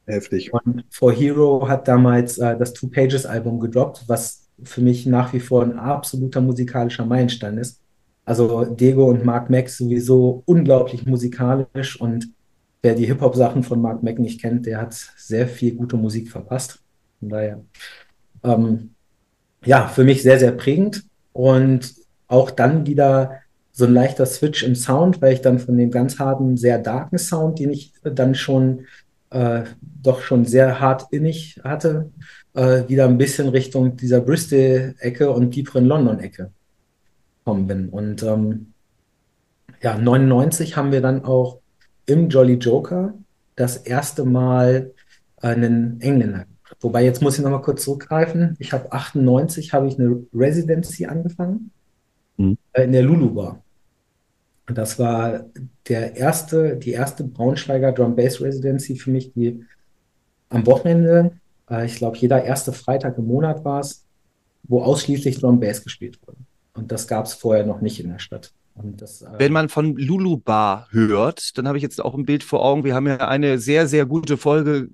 Heftig. 0.05 0.53
Und 0.53 0.83
For 0.89 1.13
Hero 1.13 1.67
hat 1.67 1.87
damals 1.87 2.37
äh, 2.37 2.57
das 2.57 2.73
Two 2.73 2.87
Pages 2.87 3.25
Album 3.25 3.59
gedroppt, 3.59 4.03
was 4.07 4.49
für 4.63 4.81
mich 4.81 5.05
nach 5.05 5.33
wie 5.33 5.39
vor 5.39 5.63
ein 5.63 5.79
absoluter 5.79 6.41
musikalischer 6.41 7.05
Meilenstein 7.05 7.57
ist. 7.57 7.79
Also 8.25 8.65
Dego 8.65 9.05
und 9.05 9.25
Mark 9.25 9.49
Mack 9.49 9.69
sowieso 9.69 10.43
unglaublich 10.45 11.05
musikalisch 11.05 11.99
und 11.99 12.29
wer 12.83 12.95
die 12.95 13.05
Hip-Hop-Sachen 13.05 13.63
von 13.63 13.81
Mark 13.81 14.03
Mack 14.03 14.19
nicht 14.19 14.41
kennt, 14.41 14.65
der 14.65 14.79
hat 14.79 14.93
sehr 14.93 15.47
viel 15.47 15.73
gute 15.73 15.95
Musik 15.95 16.29
verpasst. 16.29 16.81
Von 17.19 17.29
daher, 17.29 17.63
ähm, 18.43 18.91
ja, 19.65 19.87
für 19.87 20.03
mich 20.03 20.21
sehr, 20.21 20.37
sehr 20.37 20.51
prägend 20.51 21.05
und 21.31 21.95
auch 22.27 22.51
dann 22.51 22.85
wieder 22.85 23.39
so 23.71 23.85
ein 23.85 23.93
leichter 23.93 24.25
Switch 24.25 24.63
im 24.63 24.75
Sound, 24.75 25.21
weil 25.21 25.33
ich 25.33 25.41
dann 25.41 25.59
von 25.59 25.77
dem 25.77 25.89
ganz 25.89 26.19
harten, 26.19 26.57
sehr 26.57 26.77
darken 26.77 27.17
Sound, 27.17 27.57
den 27.57 27.71
ich 27.71 27.93
dann 28.03 28.35
schon 28.35 28.85
äh, 29.29 29.63
doch 29.81 30.21
schon 30.21 30.45
sehr 30.45 30.79
hart 30.79 31.07
innig 31.11 31.59
hatte, 31.63 32.11
äh, 32.53 32.83
wieder 32.87 33.05
ein 33.05 33.17
bisschen 33.17 33.47
Richtung 33.47 33.95
dieser 33.95 34.19
Bristol-Ecke 34.19 35.31
und 35.31 35.51
tieferen 35.51 35.85
London-Ecke 35.85 36.51
gekommen 37.39 37.65
bin. 37.65 37.89
Und 37.89 38.21
ähm, 38.23 38.73
ja, 39.81 39.97
99 39.97 40.75
haben 40.75 40.91
wir 40.91 41.01
dann 41.01 41.23
auch 41.23 41.62
im 42.05 42.29
Jolly 42.29 42.55
Joker 42.55 43.13
das 43.55 43.77
erste 43.77 44.25
Mal 44.25 44.91
einen 45.37 45.99
Engländer. 46.01 46.45
Wobei 46.81 47.03
jetzt 47.03 47.21
muss 47.21 47.37
ich 47.37 47.43
noch 47.43 47.51
mal 47.51 47.61
kurz 47.61 47.83
zurückgreifen. 47.83 48.55
Ich 48.59 48.73
habe 48.73 48.91
98 48.91 49.73
habe 49.73 49.87
ich 49.87 49.99
eine 49.99 50.23
Residency 50.33 51.05
angefangen 51.05 51.71
Mhm. 52.37 52.57
äh, 52.73 52.83
in 52.85 52.91
der 52.91 53.03
Lulu 53.03 53.29
Bar. 53.33 53.63
Und 54.67 54.77
das 54.77 54.97
war 54.97 55.45
der 55.87 56.15
erste, 56.15 56.77
die 56.77 56.91
erste 56.91 57.23
Braunschweiger 57.25 57.91
Drum 57.91 58.15
Bass 58.15 58.41
Residency 58.41 58.95
für 58.95 59.11
mich, 59.11 59.33
die 59.33 59.63
am 60.49 60.65
Wochenende, 60.65 61.33
äh, 61.69 61.85
ich 61.85 61.95
glaube, 61.97 62.17
jeder 62.17 62.43
erste 62.43 62.73
Freitag 62.73 63.17
im 63.17 63.27
Monat 63.27 63.63
war 63.65 63.81
es, 63.81 64.05
wo 64.63 64.81
ausschließlich 64.81 65.39
Drum 65.39 65.59
Bass 65.59 65.83
gespielt 65.83 66.17
wurde. 66.25 66.37
Und 66.73 66.91
das 66.91 67.07
gab 67.07 67.25
es 67.25 67.33
vorher 67.33 67.65
noch 67.65 67.81
nicht 67.81 67.99
in 68.03 68.09
der 68.09 68.19
Stadt. 68.19 68.51
Und 68.75 69.01
das, 69.01 69.21
äh, 69.21 69.27
Wenn 69.37 69.51
man 69.51 69.69
von 69.69 69.95
Lulu 69.95 70.37
Bar 70.37 70.87
hört, 70.91 71.57
dann 71.57 71.67
habe 71.67 71.77
ich 71.77 71.83
jetzt 71.83 72.03
auch 72.03 72.15
ein 72.15 72.25
Bild 72.25 72.43
vor 72.43 72.63
Augen. 72.63 72.83
Wir 72.83 72.95
haben 72.95 73.07
ja 73.07 73.17
eine 73.17 73.59
sehr, 73.59 73.87
sehr 73.87 74.05
gute 74.05 74.37
Folge 74.37 74.89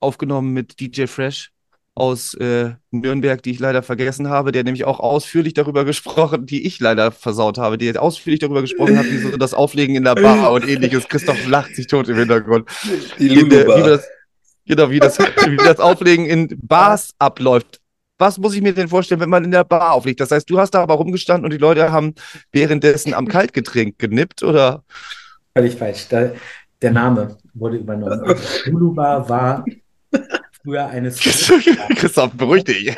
aufgenommen 0.00 0.52
mit 0.52 0.80
DJ 0.80 1.06
Fresh 1.06 1.50
aus 1.94 2.34
äh, 2.34 2.70
Nürnberg, 2.90 3.42
die 3.42 3.50
ich 3.50 3.58
leider 3.58 3.82
vergessen 3.82 4.28
habe, 4.28 4.50
der 4.50 4.64
nämlich 4.64 4.84
auch 4.84 4.98
ausführlich 4.98 5.52
darüber 5.52 5.84
gesprochen, 5.84 6.46
die 6.46 6.66
ich 6.66 6.80
leider 6.80 7.12
versaut 7.12 7.58
habe, 7.58 7.76
die 7.76 7.96
ausführlich 7.98 8.40
darüber 8.40 8.62
gesprochen 8.62 8.98
hat, 8.98 9.06
wie 9.06 9.18
so 9.18 9.36
das 9.36 9.52
Auflegen 9.52 9.94
in 9.94 10.04
der 10.04 10.14
Bar 10.14 10.52
und 10.52 10.66
ähnliches. 10.66 11.08
Christoph 11.08 11.46
lacht 11.46 11.76
sich 11.76 11.86
tot 11.86 12.08
im 12.08 12.16
Hintergrund. 12.16 12.68
Die. 13.18 13.30
Wie 13.30 13.48
das, 13.48 14.06
genau, 14.66 14.90
wie 14.90 15.00
das, 15.00 15.18
wie 15.46 15.56
das 15.56 15.80
Auflegen 15.80 16.24
in 16.24 16.48
Bars 16.62 17.14
abläuft. 17.18 17.81
Was 18.22 18.38
muss 18.38 18.54
ich 18.54 18.62
mir 18.62 18.72
denn 18.72 18.86
vorstellen, 18.86 19.20
wenn 19.20 19.30
man 19.30 19.42
in 19.42 19.50
der 19.50 19.64
Bar 19.64 19.94
auflegt? 19.94 20.20
Das 20.20 20.30
heißt, 20.30 20.48
du 20.48 20.56
hast 20.56 20.70
da 20.70 20.80
aber 20.80 20.94
rumgestanden 20.94 21.44
und 21.44 21.52
die 21.52 21.58
Leute 21.58 21.90
haben 21.90 22.14
währenddessen 22.52 23.14
am 23.14 23.26
Kaltgetränk 23.26 23.98
genippt 23.98 24.44
oder? 24.44 24.84
Völlig 25.56 25.74
falsch. 25.74 26.06
Da, 26.08 26.30
der 26.80 26.92
Name 26.92 27.36
wurde 27.52 27.78
übernommen. 27.78 28.22
Lulu 28.66 28.94
Bar 28.94 29.28
war 29.28 29.64
früher 30.62 30.86
eine 30.86 31.10
Christoph, 31.96 32.30
beruhig 32.34 32.62
dich. 32.62 32.96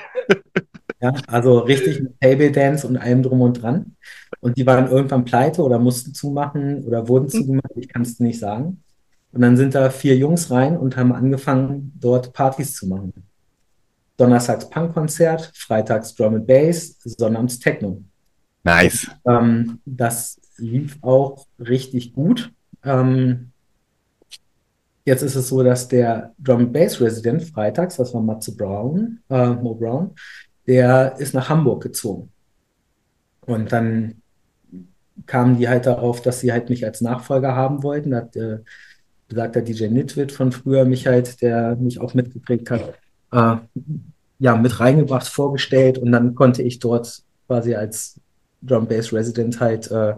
Ja, 1.00 1.14
also 1.26 1.60
richtig 1.60 2.02
mit 2.02 2.20
Table 2.20 2.52
Dance 2.52 2.86
und 2.86 2.98
allem 2.98 3.22
drum 3.22 3.40
und 3.40 3.62
dran. 3.62 3.96
Und 4.40 4.58
die 4.58 4.66
waren 4.66 4.90
irgendwann 4.90 5.24
pleite 5.24 5.62
oder 5.62 5.78
mussten 5.78 6.12
zumachen 6.12 6.84
oder 6.84 7.08
wurden 7.08 7.30
zugemacht, 7.30 7.72
ich 7.76 7.88
kann 7.88 8.02
es 8.02 8.20
nicht 8.20 8.40
sagen. 8.40 8.82
Und 9.32 9.40
dann 9.40 9.56
sind 9.56 9.74
da 9.74 9.88
vier 9.88 10.18
Jungs 10.18 10.50
rein 10.50 10.76
und 10.76 10.98
haben 10.98 11.12
angefangen, 11.12 11.94
dort 11.98 12.34
Partys 12.34 12.74
zu 12.74 12.86
machen. 12.86 13.23
Donnerstags 14.16 14.68
Punkkonzert, 14.70 15.50
freitags 15.54 16.14
Drum 16.14 16.36
and 16.36 16.46
Bass, 16.46 16.96
sonnabends 17.00 17.58
Techno. 17.58 18.02
Nice. 18.62 19.10
Ähm, 19.26 19.80
das 19.84 20.40
lief 20.56 20.98
auch 21.02 21.46
richtig 21.58 22.12
gut. 22.12 22.52
Ähm, 22.84 23.50
jetzt 25.04 25.22
ist 25.22 25.34
es 25.34 25.48
so, 25.48 25.62
dass 25.62 25.88
der 25.88 26.32
Drum 26.38 26.60
and 26.60 26.72
Bass 26.72 27.00
Resident 27.00 27.42
freitags, 27.42 27.96
das 27.96 28.14
war 28.14 28.22
Matze 28.22 28.56
Brown, 28.56 29.20
äh, 29.28 29.48
Mo 29.48 29.74
Brown, 29.74 30.12
der 30.66 31.16
ist 31.18 31.34
nach 31.34 31.48
Hamburg 31.48 31.82
gezogen. 31.82 32.30
Und 33.46 33.72
dann 33.72 34.22
kamen 35.26 35.58
die 35.58 35.68
halt 35.68 35.86
darauf, 35.86 36.22
dass 36.22 36.40
sie 36.40 36.52
halt 36.52 36.70
mich 36.70 36.84
als 36.84 37.00
Nachfolger 37.00 37.54
haben 37.54 37.82
wollten. 37.82 38.10
Da 38.12 38.16
hat 38.18 38.36
äh, 38.36 38.58
besagter 39.28 39.62
DJ 39.62 39.88
Nitwit 39.88 40.32
von 40.32 40.52
früher 40.52 40.84
mich 40.84 41.06
halt, 41.06 41.42
der 41.42 41.76
mich 41.76 42.00
auch 42.00 42.14
mitgeprägt 42.14 42.70
hat, 42.70 42.94
äh, 43.34 43.56
ja, 44.38 44.56
mit 44.56 44.80
reingebracht, 44.80 45.26
vorgestellt 45.26 45.98
und 45.98 46.12
dann 46.12 46.34
konnte 46.34 46.62
ich 46.62 46.78
dort 46.78 47.22
quasi 47.46 47.74
als 47.74 48.20
Drum 48.62 48.86
Bass 48.86 49.12
Resident 49.12 49.60
halt 49.60 49.90
äh, 49.90 50.14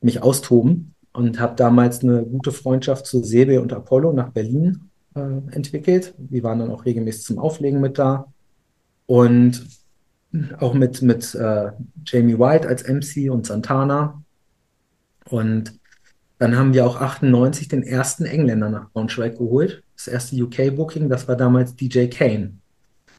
mich 0.00 0.22
austoben 0.22 0.94
und 1.12 1.38
habe 1.40 1.56
damals 1.56 2.02
eine 2.02 2.24
gute 2.24 2.52
Freundschaft 2.52 3.06
zu 3.06 3.22
Sebe 3.22 3.60
und 3.60 3.72
Apollo 3.72 4.12
nach 4.12 4.30
Berlin 4.30 4.88
äh, 5.14 5.20
entwickelt. 5.50 6.14
Die 6.16 6.42
waren 6.42 6.60
dann 6.60 6.70
auch 6.70 6.84
regelmäßig 6.84 7.24
zum 7.24 7.38
Auflegen 7.38 7.80
mit 7.80 7.98
da 7.98 8.32
und 9.06 9.66
auch 10.58 10.74
mit, 10.74 11.02
mit 11.02 11.34
äh, 11.34 11.72
Jamie 12.06 12.38
White 12.38 12.68
als 12.68 12.86
MC 12.86 13.30
und 13.30 13.46
Santana. 13.46 14.22
Und 15.28 15.77
dann 16.38 16.56
haben 16.56 16.72
wir 16.72 16.86
auch 16.86 17.00
98 17.00 17.68
den 17.68 17.82
ersten 17.82 18.24
Engländer 18.24 18.70
nach 18.70 18.90
Braunschweig 18.90 19.38
geholt. 19.38 19.82
Das 19.96 20.08
erste 20.08 20.36
UK-Booking, 20.42 21.08
das 21.08 21.26
war 21.26 21.36
damals 21.36 21.74
DJ 21.74 22.06
Kane 22.06 22.58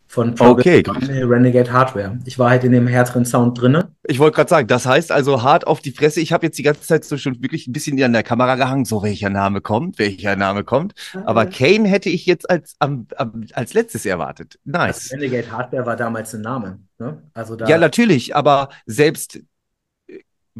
von 0.10 0.34
Okay, 0.40 0.82
Progressive 0.82 1.30
Renegade 1.30 1.72
Hardware. 1.72 2.18
Ich 2.26 2.40
war 2.40 2.50
halt 2.50 2.64
in 2.64 2.72
dem 2.72 2.88
härteren 2.88 3.26
Sound 3.26 3.62
drinne. 3.62 3.92
Ich 4.08 4.18
wollte 4.18 4.38
gerade 4.38 4.50
sagen, 4.50 4.68
das 4.68 4.88
heißt 4.88 5.12
also 5.12 5.44
hart 5.44 5.68
auf 5.68 5.82
die 5.82 5.92
Fresse. 5.92 6.20
Ich 6.20 6.34
habe 6.34 6.48
jetzt 6.48 6.58
die 6.58 6.64
ganze 6.64 6.82
Zeit 6.82 7.06
so 7.06 7.16
schon 7.16 7.44
wirklich 7.44 7.68
ein 7.68 7.74
bisschen 7.74 8.02
an 8.02 8.14
der 8.14 8.24
Kamera 8.24 8.56
gehangen, 8.56 8.86
so 8.86 9.04
welcher 9.04 9.30
Name 9.30 9.62
kommt, 9.62 10.00
welcher 10.00 10.36
Name 10.36 10.64
kommt. 10.64 10.94
Aber 11.26 11.46
Kane 11.46 11.88
hätte 11.88 12.10
ich 12.10 12.26
jetzt 12.26 12.50
als, 12.50 12.76
am, 12.80 13.06
am, 13.18 13.46
als 13.54 13.76
letztes 13.76 14.08
erwartet. 14.08 14.58
Nice. 14.66 15.12
Renegade 15.12 15.52
Hardware 15.52 15.86
war 15.86 15.96
damals 15.96 16.34
ein 16.34 16.42
Name. 16.42 16.80
Ne? 16.98 17.22
Also 17.36 17.56
da 17.56 17.68
Ja, 17.68 17.78
natürlich, 17.78 18.36
aber 18.36 18.70
selbst 18.88 19.40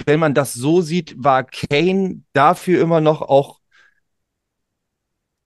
wenn 0.06 0.20
man 0.20 0.34
das 0.34 0.54
so 0.54 0.82
sieht, 0.82 1.16
war 1.18 1.44
Kane 1.44 2.24
dafür 2.34 2.82
immer 2.82 3.02
noch 3.02 3.22
auch. 3.22 3.60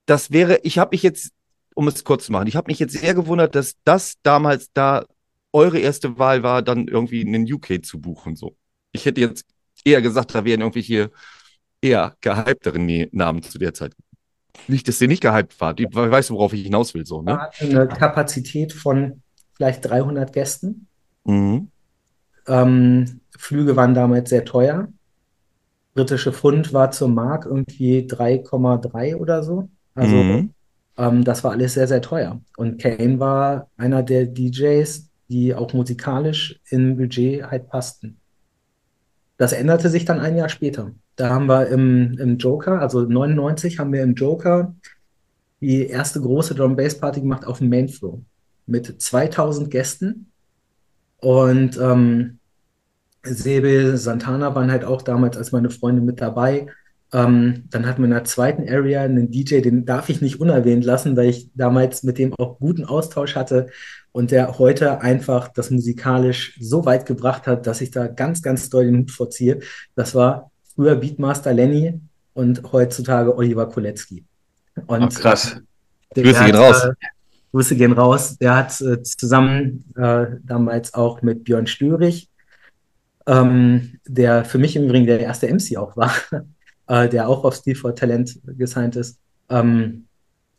Das 0.06 0.30
wäre, 0.30 0.60
ich 0.62 0.78
habe 0.78 0.94
mich 0.94 1.02
jetzt, 1.02 1.32
um 1.74 1.88
es 1.88 2.04
kurz 2.04 2.26
zu 2.26 2.32
machen, 2.32 2.46
ich 2.46 2.56
habe 2.56 2.70
mich 2.70 2.78
jetzt 2.78 2.92
sehr 2.92 3.14
gewundert, 3.14 3.54
dass 3.54 3.74
das 3.84 4.14
damals 4.22 4.70
da 4.72 5.06
eure 5.52 5.78
erste 5.78 6.18
Wahl 6.18 6.42
war, 6.42 6.62
dann 6.62 6.88
irgendwie 6.88 7.24
einen 7.24 7.50
UK 7.50 7.84
zu 7.84 8.00
buchen. 8.00 8.36
So. 8.36 8.56
Ich 8.92 9.06
hätte 9.06 9.20
jetzt 9.20 9.46
eher 9.84 10.02
gesagt, 10.02 10.34
da 10.34 10.44
wären 10.44 10.60
irgendwie 10.60 10.82
hier 10.82 11.10
eher 11.80 12.16
gehyptere 12.20 12.78
Ne- 12.78 13.08
Namen 13.12 13.42
zu 13.42 13.58
der 13.58 13.74
Zeit. 13.74 13.94
Nicht, 14.68 14.88
dass 14.88 14.98
sie 14.98 15.08
nicht 15.08 15.22
gehypt 15.22 15.60
war. 15.60 15.74
Die, 15.74 15.84
weißt 15.84 16.30
du, 16.30 16.34
worauf 16.34 16.52
ich 16.52 16.62
hinaus 16.62 16.94
will, 16.94 17.04
so, 17.04 17.22
ne? 17.22 17.50
eine 17.58 17.88
Kapazität 17.88 18.72
von 18.72 19.22
vielleicht 19.54 19.84
300 19.84 20.32
Gästen. 20.32 20.88
Mhm. 21.24 21.70
Ähm, 22.46 23.20
Flüge 23.36 23.76
waren 23.76 23.94
damals 23.94 24.30
sehr 24.30 24.44
teuer. 24.44 24.88
Britische 25.94 26.32
Pfund 26.32 26.72
war 26.72 26.90
zur 26.90 27.08
Mark 27.08 27.46
irgendwie 27.46 28.06
3,3 28.06 29.16
oder 29.16 29.42
so. 29.42 29.68
Also 29.94 30.16
Mhm. 30.22 30.54
ähm, 30.98 31.24
das 31.24 31.44
war 31.44 31.52
alles 31.52 31.74
sehr, 31.74 31.88
sehr 31.88 32.02
teuer. 32.02 32.40
Und 32.56 32.80
Kane 32.80 33.20
war 33.20 33.70
einer 33.76 34.02
der 34.02 34.26
DJs, 34.26 35.10
die 35.28 35.54
auch 35.54 35.72
musikalisch 35.72 36.60
im 36.70 36.96
Budget 36.96 37.44
halt 37.50 37.68
passten. 37.68 38.20
Das 39.36 39.52
änderte 39.52 39.88
sich 39.90 40.04
dann 40.04 40.20
ein 40.20 40.36
Jahr 40.36 40.48
später. 40.48 40.92
Da 41.16 41.30
haben 41.30 41.46
wir 41.46 41.68
im, 41.68 42.16
im 42.18 42.38
Joker, 42.38 42.80
also 42.80 43.02
99 43.02 43.78
haben 43.78 43.92
wir 43.92 44.02
im 44.02 44.14
Joker 44.14 44.74
die 45.60 45.86
erste 45.88 46.20
große 46.20 46.54
Drum 46.54 46.76
Bass 46.76 46.98
Party 46.98 47.20
gemacht 47.20 47.46
auf 47.46 47.58
dem 47.58 47.68
Main 47.70 47.88
Floor 47.88 48.20
mit 48.66 49.00
2000 49.00 49.70
Gästen. 49.70 50.32
Und 51.18 51.78
ähm, 51.78 52.38
Sebe, 53.24 53.96
Santana 53.96 54.54
waren 54.54 54.70
halt 54.70 54.84
auch 54.84 55.02
damals 55.02 55.36
als 55.36 55.52
meine 55.52 55.70
Freunde 55.70 56.02
mit 56.02 56.20
dabei. 56.20 56.66
Ähm, 57.12 57.64
dann 57.70 57.86
hatten 57.86 58.02
wir 58.02 58.06
in 58.06 58.10
der 58.10 58.24
zweiten 58.24 58.68
Area 58.68 59.02
einen 59.02 59.30
DJ, 59.30 59.60
den 59.60 59.84
darf 59.84 60.08
ich 60.08 60.20
nicht 60.20 60.40
unerwähnt 60.40 60.84
lassen, 60.84 61.16
weil 61.16 61.28
ich 61.28 61.48
damals 61.54 62.02
mit 62.02 62.18
dem 62.18 62.34
auch 62.34 62.58
guten 62.58 62.84
Austausch 62.84 63.36
hatte 63.36 63.68
und 64.10 64.30
der 64.30 64.58
heute 64.58 65.00
einfach 65.00 65.48
das 65.48 65.70
musikalisch 65.70 66.58
so 66.60 66.84
weit 66.84 67.06
gebracht 67.06 67.46
hat, 67.46 67.66
dass 67.66 67.80
ich 67.80 67.90
da 67.90 68.08
ganz, 68.08 68.42
ganz 68.42 68.68
doll 68.68 68.86
den 68.86 68.98
Hut 68.98 69.10
vorziehe. 69.10 69.60
Das 69.94 70.14
war 70.14 70.50
früher 70.74 70.96
Beatmaster 70.96 71.52
Lenny 71.52 72.00
und 72.32 72.62
heutzutage 72.72 73.36
Oliver 73.36 73.68
Kolecki. 73.68 74.24
Und 74.86 75.02
Ach, 75.02 75.20
krass. 75.20 75.60
Grüße 76.14 76.44
gehen 76.44 76.56
raus. 76.56 76.84
Äh, 76.84 76.92
Grüße 77.52 77.76
gehen 77.76 77.92
raus. 77.92 78.36
Der 78.38 78.56
hat 78.56 78.80
äh, 78.80 79.02
zusammen 79.02 79.84
äh, 79.96 80.26
damals 80.42 80.94
auch 80.94 81.22
mit 81.22 81.44
Björn 81.44 81.66
Störich, 81.66 82.28
ähm, 83.26 83.98
der 84.06 84.44
für 84.44 84.58
mich 84.58 84.76
im 84.76 84.84
Übrigen 84.84 85.06
der 85.06 85.20
erste 85.20 85.52
MC 85.52 85.76
auch 85.76 85.96
war, 85.96 86.12
äh, 86.86 87.08
der 87.08 87.28
auch 87.28 87.44
auf 87.44 87.54
Steel 87.56 87.74
for 87.74 87.94
Talent 87.94 88.38
gesigned 88.46 88.96
ist. 88.96 89.18
Ähm, 89.48 90.06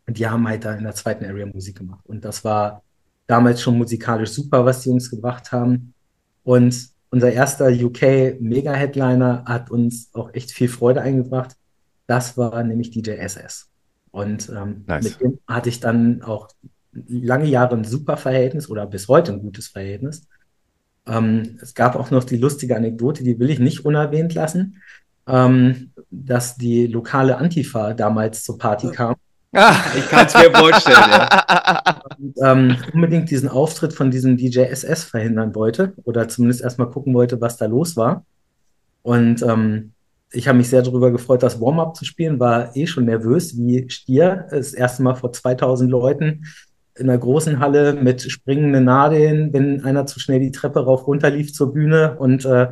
die 0.08 0.28
haben 0.28 0.48
halt 0.48 0.66
da 0.66 0.76
in 0.76 0.84
der 0.84 0.94
zweiten 0.94 1.26
Area 1.26 1.46
Musik 1.46 1.78
gemacht. 1.78 2.06
Und 2.06 2.24
das 2.24 2.44
war 2.44 2.84
damals 3.28 3.62
schon 3.62 3.78
musikalisch 3.78 4.32
super, 4.32 4.66
was 4.66 4.82
die 4.82 4.90
Jungs 4.90 5.10
gebracht 5.10 5.52
haben. 5.52 5.94
Und 6.44 6.90
unser 7.10 7.32
erster 7.32 7.70
UK 7.70 8.40
Mega-Headliner 8.40 9.46
hat 9.46 9.72
uns 9.72 10.10
auch 10.14 10.34
echt 10.34 10.52
viel 10.52 10.68
Freude 10.68 11.02
eingebracht. 11.02 11.56
Das 12.08 12.38
war 12.38 12.62
nämlich 12.64 12.92
DJ 12.92 13.12
SS. 13.12 13.70
Und 14.12 14.50
ähm, 14.50 14.84
Nice. 14.88 15.04
mit 15.04 15.22
dem 15.22 15.40
hatte 15.48 15.70
ich 15.70 15.80
dann 15.80 16.22
auch 16.22 16.50
lange 17.08 17.46
Jahre 17.46 17.76
ein 17.76 17.84
super 17.84 18.16
Verhältnis 18.16 18.70
oder 18.70 18.86
bis 18.86 19.08
heute 19.08 19.34
ein 19.34 19.42
gutes 19.42 19.68
Verhältnis. 19.68 20.28
Ähm, 21.08 21.58
es 21.62 21.74
gab 21.74 21.96
auch 21.96 22.12
noch 22.12 22.24
die 22.24 22.38
lustige 22.38 22.76
Anekdote, 22.76 23.24
die 23.24 23.40
will 23.40 23.50
ich 23.50 23.60
nicht 23.60 23.86
unerwähnt 23.86 24.34
lassen, 24.34 24.82
ähm, 25.28 25.92
dass 26.10 26.56
die 26.56 26.88
lokale 26.88 27.38
Antifa 27.38 27.94
damals 27.94 28.44
zur 28.44 28.58
Party 28.58 28.90
kam 28.92 29.16
Ah. 29.56 29.76
Ich 29.98 30.10
kann 30.10 30.28
es 30.28 30.34
mir 30.34 30.52
vorstellen, 30.52 30.98
ja. 31.10 32.02
und 32.18 32.36
ähm, 32.44 32.78
unbedingt 32.94 33.32
diesen 33.32 33.48
Auftritt 33.48 33.94
von 33.94 34.12
diesem 34.12 34.38
DJ 34.38 34.60
SS 34.64 35.06
verhindern 35.06 35.56
wollte 35.56 35.94
oder 36.04 36.28
zumindest 36.28 36.62
erstmal 36.62 36.90
gucken 36.90 37.14
wollte, 37.14 37.40
was 37.40 37.58
da 37.58 37.66
los 37.66 37.96
war. 37.96 38.26
Und 39.02 39.42
ähm, 39.44 39.94
ich 40.32 40.48
habe 40.48 40.58
mich 40.58 40.70
sehr 40.70 40.82
darüber 40.82 41.12
gefreut, 41.12 41.44
das 41.44 41.62
Warm-up 41.62 41.96
zu 41.96 42.04
spielen, 42.04 42.40
war 42.40 42.76
eh 42.76 42.88
schon 42.88 43.06
nervös 43.06 43.58
wie 43.58 43.90
Stier. 43.90 44.48
Das 44.50 44.74
erste 44.74 45.04
Mal 45.04 45.16
vor 45.16 45.32
2000 45.32 45.90
Leuten 45.90 46.46
in 46.98 47.10
einer 47.10 47.18
großen 47.18 47.60
Halle 47.60 47.94
mit 47.94 48.22
springenden 48.22 48.86
Nadeln, 48.86 49.52
wenn 49.54 49.84
einer 49.84 50.06
zu 50.06 50.20
schnell 50.20 50.40
die 50.40 50.52
Treppe 50.52 50.86
rauf 50.86 51.08
runter 51.08 51.30
lief 51.30 51.54
zur 51.54 51.74
Bühne 51.74 52.18
und 52.18 52.46
äh, 52.46 52.70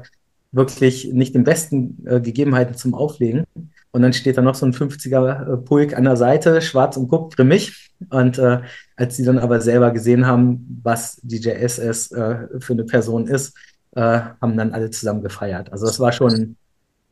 wirklich 0.52 1.12
nicht 1.14 1.36
den 1.36 1.44
besten 1.44 2.06
äh, 2.06 2.22
Gegebenheiten 2.22 2.76
zum 2.76 2.94
Auflegen. 2.94 3.44
Und 3.92 4.02
dann 4.02 4.14
steht 4.14 4.38
da 4.38 4.42
noch 4.42 4.56
so 4.56 4.66
ein 4.66 4.74
50er 4.74 5.58
Pulk 5.58 5.96
an 5.96 6.06
der 6.06 6.18
Seite, 6.18 6.62
schwarz 6.62 6.98
und 6.98 7.10
guckt 7.10 7.36
grimmig. 7.36 7.92
Und 8.10 8.40
äh, 8.40 8.62
als 8.96 9.18
sie 9.18 9.24
dann 9.24 9.38
aber 9.38 9.62
selber 9.62 9.92
gesehen 9.92 10.26
haben, 10.26 10.82
was 10.84 11.20
DJ 11.22 11.50
SS 11.50 12.12
äh, 12.12 12.48
für 12.60 12.74
eine 12.74 12.86
Person 12.86 13.28
ist, 13.28 13.56
äh, 13.96 14.02
haben 14.02 14.58
dann 14.58 14.74
alle 14.74 14.90
zusammen 14.90 15.22
gefeiert. 15.22 15.72
Also 15.72 15.86
das 15.86 16.00
war 16.00 16.12
schon 16.12 16.56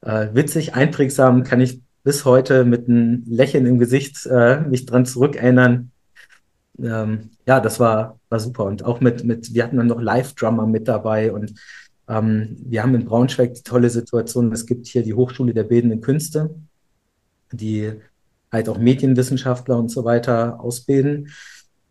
äh, 0.02 0.30
witzig, 0.34 0.74
einprägsam, 0.74 1.44
kann 1.44 1.62
ich 1.62 1.82
bis 2.04 2.26
heute 2.26 2.66
mit 2.66 2.88
einem 2.88 3.24
Lächeln 3.28 3.66
im 3.66 3.78
Gesicht 3.78 4.26
äh, 4.26 4.62
mich 4.62 4.86
dran 4.86 5.06
zurückerinnern. 5.06 5.92
Ähm, 6.84 7.32
ja, 7.46 7.60
das 7.60 7.80
war, 7.80 8.20
war 8.30 8.40
super. 8.40 8.66
Und 8.66 8.84
auch 8.84 9.00
mit, 9.02 9.24
mit, 9.24 9.54
wir 9.54 9.64
hatten 9.64 9.78
dann 9.78 9.88
noch 9.88 10.02
Live-Drummer 10.02 10.66
mit 10.66 10.88
dabei 10.88 11.32
und 11.32 11.54
ähm, 12.08 12.58
wir 12.60 12.84
haben 12.84 12.96
in 12.96 13.06
Braunschweig 13.06 13.54
die 13.54 13.64
tolle 13.64 13.90
Situation, 13.90 14.52
es 14.52 14.66
gibt 14.66 14.88
hier 14.88 15.04
die 15.04 15.14
Hochschule 15.14 15.54
der 15.54 15.64
Bildenden 15.64 16.02
Künste, 16.02 16.54
die 17.52 17.94
halt 18.52 18.68
auch 18.70 18.78
Medienwissenschaftler 18.78 19.78
und 19.78 19.90
so 19.90 20.04
weiter 20.04 20.60
ausbilden 20.60 21.30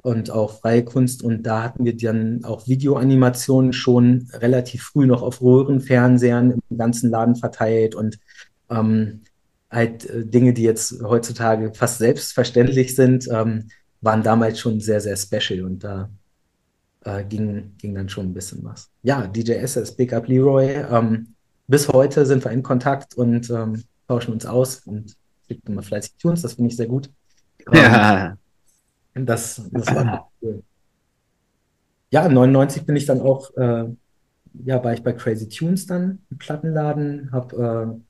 und 0.02 0.30
auch 0.30 0.60
freie 0.60 0.84
Kunst. 0.84 1.22
Und 1.22 1.44
da 1.44 1.62
hatten 1.62 1.84
wir 1.84 1.96
dann 1.96 2.44
auch 2.44 2.66
Videoanimationen 2.66 3.72
schon 3.72 4.28
relativ 4.32 4.82
früh 4.82 5.06
noch 5.06 5.22
auf 5.22 5.40
Röhrenfernsehern 5.40 6.60
im 6.68 6.78
ganzen 6.78 7.10
Laden 7.10 7.36
verteilt 7.36 7.94
und 7.94 8.18
ähm, 8.68 9.22
halt 9.70 10.08
äh, 10.08 10.26
Dinge, 10.26 10.52
die 10.52 10.62
jetzt 10.62 11.02
heutzutage 11.02 11.72
fast 11.74 11.98
selbstverständlich 11.98 12.94
sind, 12.94 13.28
ähm, 13.30 13.68
waren 14.00 14.22
damals 14.22 14.58
schon 14.58 14.80
sehr, 14.80 15.00
sehr 15.00 15.16
special 15.16 15.64
und 15.64 15.84
da 15.84 16.08
äh, 17.04 17.24
ging, 17.24 17.72
ging 17.78 17.94
dann 17.94 18.08
schon 18.08 18.26
ein 18.26 18.34
bisschen 18.34 18.64
was. 18.64 18.90
Ja, 19.02 19.26
DJ 19.26 19.52
SS, 19.52 19.94
Big 19.94 20.12
Up 20.12 20.28
Leroy. 20.28 20.84
Ähm, 20.90 21.34
bis 21.66 21.88
heute 21.88 22.26
sind 22.26 22.44
wir 22.44 22.50
in 22.50 22.62
Kontakt 22.62 23.14
und 23.14 23.50
ähm, 23.50 23.82
tauschen 24.08 24.32
uns 24.32 24.46
aus 24.46 24.80
und 24.86 25.16
schickt 25.46 25.68
immer 25.68 25.82
fleißig 25.82 26.14
Tunes, 26.18 26.42
das 26.42 26.54
finde 26.54 26.70
ich 26.70 26.76
sehr 26.76 26.86
gut. 26.86 27.10
Ähm, 27.72 27.74
ja. 27.74 28.36
das, 29.14 29.62
das 29.70 29.94
war 29.94 30.30
cool. 30.42 30.62
Ja, 32.10 32.28
99 32.28 32.84
bin 32.86 32.96
ich 32.96 33.06
dann 33.06 33.20
auch, 33.20 33.56
äh, 33.56 33.84
ja, 34.64 34.82
war 34.82 34.92
ich 34.92 35.02
bei 35.02 35.12
Crazy 35.12 35.48
Tunes 35.48 35.86
dann 35.86 36.18
im 36.30 36.38
Plattenladen, 36.38 37.30
habe 37.30 37.96
äh, 37.96 38.00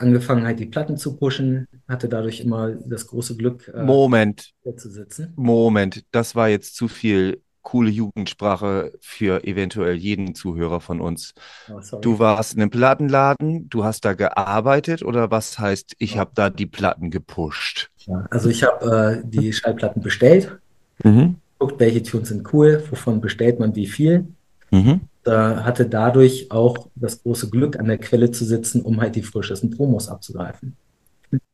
angefangen 0.00 0.44
halt 0.44 0.58
die 0.58 0.66
Platten 0.66 0.96
zu 0.96 1.16
pushen, 1.16 1.66
hatte 1.88 2.08
dadurch 2.08 2.40
immer 2.40 2.70
das 2.70 3.06
große 3.06 3.36
Glück, 3.36 3.68
äh, 3.74 3.82
Moment, 3.82 4.52
zu 4.76 4.90
sitzen. 4.90 5.32
Moment, 5.36 6.04
das 6.10 6.34
war 6.34 6.48
jetzt 6.48 6.74
zu 6.74 6.88
viel 6.88 7.42
coole 7.62 7.90
Jugendsprache 7.90 8.92
für 9.00 9.44
eventuell 9.44 9.94
jeden 9.94 10.34
Zuhörer 10.34 10.80
von 10.80 11.00
uns. 11.00 11.34
Oh. 11.70 11.98
Du 11.98 12.18
warst 12.18 12.54
in 12.54 12.62
einem 12.62 12.70
Plattenladen, 12.70 13.68
du 13.68 13.84
hast 13.84 14.04
da 14.04 14.14
gearbeitet 14.14 15.02
oder 15.02 15.30
was 15.30 15.58
heißt, 15.58 15.94
ich 15.98 16.16
habe 16.18 16.32
da 16.34 16.50
die 16.50 16.66
Platten 16.66 17.10
gepusht? 17.10 17.90
Ja, 18.06 18.26
also 18.30 18.48
ich 18.48 18.62
habe 18.62 19.22
äh, 19.22 19.28
die 19.28 19.52
Schallplatten 19.52 20.02
bestellt, 20.02 20.58
Mhm. 21.04 21.36
guckt, 21.58 21.80
welche 21.80 22.02
Tunes 22.02 22.28
sind 22.28 22.52
cool, 22.52 22.82
wovon 22.90 23.20
bestellt 23.20 23.58
man 23.60 23.74
wie 23.74 23.86
viel. 23.86 24.26
Mhm. 24.70 25.00
Da 25.22 25.64
hatte 25.64 25.86
dadurch 25.86 26.50
auch 26.50 26.88
das 26.94 27.22
große 27.22 27.50
Glück, 27.50 27.78
an 27.78 27.86
der 27.86 27.98
Quelle 27.98 28.30
zu 28.30 28.44
sitzen, 28.44 28.82
um 28.82 29.00
halt 29.00 29.16
die 29.16 29.22
frischesten 29.22 29.70
Promos 29.70 30.08
abzugreifen. 30.08 30.76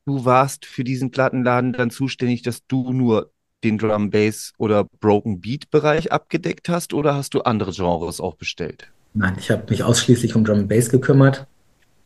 Du 0.05 0.25
warst 0.25 0.65
für 0.67 0.85
diesen 0.85 1.11
Plattenladen 1.11 1.73
dann 1.73 1.91
zuständig, 1.91 2.43
dass 2.43 2.67
du 2.67 2.93
nur 2.93 3.33
den 3.65 3.79
Drum 3.79 4.11
Bass 4.11 4.53
oder 4.59 4.85
Broken 5.01 5.41
Beat 5.41 5.71
Bereich 5.71 6.13
abgedeckt 6.13 6.69
hast 6.69 6.95
oder 6.95 7.15
hast 7.15 7.35
du 7.35 7.43
andere 7.43 7.73
Genres 7.73 8.21
auch 8.21 8.37
bestellt? 8.37 8.91
Nein, 9.15 9.35
ich 9.39 9.51
habe 9.51 9.65
mich 9.69 9.83
ausschließlich 9.83 10.37
um 10.37 10.45
Drum 10.45 10.69
Bass 10.69 10.89
gekümmert. 10.89 11.47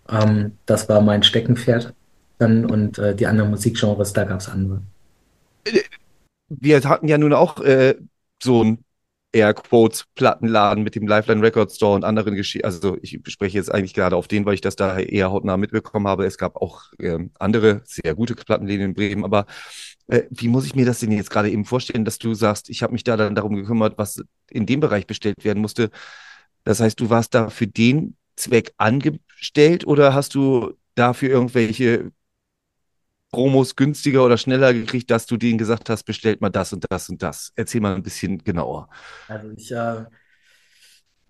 Ähm, 0.08 0.52
das 0.64 0.88
war 0.88 1.00
mein 1.02 1.22
Steckenpferd. 1.22 1.92
Dann 2.38 2.64
und 2.64 2.98
äh, 2.98 3.14
die 3.14 3.26
anderen 3.26 3.50
Musikgenres, 3.50 4.14
da 4.14 4.24
gab 4.24 4.40
es 4.40 4.48
andere. 4.48 4.80
Wir 6.48 6.82
hatten 6.82 7.06
ja 7.06 7.18
nun 7.18 7.34
auch 7.34 7.60
äh, 7.60 7.96
so 8.42 8.64
ein 8.64 8.84
Air 9.32 9.54
Quotes 9.54 10.06
Plattenladen 10.14 10.82
mit 10.82 10.94
dem 10.94 11.06
Lifeline 11.06 11.42
Record 11.42 11.70
Store 11.72 11.94
und 11.94 12.04
anderen 12.04 12.34
Geschichten. 12.34 12.66
Also 12.66 12.98
ich 13.02 13.20
spreche 13.28 13.58
jetzt 13.58 13.72
eigentlich 13.72 13.94
gerade 13.94 14.16
auf 14.16 14.28
den, 14.28 14.44
weil 14.44 14.54
ich 14.54 14.60
das 14.60 14.76
da 14.76 14.98
eher 14.98 15.30
hautnah 15.30 15.56
mitbekommen 15.56 16.08
habe. 16.08 16.26
Es 16.26 16.38
gab 16.38 16.56
auch 16.56 16.84
ähm, 16.98 17.30
andere 17.38 17.82
sehr 17.84 18.14
gute 18.14 18.34
Plattenläden 18.34 18.86
in 18.86 18.94
Bremen, 18.94 19.24
aber 19.24 19.46
äh, 20.08 20.22
wie 20.30 20.48
muss 20.48 20.66
ich 20.66 20.74
mir 20.74 20.86
das 20.86 21.00
denn 21.00 21.12
jetzt 21.12 21.30
gerade 21.30 21.50
eben 21.50 21.64
vorstellen, 21.64 22.04
dass 22.04 22.18
du 22.18 22.34
sagst, 22.34 22.68
ich 22.70 22.82
habe 22.82 22.92
mich 22.92 23.04
da 23.04 23.16
dann 23.16 23.34
darum 23.34 23.54
gekümmert, 23.54 23.98
was 23.98 24.22
in 24.50 24.66
dem 24.66 24.80
Bereich 24.80 25.06
bestellt 25.06 25.44
werden 25.44 25.60
musste. 25.62 25.90
Das 26.64 26.80
heißt, 26.80 26.98
du 27.00 27.10
warst 27.10 27.34
da 27.34 27.50
für 27.50 27.66
den 27.66 28.16
Zweck 28.36 28.72
angestellt 28.78 29.86
oder 29.86 30.14
hast 30.14 30.34
du 30.34 30.74
dafür 30.94 31.30
irgendwelche 31.30 32.12
Promos 33.32 33.76
günstiger 33.76 34.24
oder 34.24 34.36
schneller 34.38 34.74
gekriegt, 34.74 35.10
dass 35.10 35.26
du 35.26 35.36
denen 35.36 35.58
gesagt 35.58 35.88
hast, 35.90 36.04
bestellt 36.04 36.40
mal 36.40 36.50
das 36.50 36.72
und 36.72 36.86
das 36.90 37.08
und 37.08 37.22
das? 37.22 37.52
Erzähl 37.56 37.80
mal 37.80 37.94
ein 37.94 38.02
bisschen 38.02 38.38
genauer. 38.42 38.88
Also 39.28 39.50
ich 39.52 39.70
äh, 39.72 40.04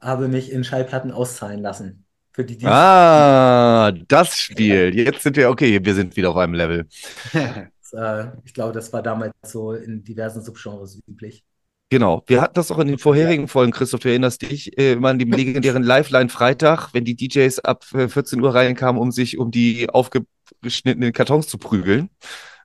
habe 0.01 0.29
mich 0.29 0.51
in 0.53 0.65
Schallplatten 0.65 1.11
auszahlen 1.13 1.61
lassen. 1.61 2.07
Für 2.33 2.45
die 2.45 2.57
Dienst 2.59 2.73
Ah, 2.73 3.93
das 4.09 4.37
Spiel. 4.39 4.95
Jetzt 4.95 5.23
sind 5.23 5.37
wir, 5.37 5.51
okay, 5.51 5.83
wir 5.85 5.95
sind 5.95 6.17
wieder 6.17 6.31
auf 6.31 6.37
einem 6.37 6.55
Level. 6.55 6.87
äh, 7.93 8.27
ich 8.45 8.55
glaube, 8.55 8.73
das 8.73 8.93
war 8.93 9.03
damals 9.03 9.33
so 9.45 9.73
in 9.73 10.05
diversen 10.05 10.43
Subgenres 10.43 11.01
üblich. 11.07 11.45
Genau. 11.91 12.23
Wir 12.29 12.41
hatten 12.41 12.55
das 12.55 12.71
auch 12.71 12.79
in 12.79 12.87
den 12.87 12.99
vorherigen 12.99 13.49
Folgen, 13.49 13.73
Christoph, 13.73 14.01
du 14.01 14.09
erinnerst 14.09 14.43
dich, 14.43 14.79
äh, 14.79 14.93
immer 14.93 15.09
an 15.09 15.19
den 15.19 15.33
legendären 15.33 15.83
Lifeline 15.83 16.29
Freitag, 16.29 16.95
wenn 16.95 17.05
die 17.05 17.17
DJs 17.17 17.59
ab 17.61 17.85
äh, 17.95 18.09
14 18.09 18.41
Uhr 18.41 18.55
reinkamen, 18.55 19.03
um 19.03 19.11
sich 19.11 19.39
um 19.39 19.51
die 19.51 19.91
aufgeschnittenen 19.91 21.13
Kartons 21.13 21.49
zu 21.49 21.59
prügeln. 21.59 22.09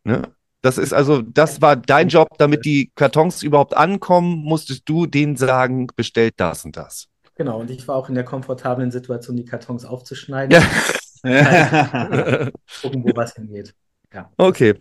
Ne? 0.03 0.21
Das 0.61 0.77
ist 0.77 0.93
also, 0.93 1.23
das 1.23 1.59
war 1.59 1.75
dein 1.75 2.09
Job, 2.09 2.37
damit 2.37 2.65
die 2.65 2.91
Kartons 2.93 3.41
überhaupt 3.41 3.75
ankommen, 3.75 4.43
musstest 4.43 4.87
du 4.87 5.07
denen 5.07 5.37
sagen, 5.37 5.87
bestellt 5.95 6.35
das 6.37 6.63
und 6.63 6.77
das. 6.77 7.07
Genau, 7.35 7.59
und 7.59 7.71
ich 7.71 7.87
war 7.87 7.95
auch 7.95 8.09
in 8.09 8.15
der 8.15 8.23
komfortablen 8.25 8.91
Situation, 8.91 9.35
die 9.37 9.45
Kartons 9.45 9.85
aufzuschneiden, 9.85 10.51
Ja. 10.51 10.61
gucken, 12.81 13.03
wo 13.03 13.11
was 13.15 13.33
hingeht. 13.33 13.73
Ja. 14.13 14.31
Okay. 14.37 14.75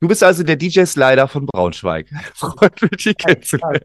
Du 0.00 0.06
bist 0.06 0.22
also 0.22 0.44
der 0.44 0.56
DJ 0.56 0.84
Slider 0.84 1.26
von 1.26 1.46
Braunschweig. 1.46 2.08
Freut 2.34 2.80
mich, 2.82 3.02
dich 3.02 3.16
kennenzulernen. 3.16 3.80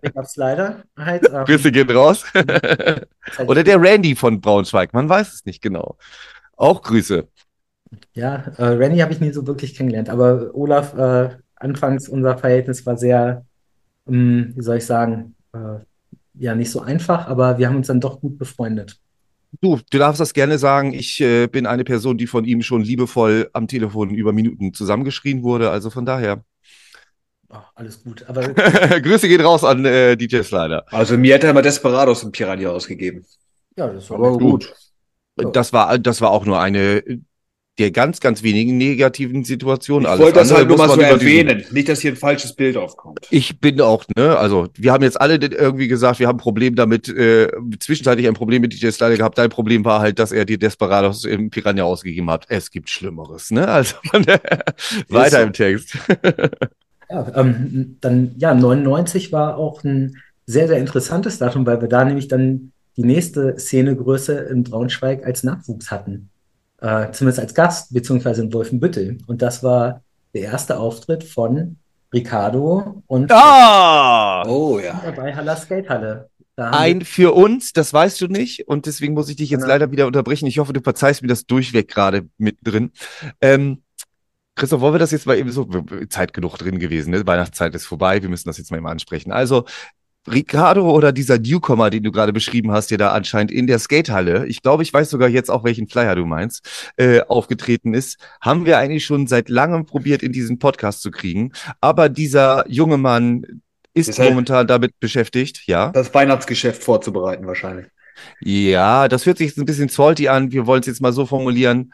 ähm, 0.97 1.45
Grüße 1.45 1.71
gehen 1.71 1.89
raus. 1.89 2.23
Oder 3.47 3.63
der 3.63 3.81
Randy 3.81 4.15
von 4.15 4.39
Braunschweig, 4.39 4.93
man 4.93 5.09
weiß 5.09 5.33
es 5.33 5.45
nicht 5.45 5.61
genau. 5.61 5.97
Auch 6.55 6.81
Grüße. 6.83 7.27
Ja, 8.13 8.35
äh, 8.57 8.63
Renny 8.65 8.99
habe 8.99 9.13
ich 9.13 9.21
nie 9.21 9.31
so 9.31 9.45
wirklich 9.47 9.75
kennengelernt, 9.75 10.09
aber 10.09 10.53
Olaf, 10.53 10.93
äh, 10.97 11.29
anfangs 11.55 12.09
unser 12.09 12.37
Verhältnis 12.37 12.85
war 12.85 12.97
sehr, 12.97 13.45
ähm, 14.07 14.53
wie 14.55 14.61
soll 14.61 14.77
ich 14.77 14.85
sagen, 14.85 15.35
äh, 15.53 15.79
ja, 16.35 16.55
nicht 16.55 16.71
so 16.71 16.81
einfach, 16.81 17.27
aber 17.27 17.57
wir 17.57 17.67
haben 17.67 17.77
uns 17.77 17.87
dann 17.87 18.01
doch 18.01 18.19
gut 18.19 18.37
befreundet. 18.37 18.99
Du, 19.61 19.79
du 19.89 19.97
darfst 19.97 20.19
das 20.19 20.33
gerne 20.33 20.57
sagen. 20.57 20.93
Ich 20.93 21.21
äh, 21.21 21.47
bin 21.47 21.65
eine 21.65 21.83
Person, 21.83 22.17
die 22.17 22.27
von 22.27 22.45
ihm 22.45 22.61
schon 22.61 22.81
liebevoll 22.81 23.49
am 23.53 23.67
Telefon 23.67 24.09
über 24.11 24.33
Minuten 24.33 24.73
zusammengeschrien 24.73 25.43
wurde. 25.43 25.69
Also 25.69 25.89
von 25.89 26.05
daher. 26.05 26.43
Oh, 27.49 27.57
alles 27.75 28.03
gut, 28.03 28.25
aber 28.27 28.49
Grüße 29.01 29.27
gehen 29.27 29.41
raus 29.41 29.63
an 29.63 29.85
äh, 29.85 30.17
DJ 30.17 30.41
Slider. 30.41 30.85
Also 30.91 31.17
mir 31.17 31.35
hat 31.35 31.43
er 31.43 31.53
mal 31.53 31.61
Desperados 31.61 32.23
und 32.23 32.31
Piranha 32.31 32.69
ausgegeben. 32.69 33.25
ja, 33.77 33.87
das 33.87 34.09
war 34.09 34.17
Aber 34.17 34.37
gut. 34.37 34.73
Ja. 35.39 35.49
Das 35.49 35.73
war, 35.73 35.97
das 35.97 36.21
war 36.21 36.31
auch 36.31 36.45
nur 36.45 36.59
eine 36.59 37.03
der 37.79 37.89
ganz, 37.89 38.19
ganz 38.19 38.43
wenigen 38.43 38.77
negativen 38.77 39.43
Situationen. 39.43 40.03
Ich 40.03 40.09
Alles 40.09 40.21
wollte 40.21 40.39
das 40.39 40.53
halt 40.53 40.67
nur 40.67 40.77
mal 40.77 40.89
so 40.89 41.01
erwähnen. 41.01 41.63
Nicht, 41.71 41.89
dass 41.89 42.01
hier 42.01 42.11
ein 42.11 42.17
falsches 42.17 42.53
Bild 42.53 42.77
aufkommt. 42.77 43.27
Ich 43.31 43.59
bin 43.59 43.81
auch, 43.81 44.05
ne, 44.15 44.37
also 44.37 44.67
wir 44.77 44.91
haben 44.91 45.03
jetzt 45.03 45.19
alle 45.19 45.35
irgendwie 45.35 45.87
gesagt, 45.87 46.19
wir 46.19 46.27
haben 46.27 46.35
ein 46.35 46.41
Problem 46.41 46.75
damit, 46.75 47.09
äh, 47.09 47.47
zwischenzeitlich 47.79 48.27
ein 48.27 48.35
Problem 48.35 48.61
mit 48.61 48.73
DJ 48.73 48.91
Styler 48.91 49.17
gehabt. 49.17 49.39
Dein 49.39 49.49
Problem 49.49 49.85
war 49.85 50.01
halt, 50.01 50.19
dass 50.19 50.31
er 50.31 50.45
die 50.45 50.59
Desperados 50.59 51.25
im 51.25 51.49
Piranha 51.49 51.83
ausgegeben 51.83 52.29
hat. 52.29 52.45
Es 52.49 52.69
gibt 52.69 52.89
Schlimmeres, 52.91 53.49
ne? 53.49 53.67
Also 53.67 53.95
weiter 55.09 55.41
im 55.41 55.53
Text. 55.53 55.97
Ja, 57.09 57.31
ähm, 57.35 57.97
dann, 58.01 58.35
ja, 58.37 58.53
99 58.53 59.31
war 59.31 59.57
auch 59.57 59.83
ein 59.83 60.17
sehr, 60.45 60.67
sehr 60.67 60.77
interessantes 60.77 61.39
Datum, 61.39 61.65
weil 61.65 61.81
wir 61.81 61.87
da 61.87 62.05
nämlich 62.05 62.27
dann 62.27 62.71
die 62.97 63.03
nächste 63.03 63.57
Szenegröße 63.57 64.33
in 64.33 64.63
Braunschweig 64.63 65.25
als 65.25 65.43
Nachwuchs 65.43 65.89
hatten. 65.89 66.29
Äh, 66.83 67.11
zumindest 67.13 67.39
als 67.39 67.53
Gast, 67.53 67.93
beziehungsweise 67.93 68.41
in 68.43 68.51
Wolfenbüttel. 68.53 69.17
Und 69.25 69.41
das 69.41 69.63
war 69.63 70.01
der 70.33 70.41
erste 70.43 70.77
Auftritt 70.79 71.23
von 71.23 71.77
Ricardo 72.13 73.01
und 73.07 73.31
Ah! 73.31 74.43
Oh 74.45 74.79
ja. 74.79 75.01
bei 75.15 75.33
Haller 75.33 75.55
Skatehalle. 75.55 76.29
Ein 76.57 77.01
für 77.01 77.33
uns, 77.33 77.71
das 77.73 77.93
weißt 77.93 78.19
du 78.21 78.27
nicht. 78.27 78.67
Und 78.67 78.85
deswegen 78.85 79.13
muss 79.13 79.29
ich 79.29 79.37
dich 79.37 79.49
jetzt 79.49 79.61
Ja. 79.61 79.67
leider 79.67 79.91
wieder 79.91 80.05
unterbrechen. 80.07 80.45
Ich 80.45 80.59
hoffe, 80.59 80.73
du 80.73 80.81
verzeihst 80.81 81.21
mir 81.21 81.29
das 81.29 81.45
durchweg 81.45 81.87
gerade 81.87 82.27
mittendrin. 82.37 82.91
Ähm, 83.41 83.81
Christoph, 84.55 84.81
wollen 84.81 84.93
wir 84.93 84.99
das 84.99 85.11
jetzt 85.11 85.25
mal 85.25 85.37
eben 85.37 85.51
so, 85.51 85.67
Zeit 86.09 86.33
genug 86.33 86.57
drin 86.57 86.77
gewesen, 86.79 87.11
ne? 87.11 87.25
Weihnachtszeit 87.25 87.73
ist 87.73 87.85
vorbei, 87.85 88.21
wir 88.21 88.29
müssen 88.29 88.47
das 88.49 88.59
jetzt 88.59 88.69
mal 88.69 88.77
eben 88.77 88.85
ansprechen. 88.87 89.31
Also, 89.31 89.65
Ricardo 90.31 90.89
oder 90.89 91.11
dieser 91.11 91.37
Newcomer, 91.37 91.89
den 91.89 92.03
du 92.03 92.11
gerade 92.11 92.31
beschrieben 92.33 92.71
hast, 92.71 92.91
der 92.91 92.97
da 92.97 93.11
anscheinend 93.11 93.51
in 93.51 93.67
der 93.67 93.79
Skatehalle, 93.79 94.45
ich 94.47 94.61
glaube, 94.61 94.83
ich 94.83 94.93
weiß 94.93 95.09
sogar 95.09 95.27
jetzt 95.29 95.49
auch, 95.51 95.63
welchen 95.63 95.87
Flyer 95.87 96.15
du 96.15 96.25
meinst, 96.25 96.91
äh, 96.97 97.21
aufgetreten 97.21 97.93
ist, 97.93 98.17
haben 98.41 98.65
wir 98.65 98.77
eigentlich 98.77 99.05
schon 99.05 99.27
seit 99.27 99.49
langem 99.49 99.85
probiert, 99.85 100.23
in 100.23 100.31
diesen 100.31 100.59
Podcast 100.59 101.01
zu 101.01 101.11
kriegen. 101.11 101.51
Aber 101.81 102.07
dieser 102.09 102.65
junge 102.69 102.97
Mann 102.97 103.61
ist 103.93 104.09
Ist 104.09 104.19
halt- 104.19 104.29
momentan 104.29 104.65
damit 104.65 104.99
beschäftigt, 104.99 105.63
ja. 105.67 105.91
Das 105.91 106.13
Weihnachtsgeschäft 106.13 106.83
vorzubereiten 106.83 107.45
wahrscheinlich. 107.45 107.87
Ja, 108.41 109.07
das 109.07 109.25
hört 109.25 109.37
sich 109.39 109.47
jetzt 109.47 109.57
ein 109.59 109.65
bisschen 109.65 109.89
salty 109.89 110.27
an. 110.27 110.51
Wir 110.51 110.65
wollen 110.65 110.81
es 110.81 110.87
jetzt 110.87 111.01
mal 111.01 111.13
so 111.13 111.25
formulieren. 111.25 111.93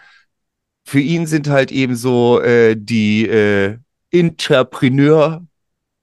Für 0.85 0.99
ihn 0.99 1.27
sind 1.27 1.49
halt 1.49 1.71
eben 1.71 1.95
so 1.95 2.41
äh, 2.41 2.75
die 2.77 3.27
äh, 3.27 3.77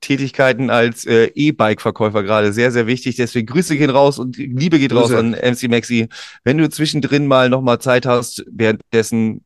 Entrepreneur-Tätigkeiten 0.01 0.71
als 0.71 1.07
äh, 1.07 1.31
E-Bike-Verkäufer 1.35 2.23
gerade 2.23 2.53
sehr, 2.53 2.71
sehr 2.71 2.87
wichtig. 2.87 3.17
Deswegen 3.17 3.47
Grüße 3.47 3.77
gehen 3.77 3.91
raus 3.91 4.19
und 4.19 4.37
Liebe 4.37 4.79
geht 4.79 4.93
raus 4.93 5.11
Grüße. 5.11 5.19
an 5.19 5.31
MC 5.33 5.69
Maxi. 5.69 6.09
Wenn 6.45 6.59
du 6.59 6.69
zwischendrin 6.69 7.27
mal 7.27 7.49
nochmal 7.49 7.79
Zeit 7.81 8.07
hast, 8.07 8.45
währenddessen 8.51 9.45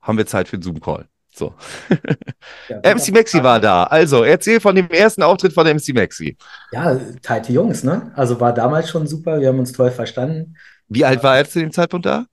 haben 0.00 0.18
wir 0.18 0.26
Zeit 0.26 0.48
für 0.48 0.58
den 0.58 0.62
Zoom-Call. 0.62 1.06
So. 1.34 1.54
ja, 2.68 2.94
MC 2.94 3.12
Maxi 3.12 3.42
war 3.42 3.58
da. 3.60 3.84
Also, 3.84 4.22
erzähl 4.24 4.60
von 4.60 4.74
dem 4.74 4.90
ersten 4.90 5.22
Auftritt 5.22 5.52
von 5.52 5.66
MC 5.66 5.94
Maxi. 5.94 6.36
Ja, 6.72 6.94
tighte 7.22 7.52
Jungs, 7.52 7.82
ne? 7.84 8.12
Also 8.14 8.38
war 8.40 8.52
damals 8.52 8.90
schon 8.90 9.06
super, 9.06 9.40
wir 9.40 9.48
haben 9.48 9.58
uns 9.58 9.72
toll 9.72 9.90
verstanden. 9.90 10.56
Wie 10.88 11.04
alt 11.04 11.22
war 11.22 11.38
er 11.38 11.48
zu 11.48 11.60
dem 11.60 11.72
Zeitpunkt 11.72 12.04
da? 12.04 12.26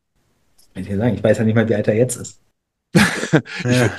Ich 0.76 0.88
sagen, 0.88 1.16
ich 1.16 1.24
weiß 1.24 1.38
ja 1.38 1.44
nicht 1.46 1.56
mal, 1.56 1.68
wie 1.68 1.76
alt 1.76 1.88
er 1.88 1.96
jetzt 1.96 2.18
ist. 2.18 2.42
Ja. 3.64 3.90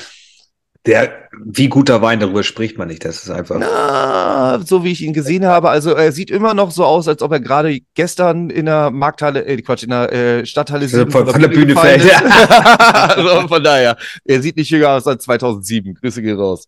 Der, 0.87 1.28
wie 1.45 1.68
guter 1.68 2.01
Wein, 2.01 2.20
darüber 2.20 2.43
spricht 2.43 2.78
man 2.78 2.89
nicht. 2.89 3.05
Das 3.05 3.22
ist 3.22 3.31
einfach. 3.31 3.59
Na, 3.59 4.59
so 4.64 4.83
wie 4.83 4.93
ich 4.93 5.03
ihn 5.03 5.12
gesehen 5.12 5.45
habe, 5.45 5.68
also 5.68 5.93
er 5.93 6.11
sieht 6.11 6.31
immer 6.31 6.55
noch 6.55 6.70
so 6.70 6.85
aus, 6.85 7.07
als 7.07 7.20
ob 7.20 7.33
er 7.33 7.41
gerade 7.41 7.81
gestern 7.95 8.49
in 8.49 8.64
der 8.64 8.91
Markthalle, 8.91 9.45
äh, 9.45 9.61
Quatsch, 9.61 9.83
in 9.83 9.91
der 9.91 10.11
äh, 10.11 10.47
Stadthalle 10.47 10.85
Also 10.85 10.97
7 10.99 11.11
von- 11.11 11.26
von 11.26 11.41
der 11.41 11.49
Bühne 11.49 11.66
gefallen 11.74 12.01
fällt. 12.01 12.22
ist. 12.22 12.22
also 13.16 13.49
von 13.49 13.62
daher, 13.62 13.97
er 14.24 14.41
sieht 14.41 14.57
nicht 14.57 14.70
jünger 14.70 14.91
aus 14.91 15.07
als 15.07 15.24
2007. 15.24 15.95
Grüße 15.97 16.22
gehen 16.22 16.39
raus. 16.39 16.66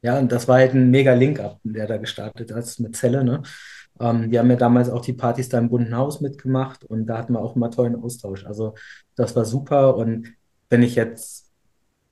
Ja, 0.00 0.18
und 0.18 0.32
das 0.32 0.48
war 0.48 0.56
halt 0.56 0.72
ein 0.74 0.90
mega 0.90 1.12
Link-Up, 1.12 1.60
der 1.64 1.86
da 1.86 1.98
gestartet 1.98 2.50
hat 2.52 2.64
mit 2.78 2.96
Zelle, 2.96 3.22
ne? 3.24 3.42
Ähm, 4.00 4.30
wir 4.30 4.38
haben 4.38 4.50
ja 4.50 4.56
damals 4.56 4.88
auch 4.88 5.02
die 5.02 5.12
Partys 5.12 5.50
da 5.50 5.58
im 5.58 5.68
Bunten 5.68 5.94
Haus 5.94 6.22
mitgemacht 6.22 6.82
und 6.84 7.06
da 7.06 7.18
hatten 7.18 7.34
wir 7.34 7.40
auch 7.40 7.54
immer 7.56 7.70
tollen 7.70 8.02
Austausch. 8.02 8.46
Also 8.46 8.74
das 9.16 9.36
war 9.36 9.44
super 9.44 9.96
und 9.96 10.32
wenn 10.70 10.82
ich 10.82 10.94
jetzt 10.94 11.51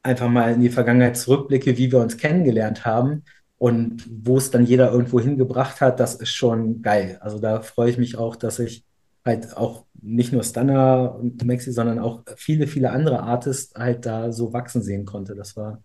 einfach 0.03 0.29
mal 0.29 0.53
in 0.53 0.61
die 0.61 0.71
Vergangenheit 0.71 1.17
zurückblicke, 1.17 1.77
wie 1.77 1.93
wir 1.93 1.99
uns 1.99 2.17
kennengelernt 2.17 2.85
haben 2.85 3.25
und 3.59 4.09
wo 4.11 4.39
es 4.39 4.51
dann 4.51 4.65
jeder 4.65 4.91
irgendwo 4.91 5.21
hingebracht 5.21 5.81
hat, 5.81 6.01
das 6.01 6.15
ist 6.15 6.31
schon 6.31 6.83
geil. 6.83 7.19
Also 7.21 7.39
da 7.39 7.61
freue 7.61 7.91
ich 7.91 7.99
mich 7.99 8.17
auch, 8.17 8.37
dass 8.37 8.59
ich 8.59 8.85
halt 9.25 9.57
auch 9.57 9.85
nicht 10.01 10.33
nur 10.33 10.43
Stunner 10.43 11.17
und 11.21 11.45
Maxi, 11.45 11.73
sondern 11.73 11.99
auch 11.99 12.23
viele, 12.37 12.67
viele 12.67 12.91
andere 12.91 13.21
Artists 13.23 13.75
halt 13.75 14.07
da 14.07 14.33
so 14.33 14.53
wachsen 14.53 14.83
sehen 14.83 15.05
konnte. 15.05 15.35
Das 15.35 15.57
war 15.57 15.83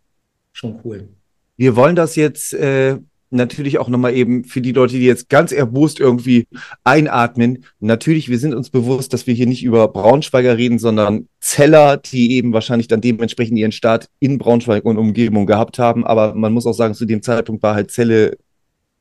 schon 0.53 0.79
cool. 0.85 1.09
Wir 1.57 1.75
wollen 1.75 1.95
das 1.95 2.15
jetzt 2.15 2.53
äh, 2.53 2.97
natürlich 3.35 3.77
auch 3.77 3.89
nochmal 3.89 4.13
eben 4.13 4.43
für 4.43 4.61
die 4.61 4.71
Leute, 4.71 4.95
die 4.95 5.05
jetzt 5.05 5.29
ganz 5.29 5.51
erbost 5.51 5.99
irgendwie 5.99 6.47
einatmen. 6.83 7.65
Natürlich, 7.79 8.29
wir 8.29 8.39
sind 8.39 8.53
uns 8.53 8.69
bewusst, 8.69 9.13
dass 9.13 9.27
wir 9.27 9.33
hier 9.33 9.47
nicht 9.47 9.63
über 9.63 9.87
Braunschweiger 9.87 10.57
reden, 10.57 10.79
sondern 10.79 11.27
Zeller, 11.39 11.97
die 11.97 12.33
eben 12.33 12.53
wahrscheinlich 12.53 12.87
dann 12.87 13.01
dementsprechend 13.01 13.57
ihren 13.57 13.71
Start 13.71 14.09
in 14.19 14.37
Braunschweig 14.37 14.85
und 14.85 14.97
Umgebung 14.97 15.45
gehabt 15.45 15.79
haben. 15.79 16.05
Aber 16.05 16.33
man 16.33 16.53
muss 16.53 16.65
auch 16.65 16.73
sagen, 16.73 16.93
zu 16.93 17.05
dem 17.05 17.21
Zeitpunkt 17.21 17.61
war 17.63 17.75
halt 17.75 17.91
Zelle 17.91 18.37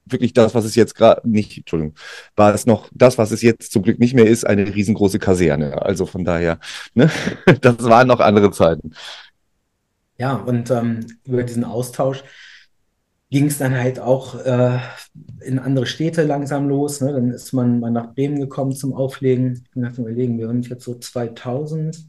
wirklich 0.06 0.32
das, 0.34 0.54
was 0.54 0.64
es 0.64 0.74
jetzt 0.74 0.94
gerade 0.94 1.28
nicht, 1.28 1.56
Entschuldigung, 1.56 1.94
war 2.36 2.54
es 2.54 2.66
noch 2.66 2.88
das, 2.92 3.18
was 3.18 3.30
es 3.30 3.42
jetzt 3.42 3.72
zum 3.72 3.82
Glück 3.82 3.98
nicht 3.98 4.14
mehr 4.14 4.26
ist, 4.26 4.46
eine 4.46 4.74
riesengroße 4.74 5.18
Kaserne. 5.18 5.82
Also 5.82 6.06
von 6.06 6.24
daher, 6.24 6.58
ne, 6.94 7.10
das 7.60 7.82
waren 7.84 8.08
noch 8.08 8.20
andere 8.20 8.50
Zeiten. 8.50 8.92
Ja, 10.18 10.34
und 10.34 10.70
ähm, 10.70 11.06
über 11.24 11.42
diesen 11.42 11.64
Austausch 11.64 12.22
ging 13.30 13.46
es 13.46 13.58
dann 13.58 13.74
halt 13.74 13.98
auch 13.98 14.34
äh, 14.44 14.78
in 15.40 15.58
andere 15.58 15.86
Städte 15.86 16.22
langsam 16.22 16.68
los. 16.68 17.00
Ne? 17.00 17.12
Dann 17.12 17.30
ist 17.30 17.52
man 17.52 17.80
mal 17.80 17.90
nach 17.90 18.14
Bremen 18.14 18.38
gekommen 18.38 18.72
zum 18.72 18.94
Auflegen. 18.94 19.54
Ich 19.54 19.70
bin 19.70 19.82
gerade 19.82 20.00
überlegen, 20.00 20.38
wir 20.38 20.48
sind 20.48 20.68
jetzt 20.68 20.84
so 20.84 20.94
2000. 20.94 22.08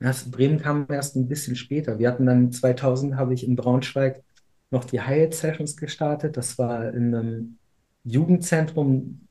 Das, 0.00 0.30
Bremen 0.30 0.58
kam 0.58 0.86
erst 0.88 1.16
ein 1.16 1.28
bisschen 1.28 1.54
später. 1.54 1.98
Wir 1.98 2.08
hatten 2.08 2.26
dann 2.26 2.50
2000, 2.50 3.16
habe 3.16 3.34
ich 3.34 3.46
in 3.46 3.56
Braunschweig 3.56 4.22
noch 4.70 4.84
die 4.84 5.00
Hyatt 5.00 5.34
Sessions 5.34 5.76
gestartet. 5.76 6.36
Das 6.36 6.58
war 6.58 6.92
in 6.92 7.14
einem 7.14 7.58
Jugendzentrum, 8.04 9.28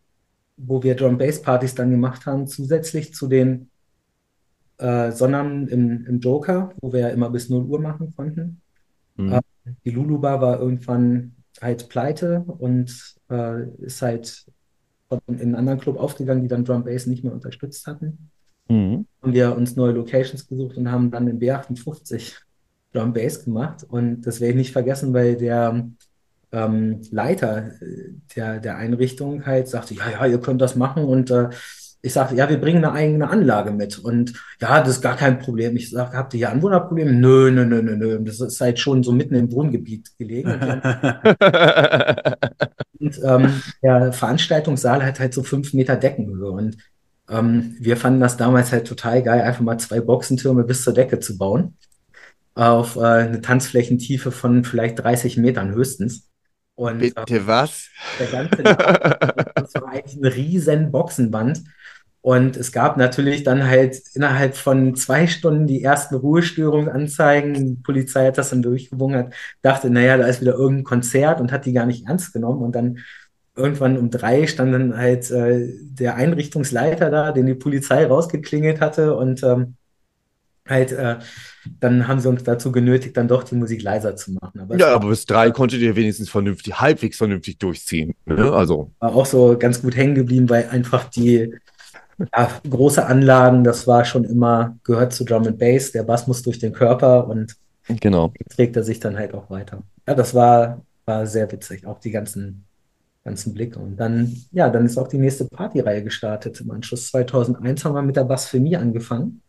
wo 0.55 0.83
wir 0.83 0.95
Drum 0.95 1.17
Bass 1.17 1.41
Partys 1.41 1.75
dann 1.75 1.91
gemacht 1.91 2.25
haben, 2.25 2.47
zusätzlich 2.47 3.13
zu 3.13 3.27
den 3.27 3.69
äh, 4.77 5.11
Sonnern 5.11 5.67
im, 5.67 6.05
im 6.05 6.19
Joker, 6.19 6.73
wo 6.81 6.93
wir 6.93 7.01
ja 7.01 7.09
immer 7.09 7.29
bis 7.29 7.49
0 7.49 7.63
Uhr 7.65 7.81
machen 7.81 8.13
konnten. 8.15 8.61
Mhm. 9.15 9.39
Die 9.85 9.91
Lulu 9.91 10.19
Bar 10.19 10.41
war 10.41 10.59
irgendwann 10.59 11.35
halt 11.61 11.89
pleite 11.89 12.43
und 12.45 13.15
äh, 13.29 13.67
ist 13.79 14.01
halt 14.01 14.45
in 15.27 15.39
einen 15.39 15.55
anderen 15.55 15.79
Club 15.79 15.97
aufgegangen, 15.97 16.41
die 16.41 16.47
dann 16.47 16.63
Drum 16.63 16.83
Bass 16.83 17.05
nicht 17.05 17.23
mehr 17.23 17.33
unterstützt 17.33 17.85
hatten. 17.87 18.29
Mhm. 18.69 19.05
Haben 19.21 19.33
wir 19.33 19.55
uns 19.55 19.75
neue 19.75 19.91
Locations 19.91 20.47
gesucht 20.47 20.77
und 20.77 20.89
haben 20.91 21.11
dann 21.11 21.27
in 21.27 21.39
B58 21.39 22.37
Drum 22.93 23.13
Bass 23.13 23.43
gemacht. 23.43 23.85
Und 23.87 24.21
das 24.21 24.39
werde 24.39 24.51
ich 24.51 24.57
nicht 24.57 24.71
vergessen, 24.71 25.13
weil 25.13 25.35
der 25.35 25.89
ähm, 26.51 27.01
Leiter 27.11 27.71
äh, 27.81 28.13
der, 28.35 28.59
der 28.59 28.77
Einrichtung 28.77 29.45
halt 29.45 29.67
sagte, 29.67 29.93
ja, 29.93 30.09
ja, 30.09 30.25
ihr 30.25 30.39
könnt 30.39 30.61
das 30.61 30.75
machen. 30.75 31.03
Und 31.03 31.31
äh, 31.31 31.49
ich 32.03 32.13
sagte, 32.13 32.35
ja, 32.35 32.49
wir 32.49 32.59
bringen 32.59 32.83
eine 32.83 32.93
eigene 32.93 33.29
Anlage 33.29 33.71
mit. 33.71 33.99
Und 33.99 34.33
ja, 34.59 34.79
das 34.79 34.95
ist 34.95 35.01
gar 35.01 35.15
kein 35.15 35.37
Problem. 35.39 35.75
Ich 35.75 35.91
sage, 35.91 36.17
habt 36.17 36.33
ihr 36.33 36.37
hier 36.39 36.49
Anwohnerprobleme? 36.49 37.11
Nö, 37.11 37.51
nö, 37.51 37.63
nö, 37.65 37.81
nö, 37.83 37.95
nö. 37.95 38.19
Das 38.23 38.39
ist 38.39 38.59
halt 38.59 38.79
schon 38.79 39.03
so 39.03 39.11
mitten 39.11 39.35
im 39.35 39.51
Wohngebiet 39.51 40.17
gelegen. 40.17 40.51
Und, 42.99 43.19
ähm, 43.23 43.61
der 43.83 44.13
Veranstaltungssaal 44.13 45.05
hat 45.05 45.19
halt 45.19 45.33
so 45.33 45.43
fünf 45.43 45.73
Meter 45.73 45.95
Deckenhöhe. 45.95 46.49
Und 46.51 46.77
ähm, 47.29 47.75
wir 47.79 47.97
fanden 47.97 48.19
das 48.19 48.37
damals 48.37 48.71
halt 48.71 48.87
total 48.87 49.21
geil, 49.21 49.41
einfach 49.41 49.61
mal 49.61 49.77
zwei 49.77 50.01
Boxentürme 50.01 50.63
bis 50.63 50.83
zur 50.83 50.93
Decke 50.93 51.19
zu 51.19 51.37
bauen. 51.37 51.77
Auf 52.55 52.95
äh, 52.95 53.01
eine 53.01 53.41
Tanzflächentiefe 53.41 54.31
von 54.31 54.63
vielleicht 54.63 54.99
30 54.99 55.37
Metern 55.37 55.71
höchstens. 55.71 56.31
Und 56.75 56.99
Bitte 56.99 57.45
was? 57.45 57.89
der 58.19 58.27
ganze 58.27 58.63
Ein 59.75 60.25
riesen 60.25 60.91
Boxenband. 60.91 61.63
Und 62.21 62.55
es 62.55 62.71
gab 62.71 62.97
natürlich 62.97 63.43
dann 63.43 63.67
halt 63.67 63.99
innerhalb 64.13 64.55
von 64.55 64.95
zwei 64.95 65.25
Stunden 65.25 65.65
die 65.65 65.83
ersten 65.83 66.15
Ruhestörungsanzeigen. 66.15 67.53
Die 67.53 67.81
Polizei 67.81 68.27
hat 68.27 68.37
das 68.37 68.51
dann 68.51 68.61
durchgewungen, 68.61 69.17
hat, 69.17 69.33
dachte, 69.63 69.89
naja, 69.89 70.17
da 70.17 70.27
ist 70.27 70.41
wieder 70.41 70.53
irgendein 70.53 70.83
Konzert 70.83 71.41
und 71.41 71.51
hat 71.51 71.65
die 71.65 71.73
gar 71.73 71.87
nicht 71.87 72.07
ernst 72.07 72.31
genommen. 72.31 72.61
Und 72.61 72.75
dann 72.75 72.99
irgendwann 73.55 73.97
um 73.97 74.11
drei 74.11 74.45
stand 74.45 74.73
dann 74.73 74.95
halt 74.97 75.31
äh, 75.31 75.67
der 75.81 76.15
Einrichtungsleiter 76.15 77.09
da, 77.09 77.31
den 77.31 77.47
die 77.47 77.55
Polizei 77.55 78.05
rausgeklingelt 78.05 78.81
hatte 78.81 79.15
und 79.15 79.41
ähm, 79.43 79.75
halt, 80.67 80.91
äh, 80.91 81.17
dann 81.79 82.07
haben 82.07 82.19
sie 82.19 82.29
uns 82.29 82.43
dazu 82.43 82.71
genötigt, 82.71 83.15
dann 83.17 83.27
doch 83.27 83.43
die 83.43 83.55
Musik 83.55 83.81
leiser 83.83 84.15
zu 84.15 84.31
machen. 84.33 84.59
Aber 84.59 84.77
Ja, 84.77 84.95
aber 84.95 85.09
bis 85.09 85.25
drei 85.25 85.51
konntet 85.51 85.81
ihr 85.81 85.95
wenigstens 85.95 86.29
vernünftig, 86.29 86.79
halbwegs 86.79 87.17
vernünftig 87.17 87.59
durchziehen. 87.59 88.15
Ne? 88.25 88.51
Also, 88.51 88.91
war 88.99 89.15
auch 89.15 89.25
so 89.25 89.57
ganz 89.57 89.81
gut 89.81 89.95
hängen 89.95 90.15
geblieben, 90.15 90.49
weil 90.49 90.69
einfach 90.69 91.05
die 91.09 91.53
ja, 92.35 92.49
große 92.69 93.05
Anlagen, 93.05 93.63
das 93.63 93.87
war 93.87 94.05
schon 94.05 94.23
immer, 94.23 94.77
gehört 94.83 95.13
zu 95.13 95.23
Drum 95.23 95.47
and 95.47 95.59
Bass. 95.59 95.91
Der 95.91 96.03
Bass 96.03 96.27
muss 96.27 96.41
durch 96.41 96.59
den 96.59 96.73
Körper 96.73 97.27
und 97.27 97.55
genau. 97.99 98.33
trägt 98.49 98.75
er 98.75 98.83
sich 98.83 98.99
dann 98.99 99.17
halt 99.17 99.33
auch 99.33 99.49
weiter. 99.49 99.83
Ja, 100.07 100.15
das 100.15 100.33
war, 100.33 100.81
war 101.05 101.27
sehr 101.27 101.51
witzig, 101.51 101.85
auch 101.85 101.99
die 101.99 102.11
ganzen, 102.11 102.65
ganzen 103.23 103.53
Blicke. 103.53 103.79
Und 103.79 103.97
dann, 103.97 104.35
ja, 104.51 104.69
dann 104.69 104.85
ist 104.85 104.97
auch 104.97 105.07
die 105.07 105.19
nächste 105.19 105.45
Partyreihe 105.45 106.03
gestartet. 106.03 106.59
Im 106.61 106.71
Anschluss 106.71 107.09
2001 107.09 107.85
haben 107.85 107.93
wir 107.93 108.01
mit 108.01 108.15
der 108.15 108.23
Blasphemie 108.23 108.75
angefangen 108.75 109.41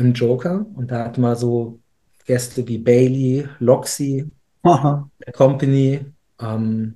im 0.00 0.12
Joker 0.14 0.66
und 0.74 0.90
da 0.90 1.04
hatten 1.04 1.20
wir 1.20 1.36
so 1.36 1.80
Gäste 2.26 2.66
wie 2.66 2.78
Bailey, 2.78 3.48
Loxy, 3.58 4.30
Company. 5.32 6.00
Ähm, 6.40 6.94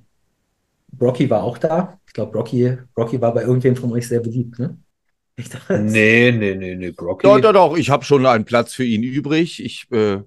Rocky 0.99 1.29
war 1.29 1.43
auch 1.43 1.57
da. 1.57 1.99
Ich 2.07 2.13
glaube, 2.13 2.37
Rocky, 2.37 2.77
Rocky 2.97 3.19
war 3.21 3.33
bei 3.33 3.43
irgendwem 3.43 3.75
von 3.75 3.91
euch 3.91 4.07
sehr 4.07 4.21
beliebt, 4.21 4.59
ne? 4.59 4.77
Ich 5.37 5.49
dachte, 5.49 5.81
Nee, 5.81 6.31
nee, 6.31 6.55
nee, 6.55 6.75
nee, 6.75 6.91
Brocky. 6.91 7.27
Doch, 7.27 7.41
doch, 7.41 7.53
doch, 7.53 7.77
ich 7.77 7.89
habe 7.89 8.05
schon 8.05 8.25
einen 8.25 8.45
Platz 8.45 8.73
für 8.73 8.85
ihn 8.85 9.03
übrig. 9.03 9.63
Ich, 9.63 9.91
äh, 9.91 10.21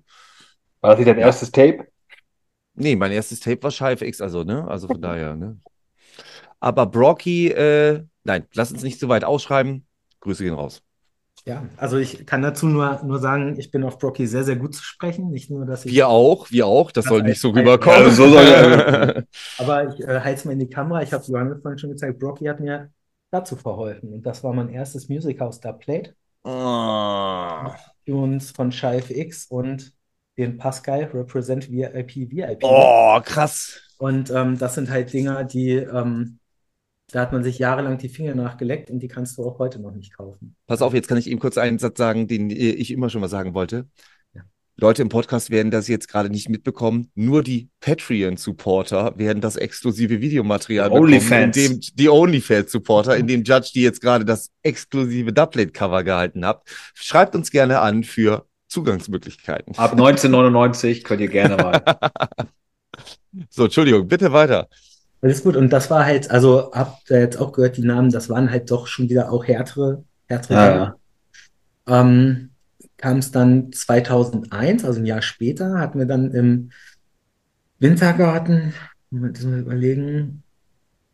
War 0.80 0.90
das 0.90 0.98
nicht 0.98 1.08
dein 1.08 1.18
erstes 1.18 1.50
Tape? 1.50 1.86
nee, 2.74 2.96
mein 2.96 3.12
erstes 3.12 3.40
Tape 3.40 3.62
war 3.62 3.70
Scheif 3.70 4.02
also, 4.20 4.44
ne? 4.44 4.66
Also 4.68 4.86
von 4.86 5.00
daher, 5.00 5.34
ne? 5.34 5.58
Aber 6.60 6.86
Brocky, 6.86 7.48
äh, 7.48 8.04
nein, 8.24 8.46
lass 8.54 8.72
uns 8.72 8.82
nicht 8.82 8.98
so 9.00 9.08
weit 9.08 9.24
ausschreiben. 9.24 9.86
Grüße 10.20 10.44
gehen 10.44 10.54
raus. 10.54 10.82
Ja, 11.48 11.64
also 11.78 11.96
ich 11.96 12.26
kann 12.26 12.42
dazu 12.42 12.66
nur, 12.66 13.00
nur 13.04 13.18
sagen, 13.18 13.58
ich 13.58 13.70
bin 13.70 13.82
auf 13.82 13.98
Brocky 13.98 14.26
sehr, 14.26 14.44
sehr 14.44 14.56
gut 14.56 14.74
zu 14.74 14.82
sprechen. 14.82 15.30
Nicht 15.30 15.50
nur, 15.50 15.64
dass 15.64 15.86
ich, 15.86 15.92
Wir 15.92 16.08
auch, 16.08 16.50
wir 16.50 16.66
auch. 16.66 16.92
Das 16.92 17.06
soll 17.06 17.22
nicht 17.22 17.40
so 17.40 17.48
Ja, 17.48 17.54
rüberkommen. 17.60 18.04
also 18.04 18.10
so 18.24 18.30
soll 18.34 18.44
ja- 18.44 19.22
aber 19.58 19.88
ich 19.88 20.00
äh, 20.00 20.20
halte 20.20 20.38
es 20.38 20.44
mal 20.44 20.52
in 20.52 20.58
die 20.58 20.68
Kamera. 20.68 21.02
Ich 21.02 21.12
habe 21.12 21.22
es 21.22 21.28
Johannes 21.28 21.62
vorhin 21.62 21.78
schon 21.78 21.90
gezeigt. 21.90 22.18
Brocky 22.18 22.44
hat 22.44 22.60
mir 22.60 22.90
dazu 23.30 23.56
verholfen. 23.56 24.12
Und 24.12 24.26
das 24.26 24.44
war 24.44 24.52
mein 24.52 24.68
erstes 24.68 25.08
Music 25.08 25.40
House 25.40 25.58
da 25.60 25.72
Played. 25.72 26.14
Ah. 26.44 27.74
Tunes 28.06 28.50
von 28.50 28.70
Scheif 28.70 29.10
X 29.10 29.46
und 29.46 29.92
den 30.36 30.56
Pascal 30.58 31.04
Represent 31.14 31.70
VIP 31.70 32.30
VIP. 32.30 32.62
Oh, 32.62 33.20
krass. 33.24 33.80
Und 33.98 34.30
ähm, 34.30 34.58
das 34.58 34.74
sind 34.74 34.90
halt 34.90 35.12
Dinger, 35.12 35.44
die, 35.44 35.72
ähm, 35.72 36.37
da 37.10 37.20
hat 37.20 37.32
man 37.32 37.42
sich 37.42 37.58
jahrelang 37.58 37.98
die 37.98 38.08
Finger 38.08 38.34
nachgeleckt 38.34 38.90
und 38.90 39.00
die 39.00 39.08
kannst 39.08 39.38
du 39.38 39.44
auch 39.44 39.58
heute 39.58 39.80
noch 39.80 39.92
nicht 39.92 40.16
kaufen. 40.16 40.56
Pass 40.66 40.82
auf, 40.82 40.92
jetzt 40.92 41.08
kann 41.08 41.16
ich 41.16 41.28
eben 41.28 41.40
kurz 41.40 41.56
einen 41.56 41.78
Satz 41.78 41.96
sagen, 41.96 42.28
den 42.28 42.50
äh, 42.50 42.54
ich 42.54 42.90
immer 42.90 43.08
schon 43.08 43.22
mal 43.22 43.28
sagen 43.28 43.54
wollte. 43.54 43.86
Ja. 44.34 44.42
Leute 44.76 45.00
im 45.00 45.08
Podcast 45.08 45.50
werden 45.50 45.70
das 45.70 45.88
jetzt 45.88 46.08
gerade 46.08 46.28
nicht 46.28 46.50
mitbekommen. 46.50 47.10
Nur 47.14 47.42
die 47.42 47.70
Patreon-Supporter 47.80 49.18
werden 49.18 49.40
das 49.40 49.56
exklusive 49.56 50.20
Videomaterial 50.20 50.90
bekommen, 50.90 51.04
Onlyfans. 51.04 51.56
in 51.56 51.70
dem 51.72 51.80
die 51.94 52.08
OnlyFans-Supporter, 52.10 53.16
in 53.16 53.26
dem 53.26 53.42
Judge, 53.42 53.70
die 53.74 53.82
jetzt 53.82 54.02
gerade 54.02 54.26
das 54.26 54.50
exklusive 54.62 55.32
Dubplate-Cover 55.32 56.04
gehalten 56.04 56.44
habt. 56.44 56.68
Schreibt 56.94 57.34
uns 57.34 57.50
gerne 57.50 57.80
an 57.80 58.04
für 58.04 58.46
Zugangsmöglichkeiten. 58.68 59.78
Ab 59.78 59.92
1999 59.92 61.04
könnt 61.04 61.22
ihr 61.22 61.28
gerne 61.28 61.56
mal. 61.56 61.82
So, 63.50 63.64
Entschuldigung, 63.64 64.08
bitte 64.08 64.32
weiter. 64.32 64.68
Das 65.20 65.32
ist 65.32 65.44
gut. 65.44 65.56
Und 65.56 65.72
das 65.72 65.90
war 65.90 66.04
halt, 66.04 66.30
also 66.30 66.70
habt 66.72 67.10
ihr 67.10 67.20
jetzt 67.20 67.38
auch 67.38 67.52
gehört, 67.52 67.76
die 67.76 67.84
Namen, 67.84 68.10
das 68.10 68.28
waren 68.28 68.50
halt 68.50 68.70
doch 68.70 68.86
schon 68.86 69.08
wieder 69.08 69.32
auch 69.32 69.46
härtere, 69.46 70.04
härtere 70.26 70.54
Ja, 70.54 70.72
Dinge. 70.72 70.94
Ähm, 71.86 72.50
kam 72.96 73.18
es 73.18 73.30
dann 73.30 73.72
2001, 73.72 74.84
also 74.84 75.00
ein 75.00 75.06
Jahr 75.06 75.22
später, 75.22 75.78
hatten 75.78 75.98
wir 75.98 76.06
dann 76.06 76.32
im 76.32 76.70
Wintergarten, 77.78 78.74
Moment, 79.10 79.36
müssen 79.36 79.52
wir 79.52 79.60
überlegen, 79.60 80.42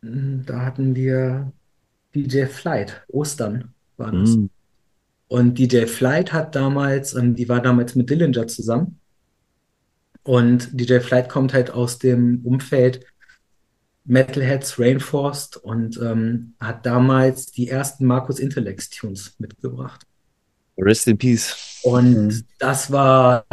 hm, 0.01 0.43
da 0.45 0.61
hatten 0.61 0.95
wir 0.95 1.51
DJ 2.13 2.45
Flight, 2.45 3.05
Ostern 3.07 3.73
war 3.97 4.11
das. 4.11 4.35
Mhm. 4.35 4.49
Und 5.27 5.57
DJ 5.57 5.85
Flight 5.85 6.33
hat 6.33 6.55
damals, 6.55 7.13
ähm, 7.13 7.35
die 7.35 7.49
war 7.49 7.61
damals 7.61 7.95
mit 7.95 8.09
Dillinger 8.09 8.47
zusammen. 8.47 8.99
Und 10.23 10.69
DJ 10.79 10.99
Flight 10.99 11.29
kommt 11.29 11.53
halt 11.53 11.71
aus 11.71 11.99
dem 11.99 12.41
Umfeld 12.43 13.05
Metalheads, 14.05 14.79
Rainforest 14.79 15.57
und 15.57 15.99
ähm, 16.01 16.53
hat 16.59 16.85
damals 16.85 17.47
die 17.47 17.69
ersten 17.69 18.05
Markus 18.05 18.39
Intellects 18.39 18.89
Tunes 18.89 19.35
mitgebracht. 19.39 20.05
Rest 20.77 21.07
in 21.07 21.17
Peace. 21.17 21.55
Und 21.83 22.13
Mhm. 22.13 22.43
das 22.59 22.91
war 22.91 23.45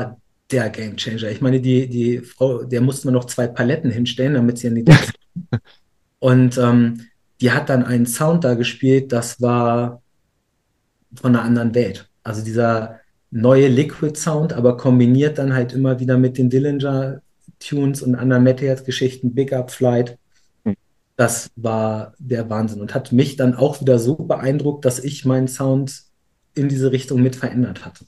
der 0.50 0.70
Game 0.70 0.96
Changer. 0.96 1.30
Ich 1.30 1.40
meine, 1.40 1.60
die, 1.60 1.88
die 1.88 2.20
Frau, 2.20 2.64
der 2.64 2.80
musste 2.80 3.06
man 3.06 3.14
noch 3.14 3.24
zwei 3.26 3.46
Paletten 3.46 3.90
hinstellen, 3.90 4.34
damit 4.34 4.58
sie 4.58 4.68
an 4.68 4.74
die 4.74 4.84
Decke 4.84 5.12
Und 6.18 6.58
ähm, 6.58 7.06
die 7.40 7.50
hat 7.50 7.68
dann 7.68 7.84
einen 7.84 8.06
Sound 8.06 8.44
da 8.44 8.54
gespielt, 8.54 9.12
das 9.12 9.40
war 9.40 10.02
von 11.14 11.34
einer 11.34 11.44
anderen 11.44 11.74
Welt. 11.74 12.08
Also 12.22 12.44
dieser 12.44 13.00
neue 13.30 13.68
Liquid 13.68 14.16
Sound, 14.18 14.52
aber 14.52 14.76
kombiniert 14.76 15.38
dann 15.38 15.54
halt 15.54 15.72
immer 15.72 15.98
wieder 16.00 16.18
mit 16.18 16.38
den 16.38 16.50
Dillinger 16.50 17.20
Tunes 17.58 18.02
und 18.02 18.14
anderen 18.14 18.44
Metalhead-Geschichten, 18.44 19.34
Big 19.34 19.52
Up 19.52 19.70
Flight. 19.70 20.18
Das 21.22 21.52
war 21.54 22.14
der 22.18 22.50
Wahnsinn 22.50 22.80
und 22.80 22.96
hat 22.96 23.12
mich 23.12 23.36
dann 23.36 23.54
auch 23.54 23.80
wieder 23.80 24.00
so 24.00 24.16
beeindruckt, 24.16 24.84
dass 24.84 24.98
ich 24.98 25.24
meinen 25.24 25.46
Sound 25.46 26.02
in 26.56 26.68
diese 26.68 26.90
Richtung 26.90 27.22
mit 27.22 27.36
verändert 27.36 27.84
hatte. 27.84 28.06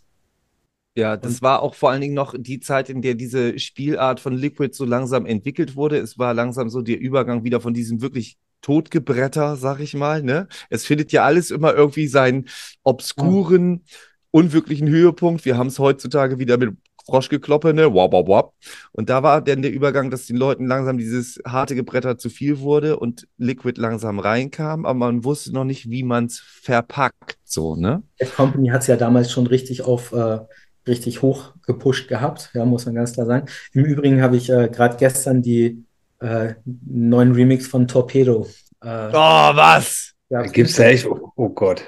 Ja, 0.97 1.17
das 1.17 1.41
war 1.41 1.63
auch 1.63 1.77
vor 1.77 1.93
allen 1.93 2.01
Dingen 2.01 2.15
noch 2.15 2.35
die 2.37 2.59
Zeit, 2.59 2.91
in 2.91 3.03
der 3.03 3.15
diese 3.15 3.57
Spielart 3.61 4.19
von 4.19 4.35
Liquid 4.35 4.75
so 4.75 4.85
langsam 4.85 5.27
entwickelt 5.27 5.77
wurde. 5.77 5.99
Es 5.99 6.19
war 6.19 6.35
langsam 6.35 6.69
so 6.69 6.83
der 6.83 6.99
Übergang 6.99 7.45
wieder 7.45 7.61
von 7.61 7.73
diesem 7.73 8.03
wirklich 8.03 8.37
Totgebretter, 8.63 9.55
sag 9.55 9.79
ich 9.79 9.95
mal, 9.95 10.25
ne? 10.25 10.49
Es 10.69 10.85
findet 10.85 11.13
ja 11.13 11.25
alles 11.25 11.53
immer 11.53 11.73
irgendwie 11.73 12.09
seinen 12.09 12.49
obskuren, 12.83 13.85
unwirklichen 14.33 14.89
Höhepunkt. 14.89 15.45
Wir 15.45 15.57
haben 15.57 15.69
es 15.69 15.79
heutzutage 15.79 16.41
wieder 16.41 16.59
mit 16.59 16.77
Froschgekloppe, 17.07 17.75
ne? 17.75 17.93
Wap, 17.95 18.13
wap, 18.13 18.29
wap. 18.29 18.55
Und 18.93 19.11
da 19.11 19.23
war 19.23 19.43
dann 19.43 19.63
der 19.63 19.73
Übergang, 19.73 20.11
dass 20.11 20.27
den 20.27 20.37
Leuten 20.37 20.67
langsam 20.67 20.99
dieses 20.99 21.39
harte 21.47 21.75
Gebretter 21.75 22.19
zu 22.19 22.31
viel 22.31 22.61
wurde 22.61 22.99
und 22.99 23.27
Liquid 23.39 23.81
langsam 23.81 24.19
reinkam, 24.19 24.87
aber 24.87 24.99
man 24.99 25.25
wusste 25.25 25.53
noch 25.53 25.65
nicht, 25.65 25.91
wie 25.91 26.03
man 26.03 26.27
es 26.27 26.39
verpackt, 26.41 27.39
so, 27.45 27.77
ne? 27.77 28.03
Bad 28.19 28.35
Company 28.35 28.69
hat 28.69 28.83
es 28.83 28.87
ja 28.87 28.97
damals 28.97 29.31
schon 29.31 29.47
richtig 29.47 29.83
auf 29.83 30.13
äh, 30.13 30.39
richtig 30.87 31.23
hoch 31.23 31.55
gepusht 31.67 32.09
gehabt, 32.09 32.51
ja, 32.55 32.65
muss 32.65 32.87
man 32.87 32.95
ganz 32.95 33.13
klar 33.13 33.27
sagen. 33.27 33.47
Im 33.73 33.85
Übrigen 33.85 34.21
habe 34.23 34.37
ich 34.37 34.51
äh, 34.51 34.69
gerade 34.69 34.97
gestern 34.97 35.43
die 35.43 35.85
äh, 36.21 36.55
neuen 36.65 37.33
Remix 37.33 37.67
von 37.67 37.89
Torpedo. 37.89 38.47
Äh, 38.83 39.09
Oh, 39.13 39.57
was? 39.57 40.13
gehabt. 40.29 40.53
Gibt's 40.53 40.77
da 40.77 40.85
echt? 40.85 41.07
Oh, 41.07 41.33
oh 41.37 41.49
Gott. 41.49 41.85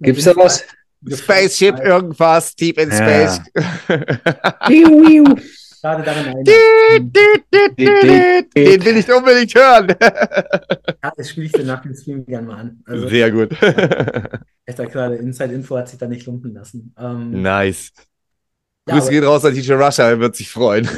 Gibt's 0.00 0.24
da 0.24 0.34
was? 0.36 0.64
Spaceship, 1.06 1.78
irgendwas, 1.80 2.54
Deep 2.56 2.78
in. 2.78 2.90
Space. 2.90 3.40
Gerade 5.80 6.02
daran 6.02 6.26
erinnern. 6.26 7.12
Den 8.56 8.84
will 8.84 8.96
ich 8.96 9.12
unbedingt 9.12 9.54
hören. 9.54 9.94
Ja, 11.02 11.12
das 11.16 11.30
spiele 11.30 11.46
ich 11.46 11.52
dir 11.52 11.64
nach 11.64 11.82
dem 11.82 11.94
Stream 11.94 12.26
gerne 12.26 12.46
mal 12.46 12.56
an. 12.58 12.82
Also, 12.84 13.08
Sehr 13.08 13.30
gut. 13.30 13.52
echt 14.66 14.78
gerade 14.78 15.16
Inside-Info 15.16 15.76
hat 15.76 15.88
sich 15.88 15.98
da 15.98 16.08
nicht 16.08 16.26
lumpen 16.26 16.52
lassen. 16.54 16.92
Ähm, 16.98 17.42
nice. 17.42 17.92
ja, 18.88 18.94
Grüße 18.94 19.10
gehen 19.10 19.24
raus 19.24 19.44
an 19.44 19.54
DJ 19.54 19.74
Russia, 19.74 20.08
er 20.08 20.18
wird 20.18 20.34
sich 20.34 20.50
freuen. 20.50 20.88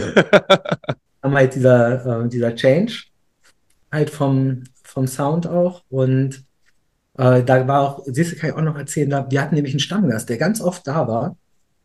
haben 1.23 1.35
halt 1.35 1.55
dieser, 1.55 2.25
äh, 2.25 2.29
dieser 2.29 2.55
Change 2.55 3.05
halt 3.93 4.09
vom, 4.11 4.65
vom 4.83 5.07
Sound 5.07 5.47
auch 5.47 5.83
und 5.91 6.43
äh, 7.21 7.45
da 7.45 7.69
war 7.69 7.81
auch, 7.83 8.03
siehst 8.07 8.33
du, 8.33 8.37
kann 8.37 8.51
ich 8.51 8.57
auch 8.57 8.63
noch 8.63 8.79
erzählen, 8.79 9.11
da, 9.11 9.27
wir 9.31 9.43
hatten 9.43 9.55
nämlich 9.55 9.75
einen 9.75 9.81
Stammgast, 9.81 10.31
der 10.31 10.39
ganz 10.39 10.63
oft 10.63 10.87
da 10.87 11.07
war, 11.07 11.37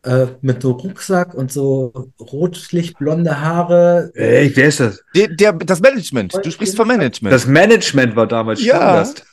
äh, 0.04 0.28
mit 0.42 0.62
so 0.62 0.72
Rucksack 0.72 1.34
und 1.34 1.52
so 1.52 2.10
rotlichtblonde 2.20 3.42
Haare. 3.42 4.12
Ey, 4.14 4.56
wer 4.56 4.68
ist 4.70 4.80
das? 4.80 5.04
Der, 5.14 5.28
der, 5.28 5.52
das 5.52 5.82
Management. 5.82 6.34
Du 6.42 6.50
sprichst 6.50 6.78
vom 6.78 6.88
Management. 6.88 7.34
Das 7.34 7.48
Management 7.48 8.16
war 8.16 8.28
damals 8.28 8.64
Ja. 8.64 8.76
Stammgast. 8.76 9.26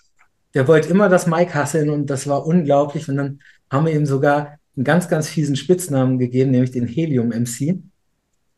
Der 0.55 0.66
wollte 0.66 0.88
immer 0.88 1.09
das 1.09 1.28
Mic 1.28 1.55
hasseln 1.55 1.88
und 1.88 2.07
das 2.11 2.26
war 2.26 2.46
unglaublich 2.46 3.09
und 3.09 3.16
dann 3.16 3.40
haben 3.70 3.86
wir 3.86 3.92
ihm 3.94 4.05
sogar 4.05 4.59
einen 4.76 4.84
ganz, 4.84 5.09
ganz 5.09 5.28
fiesen 5.28 5.55
Spitznamen 5.55 6.18
gegeben, 6.18 6.50
nämlich 6.50 6.72
den 6.72 6.86
Helium 6.86 7.28
MC. 7.28 7.78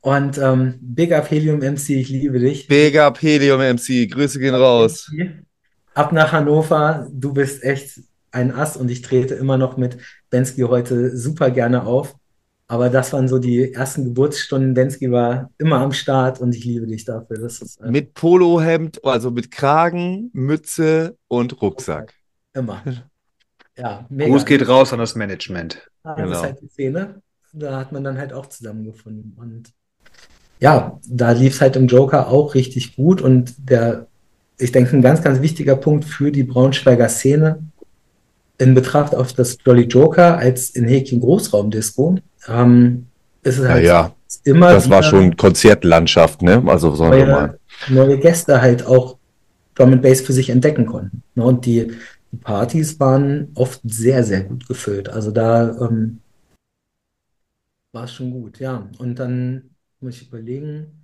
Und 0.01 0.39
ähm, 0.39 0.75
Big 0.81 1.13
Up 1.13 1.31
Helium 1.31 1.59
MC, 1.59 1.91
ich 1.91 2.09
liebe 2.09 2.39
dich. 2.39 2.67
Big 2.69 2.97
up 2.99 3.21
Helium 3.21 3.61
MC. 3.61 4.11
Grüße 4.11 4.39
gehen 4.39 4.55
raus. 4.55 5.11
Ab 5.95 6.13
nach 6.13 6.33
Hannover, 6.33 7.09
du 7.13 7.33
bist 7.33 7.63
echt 7.63 8.01
ein 8.33 8.53
Ass 8.53 8.77
und 8.77 8.91
ich 8.91 9.03
trete 9.03 9.35
immer 9.35 9.57
noch 9.59 9.77
mit 9.77 9.97
Bensky 10.31 10.63
heute 10.63 11.17
super 11.17 11.51
gerne 11.51 11.85
auf. 11.85 12.17
Aber 12.67 12.89
das 12.89 13.13
waren 13.13 13.29
so 13.29 13.39
die 13.39 13.73
ersten 13.75 14.05
Geburtsstunden. 14.05 14.75
Bensky 14.75 15.11
war 15.13 15.51
immer 15.59 15.81
am 15.81 15.93
Start 15.93 16.41
und 16.41 16.55
ich 16.55 16.65
liebe 16.65 16.87
dich 16.87 17.05
dafür. 17.05 17.39
Das 17.39 17.61
ist 17.61 17.81
äh, 17.81 17.91
Mit 17.91 18.15
Polohemd, 18.15 19.05
also 19.05 19.31
mit 19.31 19.51
Kragen, 19.51 20.31
Mütze 20.33 21.17
und 21.29 21.61
Rucksack. 21.63 22.15
immer. 22.55 22.83
Ja, 23.77 24.07
mega. 24.09 24.31
Gruß 24.31 24.45
geht 24.47 24.67
raus 24.69 24.93
an 24.93 24.99
das 25.01 25.15
Management. 25.15 25.91
Ja, 26.05 26.15
Das 26.15 26.25
Genau. 26.25 26.37
ist 26.39 26.43
halt 26.43 26.61
die 26.63 26.69
Szene. 26.69 27.23
Da 27.53 27.79
hat 27.79 27.93
man 27.93 28.03
dann 28.03 28.19
halt 28.19 28.33
auch 28.33 28.47
zusammengefunden. 28.47 29.35
Und 29.37 29.73
ja, 30.61 30.99
da 31.07 31.33
lief 31.33 31.55
es 31.55 31.61
halt 31.61 31.77
im 31.77 31.87
Joker 31.87 32.29
auch 32.29 32.55
richtig 32.55 32.97
gut. 32.97 33.21
Und 33.21 33.55
der, 33.59 34.07
ich 34.59 34.73
denke, 34.73 34.97
ein 34.97 35.03
ganz, 35.03 35.23
ganz 35.23 35.41
wichtiger 35.41 35.77
Punkt 35.77 36.05
für 36.05 36.31
die 36.31 36.45
Braunschweiger 36.45 37.09
Szene 37.09 37.63
in 38.59 38.75
Betracht 38.75 39.15
auf 39.15 39.33
das 39.33 39.59
Jolly 39.65 39.85
Joker 39.85 40.39
als 40.39 40.71
in 40.71 40.87
Häkchen 40.87 41.21
Großraumdisco, 41.21 42.17
ähm, 42.49 43.07
ist 43.43 43.59
es 43.59 43.65
Ja, 43.65 43.71
halt 43.71 43.85
ja, 43.85 44.15
immer 44.45 44.71
das 44.73 44.89
war 44.89 45.03
schon 45.03 45.37
Konzertlandschaft, 45.37 46.43
ne? 46.43 46.63
Also 46.67 46.95
sagen 46.95 47.17
wir 47.17 47.27
mal. 47.27 47.59
neue, 47.89 48.07
neue 48.07 48.19
Gäste 48.19 48.61
halt 48.63 48.87
auch 48.87 49.19
Drum 49.75 49.93
and 49.93 50.03
Bass 50.03 50.21
für 50.21 50.33
sich 50.33 50.51
entdecken 50.51 50.87
konnten. 50.87 51.23
Ne? 51.35 51.45
Und 51.45 51.67
die, 51.67 51.93
die 52.31 52.37
Partys 52.37 52.99
waren 53.01 53.49
oft 53.55 53.81
sehr, 53.85 54.23
sehr 54.23 54.43
gut 54.45 54.69
gefüllt. 54.69 55.09
Also 55.09 55.33
da 55.33 55.71
ähm, 55.81 56.21
war 57.93 58.05
es 58.05 58.13
schon 58.13 58.31
gut, 58.31 58.61
ja. 58.61 58.89
Und 58.99 59.19
dann 59.19 59.71
muss 60.01 60.21
ich 60.21 60.29
überlegen, 60.29 61.04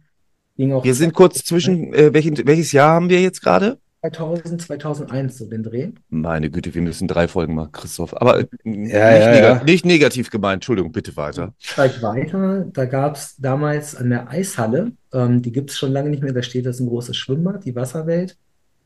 ging 0.60 0.72
auch 0.72 0.84
Wir 0.84 0.94
sind 0.94 1.14
kurz 1.14 1.42
zwischen, 1.44 1.92
äh, 1.94 2.12
welchen, 2.12 2.36
welches 2.46 2.72
Jahr 2.72 2.90
haben 2.90 3.08
wir 3.08 3.20
jetzt 3.20 3.40
gerade? 3.42 3.78
2000, 4.02 4.62
2001 4.62 5.38
so 5.38 5.46
den 5.46 5.62
Dreh. 5.62 5.88
Meine 6.08 6.50
Güte, 6.50 6.74
wir 6.74 6.80
müssen 6.80 7.06
drei 7.06 7.28
Folgen 7.28 7.54
machen, 7.54 7.72
Christoph. 7.72 8.16
Aber 8.16 8.40
äh, 8.40 8.46
Ja, 8.64 8.72
nicht, 8.72 8.88
ja, 8.92 9.30
nega 9.30 9.56
ja. 9.56 9.64
nicht 9.64 9.84
negativ 9.84 10.30
gemeint, 10.30 10.56
Entschuldigung, 10.56 10.92
bitte 10.92 11.16
weiter. 11.16 11.54
Steigt 11.58 12.02
weiter, 12.02 12.66
da 12.72 12.84
gab 12.86 13.16
es 13.16 13.36
damals 13.36 13.96
an 13.96 14.10
der 14.10 14.30
Eishalle, 14.30 14.92
ähm, 15.12 15.42
die 15.42 15.52
gibt 15.52 15.70
es 15.70 15.78
schon 15.78 15.92
lange 15.92 16.10
nicht 16.10 16.22
mehr, 16.22 16.32
da 16.32 16.42
steht 16.42 16.66
das 16.66 16.80
ein 16.80 16.88
großes 16.88 17.16
Schwimmbad, 17.16 17.64
die 17.64 17.74
Wasserwelt. 17.74 18.36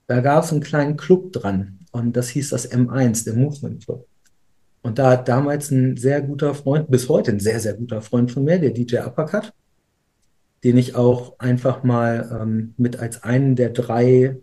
Da 0.07 0.21
gab 0.21 0.45
es 0.45 0.53
einen 0.53 0.61
kleinen 0.61 0.97
Club 0.97 1.33
dran 1.33 1.79
und 1.93 2.17
das 2.17 2.29
hieß 2.31 2.51
das 2.51 2.71
M1, 2.71 3.25
der 3.25 3.35
Movement 3.35 3.85
Club. 3.85 4.07
Und 4.83 4.99
da 4.99 5.13
hat 5.13 5.29
damals 5.29 5.71
ein 5.71 5.97
sehr 5.97 6.21
guter 6.21 6.55
Freund, 6.55 6.91
bis 6.91 7.09
heute 7.09 7.31
ein 7.31 7.41
sehr, 7.41 7.59
sehr 7.59 7.75
guter 7.75 8.03
Freund 8.03 8.31
von 8.31 8.45
mir, 8.45 8.59
der 8.59 8.71
DJ 8.71 8.99
Uppercut, 8.99 9.53
den 10.65 10.79
ich 10.79 10.97
auch 10.97 11.39
einfach 11.39 11.85
mal 11.85 12.39
ähm, 12.41 12.75
mit 12.79 12.99
als 12.99 13.23
einen 13.23 13.55
der 13.55 13.71
drei 13.71 14.39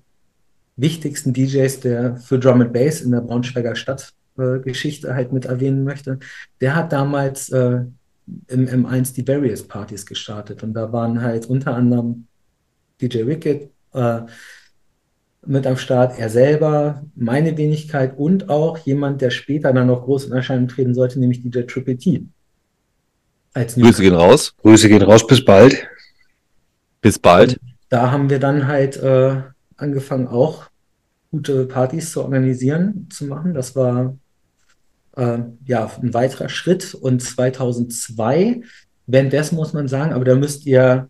wichtigsten 0.77 1.33
DJs 1.33 1.79
der 1.81 2.17
für 2.17 2.39
Drum 2.39 2.61
and 2.61 2.73
Bass 2.73 3.01
in 3.01 3.11
der 3.11 3.21
Braunschweiger 3.21 3.75
Stadtgeschichte 3.75 5.07
äh, 5.07 5.13
halt 5.13 5.33
mit 5.33 5.45
erwähnen 5.45 5.83
möchte. 5.83 6.19
Der 6.61 6.75
hat 6.75 6.91
damals 6.93 7.49
äh, 7.49 7.81
im 8.47 8.67
M1 8.67 9.15
die 9.15 9.27
Various 9.27 9.63
Partys 9.63 10.05
gestartet 10.05 10.63
und 10.63 10.73
da 10.73 10.93
waren 10.93 11.21
halt 11.21 11.47
unter 11.47 11.75
anderem 11.75 12.27
DJ 13.01 13.25
Wicked 13.25 13.71
äh, 13.93 14.21
mit 15.43 15.65
am 15.65 15.75
Start, 15.75 16.19
er 16.19 16.29
selber, 16.29 17.03
meine 17.15 17.57
Wenigkeit 17.57 18.15
und 18.15 18.47
auch 18.47 18.77
jemand, 18.77 19.21
der 19.21 19.31
später 19.31 19.73
dann 19.73 19.87
noch 19.87 20.03
groß 20.03 20.25
in 20.25 20.33
Erscheinung 20.33 20.67
treten 20.67 20.93
sollte, 20.93 21.19
nämlich 21.19 21.41
DJ 21.41 21.61
Triple 21.61 21.97
T. 21.97 22.25
Als 23.53 23.75
Grüße 23.75 24.03
gehen 24.03 24.13
raus. 24.13 24.53
Grüße 24.61 24.87
gehen 24.87 25.01
raus, 25.01 25.25
bis 25.25 25.43
bald. 25.43 25.87
Bis 27.01 27.17
bald. 27.19 27.59
da 27.89 28.11
haben 28.11 28.29
wir 28.29 28.39
dann 28.39 28.67
halt 28.67 28.97
äh, 28.97 29.41
angefangen, 29.75 30.27
auch 30.27 30.69
gute 31.31 31.65
Partys 31.65 32.11
zu 32.11 32.21
organisieren, 32.23 33.07
zu 33.09 33.25
machen. 33.25 33.53
Das 33.53 33.75
war 33.75 34.17
äh, 35.17 35.39
ja 35.65 35.91
ein 36.01 36.13
weiterer 36.13 36.49
Schritt. 36.49 36.93
Und 36.93 37.21
2002, 37.21 38.61
währenddessen 39.07 39.55
muss 39.55 39.73
man 39.73 39.87
sagen, 39.87 40.13
aber 40.13 40.25
da 40.25 40.35
müsst 40.35 40.65
ihr 40.65 41.09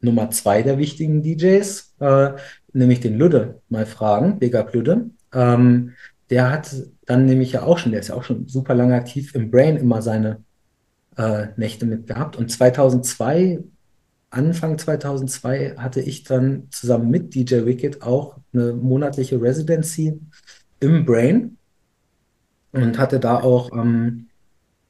Nummer 0.00 0.30
zwei 0.30 0.62
der 0.62 0.78
wichtigen 0.78 1.22
DJs, 1.22 1.94
äh, 2.00 2.30
nämlich 2.72 3.00
den 3.00 3.18
Lüde, 3.18 3.60
mal 3.68 3.86
fragen, 3.86 4.38
Big 4.38 4.54
Up 4.54 4.72
Lüde. 4.72 5.10
Ähm, 5.32 5.92
der 6.30 6.50
hat 6.50 6.74
dann 7.06 7.26
nämlich 7.26 7.52
ja 7.52 7.62
auch 7.62 7.78
schon, 7.78 7.92
der 7.92 8.00
ist 8.00 8.08
ja 8.08 8.14
auch 8.14 8.24
schon 8.24 8.48
super 8.48 8.74
lange 8.74 8.94
aktiv 8.94 9.34
im 9.34 9.50
Brain 9.50 9.76
immer 9.76 10.02
seine 10.02 10.42
äh, 11.16 11.48
Nächte 11.56 11.86
mitgehabt. 11.86 12.36
Und 12.36 12.50
2002 12.50 13.60
Anfang 14.30 14.78
2002 14.78 15.76
hatte 15.76 16.00
ich 16.00 16.24
dann 16.24 16.68
zusammen 16.70 17.10
mit 17.10 17.34
DJ 17.34 17.64
Wicked 17.64 18.02
auch 18.02 18.36
eine 18.52 18.72
monatliche 18.74 19.40
Residency 19.40 20.20
im 20.80 21.06
Brain 21.06 21.56
und 22.72 22.98
hatte 22.98 23.20
da 23.20 23.40
auch 23.40 23.72
am 23.72 24.28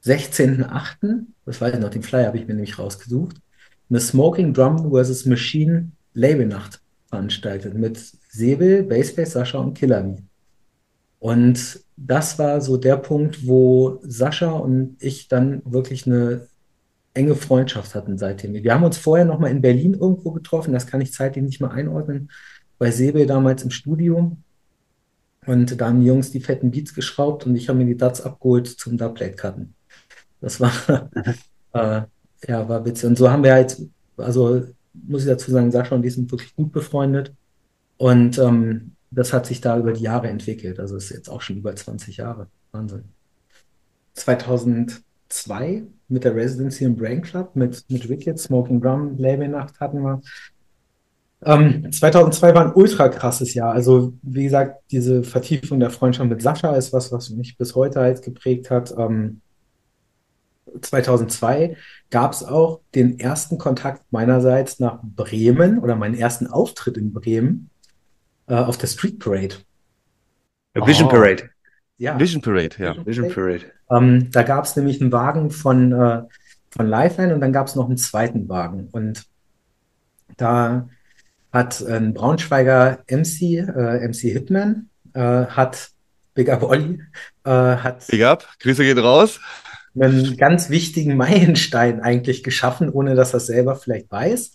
16.08., 0.05 1.26
das 1.45 1.61
weiß 1.61 1.74
ich 1.74 1.80
noch, 1.80 1.91
den 1.91 2.03
Flyer 2.03 2.26
habe 2.26 2.39
ich 2.39 2.47
mir 2.47 2.55
nämlich 2.55 2.78
rausgesucht, 2.78 3.36
eine 3.89 4.01
Smoking 4.01 4.53
Drum 4.53 4.93
vs. 4.93 5.26
Machine 5.26 5.91
Labelnacht 6.14 6.80
veranstaltet 7.07 7.74
mit 7.74 7.99
Säbel, 8.30 8.82
Bassface, 8.82 9.32
Sascha 9.32 9.59
und 9.59 9.74
Killer 9.74 10.03
Me. 10.03 10.16
Und 11.20 11.80
das 11.97 12.39
war 12.39 12.61
so 12.61 12.76
der 12.76 12.97
Punkt, 12.97 13.47
wo 13.47 14.01
Sascha 14.03 14.51
und 14.51 14.97
ich 15.01 15.28
dann 15.28 15.62
wirklich 15.64 16.07
eine 16.07 16.49
enge 17.19 17.35
Freundschaft 17.35 17.95
hatten 17.95 18.16
seitdem. 18.16 18.55
Wir 18.55 18.73
haben 18.73 18.85
uns 18.85 18.97
vorher 18.97 19.27
noch 19.27 19.39
mal 19.39 19.51
in 19.51 19.61
Berlin 19.61 19.95
irgendwo 19.95 20.31
getroffen, 20.31 20.73
das 20.73 20.87
kann 20.87 21.01
ich 21.01 21.12
zeitlich 21.12 21.45
nicht 21.45 21.61
mehr 21.61 21.73
einordnen, 21.73 22.31
bei 22.79 22.91
Säbel 22.91 23.27
damals 23.27 23.62
im 23.64 23.71
Studio. 23.71 24.37
Und 25.47 25.81
da 25.81 25.89
haben 25.89 26.01
die 26.01 26.07
Jungs 26.07 26.31
die 26.31 26.41
fetten 26.41 26.71
Beats 26.71 26.95
geschraubt 26.95 27.47
und 27.47 27.57
ich 27.57 27.69
habe 27.69 27.79
mir 27.79 27.87
die 27.87 27.97
Duds 27.97 28.21
abgeholt 28.21 28.69
zum 28.69 28.97
Dubplate-Cutten. 28.97 29.75
Das 30.41 30.61
war, 30.61 30.73
äh, 31.73 32.03
ja, 32.47 32.69
war 32.69 32.85
witzig. 32.85 33.09
Und 33.09 33.19
so 33.19 33.31
haben 33.31 33.43
wir 33.43 33.53
halt, 33.53 33.81
also 34.16 34.62
muss 34.93 35.23
ich 35.23 35.29
dazu 35.29 35.51
sagen, 35.51 35.71
Sascha 35.71 35.95
und 35.95 36.03
die 36.03 36.11
sind 36.11 36.31
wirklich 36.31 36.55
gut 36.55 36.73
befreundet. 36.73 37.33
Und 37.97 38.39
ähm, 38.39 38.93
das 39.11 39.33
hat 39.33 39.47
sich 39.47 39.61
da 39.61 39.79
über 39.79 39.93
die 39.93 40.03
Jahre 40.03 40.29
entwickelt. 40.29 40.79
Also 40.79 40.97
ist 40.97 41.11
jetzt 41.11 41.31
auch 41.31 41.41
schon 41.41 41.57
über 41.57 41.75
20 41.75 42.19
Jahre. 42.19 42.49
Wahnsinn. 42.73 43.05
2002 45.29 45.85
mit 46.09 46.24
der 46.24 46.35
Residency 46.35 46.85
im 46.85 46.97
Brain 46.97 47.22
Club 47.22 47.55
mit, 47.55 47.85
mit 47.89 48.09
Wicked, 48.09 48.39
Smoking 48.39 48.81
Drum, 48.81 49.16
Labelnacht 49.18 49.79
hatten 49.81 50.03
wir. 50.03 50.20
Ähm, 51.45 51.93
2002 51.93 52.55
war 52.55 52.66
ein 52.66 52.72
ultra 52.74 53.09
krasses 53.09 53.55
Jahr. 53.55 53.72
Also, 53.72 54.14
wie 54.22 54.45
gesagt, 54.45 54.83
diese 54.91 55.22
Vertiefung 55.22 55.79
der 55.79 55.91
Freundschaft 55.91 56.29
mit 56.29 56.43
Sascha 56.43 56.74
ist 56.74 56.93
was, 56.93 57.12
was 57.12 57.31
mich 57.31 57.57
bis 57.57 57.74
heute 57.74 58.01
halt 58.01 58.22
geprägt 58.22 58.70
hat. 58.70 58.93
Ähm, 58.97 59.41
2002 60.81 61.76
gab 62.11 62.33
es 62.33 62.45
auch 62.45 62.81
den 62.95 63.20
ersten 63.20 63.59
Kontakt 63.59 64.03
meinerseits 64.11 64.81
nach 64.81 64.99
Bremen 65.03 65.79
oder 65.79 65.97
meinen 65.97 66.14
ersten 66.14 66.47
Auftritt 66.47 66.97
in 66.97 67.12
Bremen 67.12 67.70
äh, 68.49 68.55
auf 68.55 68.76
der 68.76 68.89
Street 68.89 69.18
Parade. 69.18 69.57
Vision 70.74 71.09
Oh. 71.09 71.11
Parade. 71.11 71.51
Ja, 71.99 72.18
Vision 72.18 72.40
Parade, 72.40 72.76
ja. 72.78 72.94
Vision 73.05 73.28
Parade. 73.28 73.72
ähm, 73.90 74.30
da 74.30 74.42
gab 74.44 74.64
es 74.64 74.76
nämlich 74.76 75.01
einen 75.01 75.11
Wagen 75.12 75.51
von, 75.51 75.92
äh, 75.92 76.22
von 76.70 76.86
Lifeline 76.86 77.34
und 77.34 77.40
dann 77.40 77.53
gab 77.53 77.66
es 77.66 77.74
noch 77.74 77.86
einen 77.86 77.96
zweiten 77.96 78.49
Wagen. 78.49 78.88
Und 78.92 79.24
da 80.36 80.88
hat 81.53 81.84
ein 81.84 82.14
Braunschweiger 82.14 83.01
MC, 83.09 83.59
äh, 83.59 84.07
MC 84.07 84.30
Hitman, 84.32 84.88
äh, 85.12 85.46
hat 85.46 85.90
Big 86.34 86.51
Up 86.51 86.62
Olli, 86.62 87.01
äh, 87.44 87.51
hat 87.51 88.07
Big 88.07 88.22
up, 88.22 88.46
Grüße 88.61 88.84
gehen 88.84 88.99
raus. 88.99 89.40
einen 89.99 90.36
ganz 90.36 90.70
wichtigen 90.70 91.16
Meilenstein 91.16 92.01
eigentlich 92.01 92.44
geschaffen, 92.44 92.90
ohne 92.90 93.16
dass 93.16 93.34
er 93.34 93.40
selber 93.40 93.74
vielleicht 93.74 94.11
weiß. 94.12 94.53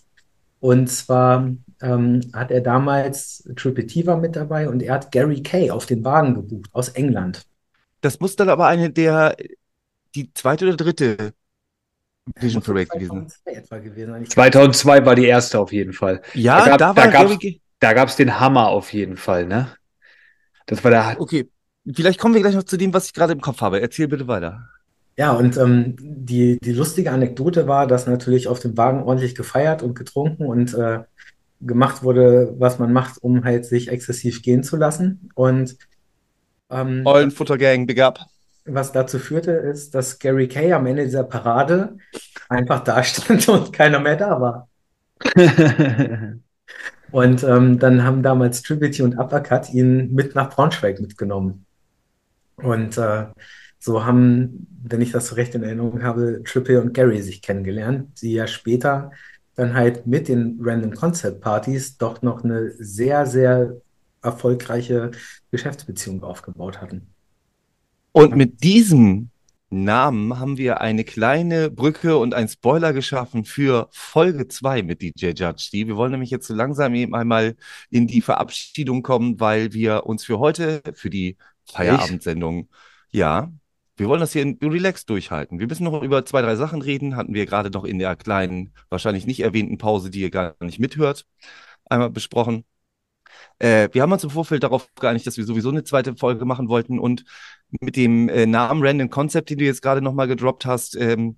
Und 0.60 0.88
zwar 0.88 1.50
ähm, 1.84 2.20
hat 2.32 2.50
er 2.50 2.60
damals 2.60 3.48
Triple 3.56 3.86
T 3.86 4.06
war 4.06 4.16
mit 4.18 4.34
dabei 4.36 4.68
und 4.68 4.82
er 4.82 4.94
hat 4.94 5.12
Gary 5.12 5.42
Kay 5.42 5.70
auf 5.70 5.86
den 5.86 6.04
Wagen 6.04 6.34
gebucht 6.34 6.70
aus 6.72 6.88
England. 6.90 7.46
Das 8.00 8.20
muss 8.20 8.36
dann 8.36 8.48
aber 8.48 8.66
eine 8.66 8.90
der, 8.90 9.36
die 10.14 10.32
zweite 10.34 10.66
oder 10.66 10.76
dritte 10.76 11.32
Vision 12.40 12.62
Parade 12.62 12.86
gewesen. 12.86 13.28
2002 13.28 13.52
etwa 13.52 13.78
gewesen 13.78 14.10
sein. 14.12 14.22
Ich 14.22 14.30
2002 14.30 15.06
war 15.06 15.14
die 15.14 15.26
erste 15.26 15.58
auf 15.60 15.72
jeden 15.72 15.92
Fall. 15.92 16.22
Ja, 16.34 16.58
Da 16.64 16.64
gab- 16.70 16.78
da 16.78 16.92
da 16.92 16.96
war 17.02 17.08
gab's- 17.10 17.24
Gary 17.24 17.36
G- 17.38 17.60
Da 17.80 17.92
gab 17.92 18.08
es 18.08 18.16
den 18.16 18.40
Hammer 18.40 18.68
auf 18.68 18.92
jeden 18.92 19.16
Fall, 19.16 19.46
ne? 19.46 19.68
Das 20.66 20.82
war 20.82 20.90
der. 20.90 21.16
Okay, 21.20 21.50
vielleicht 21.94 22.18
kommen 22.18 22.34
wir 22.34 22.40
gleich 22.40 22.54
noch 22.54 22.62
zu 22.62 22.78
dem, 22.78 22.94
was 22.94 23.06
ich 23.06 23.12
gerade 23.12 23.34
im 23.34 23.40
Kopf 23.42 23.60
habe. 23.60 23.80
Erzähl 23.80 24.08
bitte 24.08 24.26
weiter. 24.26 24.68
Ja, 25.16 25.32
und 25.32 25.56
ähm, 25.58 25.94
die, 26.00 26.58
die 26.58 26.72
lustige 26.72 27.12
Anekdote 27.12 27.68
war, 27.68 27.86
dass 27.86 28.06
natürlich 28.06 28.48
auf 28.48 28.58
dem 28.58 28.76
Wagen 28.76 29.02
ordentlich 29.02 29.34
gefeiert 29.34 29.82
und 29.82 29.94
getrunken 29.94 30.46
und 30.46 30.72
äh, 30.74 31.00
gemacht 31.66 32.02
wurde, 32.02 32.54
was 32.58 32.78
man 32.78 32.92
macht, 32.92 33.22
um 33.22 33.44
halt 33.44 33.66
sich 33.66 33.88
exzessiv 33.88 34.42
gehen 34.42 34.62
zu 34.62 34.76
lassen. 34.76 35.30
Und 35.34 35.76
ähm, 36.70 37.02
Eulenfuttergang, 37.04 37.86
Big 37.86 38.00
up. 38.00 38.20
was 38.64 38.92
dazu 38.92 39.18
führte, 39.18 39.52
ist, 39.52 39.94
dass 39.94 40.18
Gary 40.18 40.48
Kay 40.48 40.72
am 40.72 40.86
Ende 40.86 41.04
dieser 41.04 41.24
Parade 41.24 41.96
einfach 42.48 42.80
da 42.84 43.02
stand 43.02 43.48
und 43.48 43.72
keiner 43.72 44.00
mehr 44.00 44.16
da 44.16 44.40
war. 44.40 44.68
Und 47.14 47.44
ähm, 47.44 47.78
dann 47.78 48.02
haben 48.02 48.24
damals 48.24 48.62
Tribute 48.62 49.00
und 49.02 49.16
Uppercut 49.16 49.72
ihn 49.72 50.12
mit 50.12 50.34
nach 50.34 50.50
Braunschweig 50.50 51.00
mitgenommen. 51.00 51.64
Und 52.56 52.98
äh, 52.98 53.26
so 53.78 54.04
haben, 54.04 54.66
wenn 54.82 55.00
ich 55.00 55.12
das 55.12 55.28
so 55.28 55.36
recht 55.36 55.54
in 55.54 55.62
Erinnerung 55.62 56.02
habe, 56.02 56.42
Triple 56.42 56.80
und 56.80 56.92
Gary 56.92 57.22
sich 57.22 57.40
kennengelernt, 57.40 58.20
die 58.20 58.32
ja 58.32 58.48
später 58.48 59.12
dann 59.56 59.74
halt 59.74 60.06
mit 60.06 60.28
den 60.28 60.58
Random 60.60 60.94
Concept 60.94 61.40
Partys 61.40 61.96
doch 61.96 62.22
noch 62.22 62.44
eine 62.44 62.72
sehr, 62.78 63.26
sehr 63.26 63.76
erfolgreiche 64.22 65.10
Geschäftsbeziehung 65.50 66.22
aufgebaut 66.22 66.80
hatten. 66.80 67.08
Und 68.12 68.36
mit 68.36 68.62
diesem 68.62 69.30
Namen 69.70 70.38
haben 70.38 70.56
wir 70.56 70.80
eine 70.80 71.04
kleine 71.04 71.70
Brücke 71.70 72.16
und 72.16 72.32
ein 72.32 72.48
Spoiler 72.48 72.92
geschaffen 72.92 73.44
für 73.44 73.88
Folge 73.90 74.46
2 74.46 74.82
mit 74.82 75.02
DJ 75.02 75.30
Judge. 75.30 75.68
Die. 75.72 75.86
Wir 75.88 75.96
wollen 75.96 76.12
nämlich 76.12 76.30
jetzt 76.30 76.46
so 76.46 76.54
langsam 76.54 76.94
eben 76.94 77.14
einmal 77.14 77.56
in 77.90 78.06
die 78.06 78.20
Verabschiedung 78.20 79.02
kommen, 79.02 79.40
weil 79.40 79.72
wir 79.72 80.06
uns 80.06 80.24
für 80.24 80.38
heute, 80.38 80.80
für 80.94 81.10
die 81.10 81.36
Feierabendsendung, 81.64 82.68
ja, 83.10 83.50
wir 83.96 84.08
wollen 84.08 84.20
das 84.20 84.32
hier 84.32 84.42
in 84.42 84.58
relaxed 84.62 85.08
durchhalten. 85.08 85.58
Wir 85.58 85.66
müssen 85.68 85.84
noch 85.84 86.02
über 86.02 86.24
zwei, 86.24 86.42
drei 86.42 86.56
Sachen 86.56 86.82
reden. 86.82 87.16
Hatten 87.16 87.34
wir 87.34 87.46
gerade 87.46 87.70
noch 87.70 87.84
in 87.84 87.98
der 87.98 88.16
kleinen, 88.16 88.72
wahrscheinlich 88.88 89.26
nicht 89.26 89.40
erwähnten 89.40 89.78
Pause, 89.78 90.10
die 90.10 90.20
ihr 90.20 90.30
gar 90.30 90.56
nicht 90.60 90.80
mithört, 90.80 91.26
einmal 91.84 92.10
besprochen. 92.10 92.64
Äh, 93.58 93.88
wir 93.92 94.02
haben 94.02 94.12
uns 94.12 94.24
im 94.24 94.30
Vorfeld 94.30 94.62
darauf 94.62 94.88
geeinigt, 94.94 95.26
dass 95.26 95.36
wir 95.36 95.44
sowieso 95.44 95.70
eine 95.70 95.84
zweite 95.84 96.16
Folge 96.16 96.44
machen 96.44 96.68
wollten 96.68 96.98
und 96.98 97.24
mit 97.80 97.96
dem 97.96 98.28
äh, 98.28 98.46
Namen 98.46 98.84
Random 98.84 99.10
Concept, 99.10 99.50
den 99.50 99.58
du 99.58 99.64
jetzt 99.64 99.82
gerade 99.82 100.02
nochmal 100.02 100.28
gedroppt 100.28 100.66
hast, 100.66 100.96
ähm, 100.96 101.36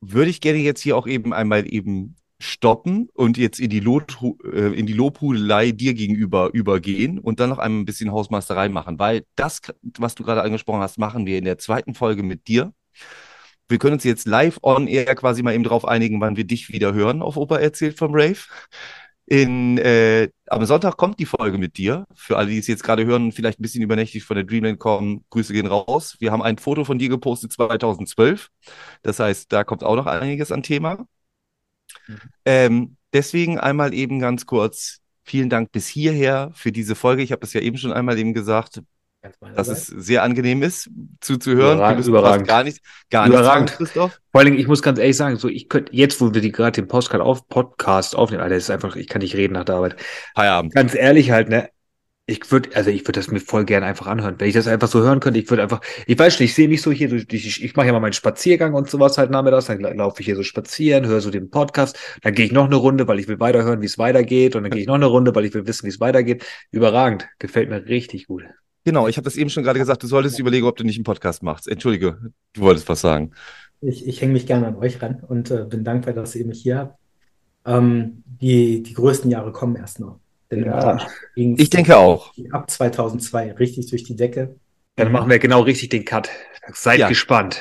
würde 0.00 0.30
ich 0.30 0.40
gerne 0.40 0.58
jetzt 0.58 0.80
hier 0.80 0.96
auch 0.96 1.06
eben 1.06 1.32
einmal 1.32 1.72
eben 1.72 2.16
stoppen 2.44 3.08
und 3.14 3.36
jetzt 3.36 3.60
in 3.60 3.70
die, 3.70 3.80
Lot, 3.80 4.18
äh, 4.52 4.72
in 4.72 4.86
die 4.86 4.92
Lobhudelei 4.92 5.72
dir 5.72 5.94
gegenüber 5.94 6.50
übergehen 6.52 7.18
und 7.18 7.40
dann 7.40 7.50
noch 7.50 7.58
ein 7.58 7.84
bisschen 7.84 8.12
Hausmeisterei 8.12 8.68
machen, 8.68 8.98
weil 8.98 9.24
das, 9.36 9.60
was 9.98 10.14
du 10.14 10.24
gerade 10.24 10.42
angesprochen 10.42 10.80
hast, 10.80 10.98
machen 10.98 11.26
wir 11.26 11.38
in 11.38 11.44
der 11.44 11.58
zweiten 11.58 11.94
Folge 11.94 12.22
mit 12.22 12.48
dir. 12.48 12.72
Wir 13.68 13.78
können 13.78 13.94
uns 13.94 14.04
jetzt 14.04 14.26
live 14.26 14.58
on 14.62 14.86
air 14.86 15.14
quasi 15.14 15.42
mal 15.42 15.54
eben 15.54 15.64
drauf 15.64 15.86
einigen, 15.86 16.20
wann 16.20 16.36
wir 16.36 16.44
dich 16.44 16.68
wieder 16.68 16.92
hören 16.92 17.22
auf 17.22 17.36
Opa 17.36 17.58
erzählt 17.58 17.98
vom 17.98 18.12
Rave. 18.14 18.40
In, 19.26 19.78
äh, 19.78 20.28
am 20.48 20.66
Sonntag 20.66 20.98
kommt 20.98 21.18
die 21.18 21.24
Folge 21.24 21.56
mit 21.56 21.78
dir. 21.78 22.04
Für 22.14 22.36
alle, 22.36 22.50
die 22.50 22.58
es 22.58 22.66
jetzt 22.66 22.84
gerade 22.84 23.06
hören 23.06 23.32
vielleicht 23.32 23.58
ein 23.58 23.62
bisschen 23.62 23.82
übernächtig 23.82 24.22
von 24.24 24.36
der 24.36 24.44
Dreamland 24.44 24.78
kommen, 24.78 25.24
Grüße 25.30 25.54
gehen 25.54 25.66
raus. 25.66 26.16
Wir 26.20 26.30
haben 26.30 26.42
ein 26.42 26.58
Foto 26.58 26.84
von 26.84 26.98
dir 26.98 27.08
gepostet 27.08 27.52
2012. 27.52 28.50
Das 29.02 29.18
heißt, 29.20 29.50
da 29.50 29.64
kommt 29.64 29.82
auch 29.82 29.96
noch 29.96 30.06
einiges 30.06 30.52
an 30.52 30.62
Thema. 30.62 31.06
Mhm. 32.06 32.20
Ähm, 32.44 32.96
deswegen 33.12 33.58
einmal 33.58 33.94
eben 33.94 34.18
ganz 34.18 34.46
kurz 34.46 35.00
vielen 35.24 35.48
Dank 35.48 35.72
bis 35.72 35.88
hierher 35.88 36.50
für 36.54 36.72
diese 36.72 36.94
Folge. 36.94 37.22
Ich 37.22 37.32
habe 37.32 37.40
das 37.40 37.52
ja 37.52 37.60
eben 37.60 37.78
schon 37.78 37.92
einmal 37.92 38.18
eben 38.18 38.34
gesagt 38.34 38.80
dass 39.54 39.68
es 39.68 39.86
sehr 39.86 40.22
angenehm 40.22 40.62
ist 40.62 40.90
zuzuhören. 41.20 41.78
Überragend. 41.78 42.06
überragend. 42.06 42.48
Gar 42.48 42.64
nicht, 42.64 42.80
gar 43.10 43.26
überragend. 43.26 43.70
Nicht 43.70 43.78
Christoph. 43.78 44.20
Vor 44.30 44.40
allen 44.40 44.50
Dingen, 44.50 44.58
ich 44.58 44.66
muss 44.66 44.82
ganz 44.82 44.98
ehrlich 44.98 45.16
sagen, 45.16 45.36
so 45.36 45.48
ich 45.48 45.68
könnte 45.68 45.94
jetzt, 45.94 46.20
wo 46.20 46.34
wir 46.34 46.40
die 46.40 46.52
gerade 46.52 46.72
den 46.72 46.88
Podcast, 46.88 47.22
auf, 47.22 47.48
Podcast 47.48 48.16
aufnehmen, 48.16 48.42
Alter, 48.42 48.56
das 48.56 48.64
ist 48.64 48.70
einfach, 48.70 48.96
ich 48.96 49.08
kann 49.08 49.22
nicht 49.22 49.34
reden 49.34 49.54
nach 49.54 49.64
der 49.64 49.76
Arbeit. 49.76 49.96
Feierabend. 50.34 50.74
Ganz 50.74 50.94
ehrlich 50.94 51.30
halt, 51.30 51.48
ne? 51.48 51.68
Ich 52.26 52.50
würde, 52.50 52.70
also 52.74 52.88
ich 52.88 53.02
würde 53.02 53.20
das 53.20 53.30
mir 53.30 53.38
voll 53.40 53.66
gerne 53.66 53.84
einfach 53.84 54.06
anhören. 54.06 54.36
Wenn 54.38 54.48
ich 54.48 54.54
das 54.54 54.66
einfach 54.66 54.88
so 54.88 55.00
hören 55.02 55.20
könnte, 55.20 55.38
ich 55.38 55.50
würde 55.50 55.62
einfach, 55.62 55.82
ich 56.06 56.18
weiß 56.18 56.40
nicht, 56.40 56.50
ich 56.50 56.54
sehe 56.54 56.68
mich 56.68 56.80
so 56.80 56.90
hier, 56.90 57.12
ich, 57.12 57.30
ich, 57.30 57.62
ich 57.62 57.76
mache 57.76 57.86
ja 57.86 57.92
mal 57.92 58.00
meinen 58.00 58.14
Spaziergang 58.14 58.72
und 58.72 58.88
sowas 58.88 59.18
halt 59.18 59.30
nachmittags, 59.30 59.66
dann 59.66 59.80
laufe 59.80 60.20
ich 60.20 60.26
hier 60.26 60.36
so 60.36 60.42
spazieren, 60.42 61.06
höre 61.06 61.20
so 61.20 61.30
den 61.30 61.50
Podcast, 61.50 61.98
dann 62.22 62.34
gehe 62.34 62.46
ich 62.46 62.52
noch 62.52 62.64
eine 62.64 62.76
Runde, 62.76 63.06
weil 63.08 63.18
ich 63.18 63.28
will 63.28 63.40
weiterhören, 63.40 63.82
wie 63.82 63.86
es 63.86 63.98
weitergeht, 63.98 64.56
und 64.56 64.62
dann 64.62 64.72
gehe 64.72 64.80
ich 64.80 64.86
noch 64.86 64.94
eine 64.94 65.04
Runde, 65.04 65.34
weil 65.34 65.44
ich 65.44 65.52
will 65.52 65.66
wissen, 65.66 65.84
wie 65.84 65.90
es 65.90 66.00
weitergeht. 66.00 66.46
Überragend, 66.70 67.28
gefällt 67.38 67.68
mir 67.68 67.84
richtig 67.86 68.26
gut. 68.26 68.44
Genau, 68.84 69.06
ich 69.06 69.18
habe 69.18 69.24
das 69.24 69.36
eben 69.36 69.50
schon 69.50 69.62
gerade 69.62 69.78
gesagt, 69.78 70.02
du 70.02 70.06
solltest 70.06 70.38
überlegen, 70.38 70.66
ob 70.66 70.76
du 70.76 70.84
nicht 70.84 70.96
einen 70.96 71.04
Podcast 71.04 71.42
machst. 71.42 71.68
Entschuldige, 71.68 72.32
du 72.54 72.60
wolltest 72.62 72.88
was 72.88 73.02
sagen. 73.02 73.32
Ich, 73.82 74.06
ich 74.06 74.22
hänge 74.22 74.32
mich 74.32 74.46
gerne 74.46 74.66
an 74.66 74.76
euch 74.76 75.02
ran 75.02 75.22
und 75.28 75.50
äh, 75.50 75.66
bin 75.68 75.84
dankbar, 75.84 76.14
dass 76.14 76.34
ihr 76.34 76.46
mich 76.46 76.62
hier 76.62 76.78
habt. 76.78 76.98
Ähm, 77.66 78.22
die, 78.26 78.82
die 78.82 78.94
größten 78.94 79.30
Jahre 79.30 79.52
kommen 79.52 79.76
erst 79.76 80.00
noch. 80.00 80.20
Ja, 80.62 81.06
ich 81.34 81.70
denke 81.70 81.96
auch. 81.96 82.32
Ab 82.52 82.70
2002 82.70 83.52
richtig 83.52 83.90
durch 83.90 84.04
die 84.04 84.16
Decke. 84.16 84.56
Dann 84.96 85.10
machen 85.10 85.28
wir 85.28 85.38
genau 85.38 85.62
richtig 85.62 85.88
den 85.88 86.04
Cut. 86.04 86.30
Seid 86.72 87.00
ja. 87.00 87.08
gespannt. 87.08 87.60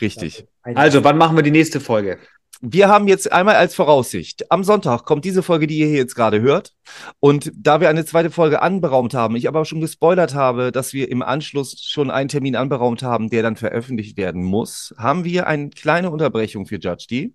Richtig. 0.00 0.46
Also, 0.62 1.04
wann 1.04 1.18
machen 1.18 1.36
wir 1.36 1.42
die 1.42 1.50
nächste 1.50 1.80
Folge? 1.80 2.18
wir 2.66 2.88
haben 2.88 3.08
jetzt 3.08 3.30
einmal 3.30 3.56
als 3.56 3.74
Voraussicht, 3.74 4.50
am 4.50 4.64
Sonntag 4.64 5.04
kommt 5.04 5.26
diese 5.26 5.42
Folge, 5.42 5.66
die 5.66 5.78
ihr 5.78 5.86
hier 5.86 5.98
jetzt 5.98 6.14
gerade 6.14 6.40
hört. 6.40 6.72
Und 7.20 7.52
da 7.54 7.80
wir 7.80 7.90
eine 7.90 8.06
zweite 8.06 8.30
Folge 8.30 8.62
anberaumt 8.62 9.12
haben, 9.12 9.36
ich 9.36 9.48
aber 9.48 9.60
auch 9.60 9.66
schon 9.66 9.82
gespoilert 9.82 10.34
habe, 10.34 10.72
dass 10.72 10.94
wir 10.94 11.10
im 11.10 11.22
Anschluss 11.22 11.82
schon 11.82 12.10
einen 12.10 12.28
Termin 12.28 12.56
anberaumt 12.56 13.02
haben, 13.02 13.28
der 13.28 13.42
dann 13.42 13.56
veröffentlicht 13.56 14.16
werden 14.16 14.42
muss, 14.42 14.94
haben 14.96 15.24
wir 15.24 15.46
eine 15.46 15.70
kleine 15.70 16.10
Unterbrechung 16.10 16.66
für 16.66 16.76
Judge 16.76 17.06
D. 17.10 17.34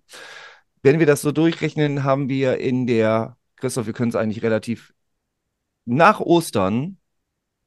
Wenn 0.82 0.98
wir 0.98 1.06
das 1.06 1.22
so 1.22 1.30
durchrechnen, 1.30 2.02
haben 2.02 2.28
wir 2.28 2.58
in 2.58 2.86
der, 2.88 3.36
Christoph, 3.60 3.86
wir 3.86 3.92
können 3.92 4.10
es 4.10 4.16
eigentlich 4.16 4.42
relativ 4.42 4.92
nach 5.84 6.20
Ostern 6.20 6.98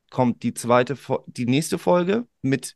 kommt 0.10 0.44
die 0.44 0.54
zweite, 0.54 0.98
die 1.28 1.46
nächste 1.46 1.78
Folge 1.78 2.28
mit 2.42 2.76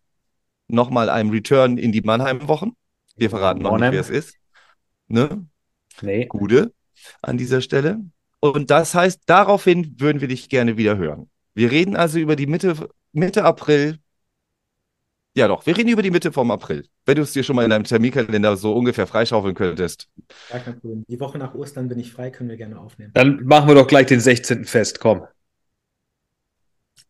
nochmal 0.68 1.10
einem 1.10 1.30
Return 1.30 1.78
in 1.78 1.92
die 1.92 2.02
Mannheim-Wochen. 2.02 2.72
Wir 3.16 3.30
verraten 3.30 3.62
noch 3.62 3.78
nicht, 3.78 3.92
wer 3.92 4.02
es 4.02 4.10
ist 4.10 4.38
ne? 5.08 5.46
Nee. 6.02 6.26
Gude 6.26 6.74
an 7.22 7.38
dieser 7.38 7.62
Stelle. 7.62 8.00
Und 8.40 8.70
das 8.70 8.94
heißt, 8.94 9.22
daraufhin 9.26 10.00
würden 10.00 10.22
wir 10.22 10.28
dich 10.28 10.50
gerne 10.50 10.78
wieder 10.78 10.98
hören. 10.98 11.30
Wir 11.54 11.72
reden 11.72 11.96
also 11.96 12.20
über 12.20 12.36
die 12.36 12.48
Mitte, 12.48 12.90
Mitte 13.12 13.44
April. 13.44 13.98
Ja, 15.38 15.48
doch, 15.48 15.68
wir 15.68 15.78
reden 15.78 15.90
über 15.90 16.02
die 16.02 16.10
Mitte 16.10 16.32
vom 16.32 16.50
April. 16.50 16.88
Wenn 17.06 17.16
du 17.18 17.22
es 17.22 17.32
dir 17.32 17.44
schon 17.44 17.56
mal 17.56 17.64
in 17.64 17.70
deinem 17.70 17.84
Terminkalender 17.84 18.58
so 18.58 18.74
ungefähr 18.74 19.06
freischaufeln 19.06 19.54
könntest. 19.54 20.10
Ja, 20.52 20.58
kein 20.58 20.80
Problem. 20.80 21.06
Die 21.08 21.20
Woche 21.20 21.38
nach 21.38 21.54
Ostern 21.54 21.88
bin 21.88 22.00
ich 22.00 22.12
frei, 22.12 22.32
können 22.32 22.50
wir 22.50 22.58
gerne 22.58 22.80
aufnehmen. 22.80 23.12
Dann 23.14 23.46
machen 23.46 23.68
wir 23.68 23.76
doch 23.76 23.86
gleich 23.86 24.08
den 24.08 24.20
16. 24.20 24.66
fest, 24.66 25.00
komm. 25.00 25.28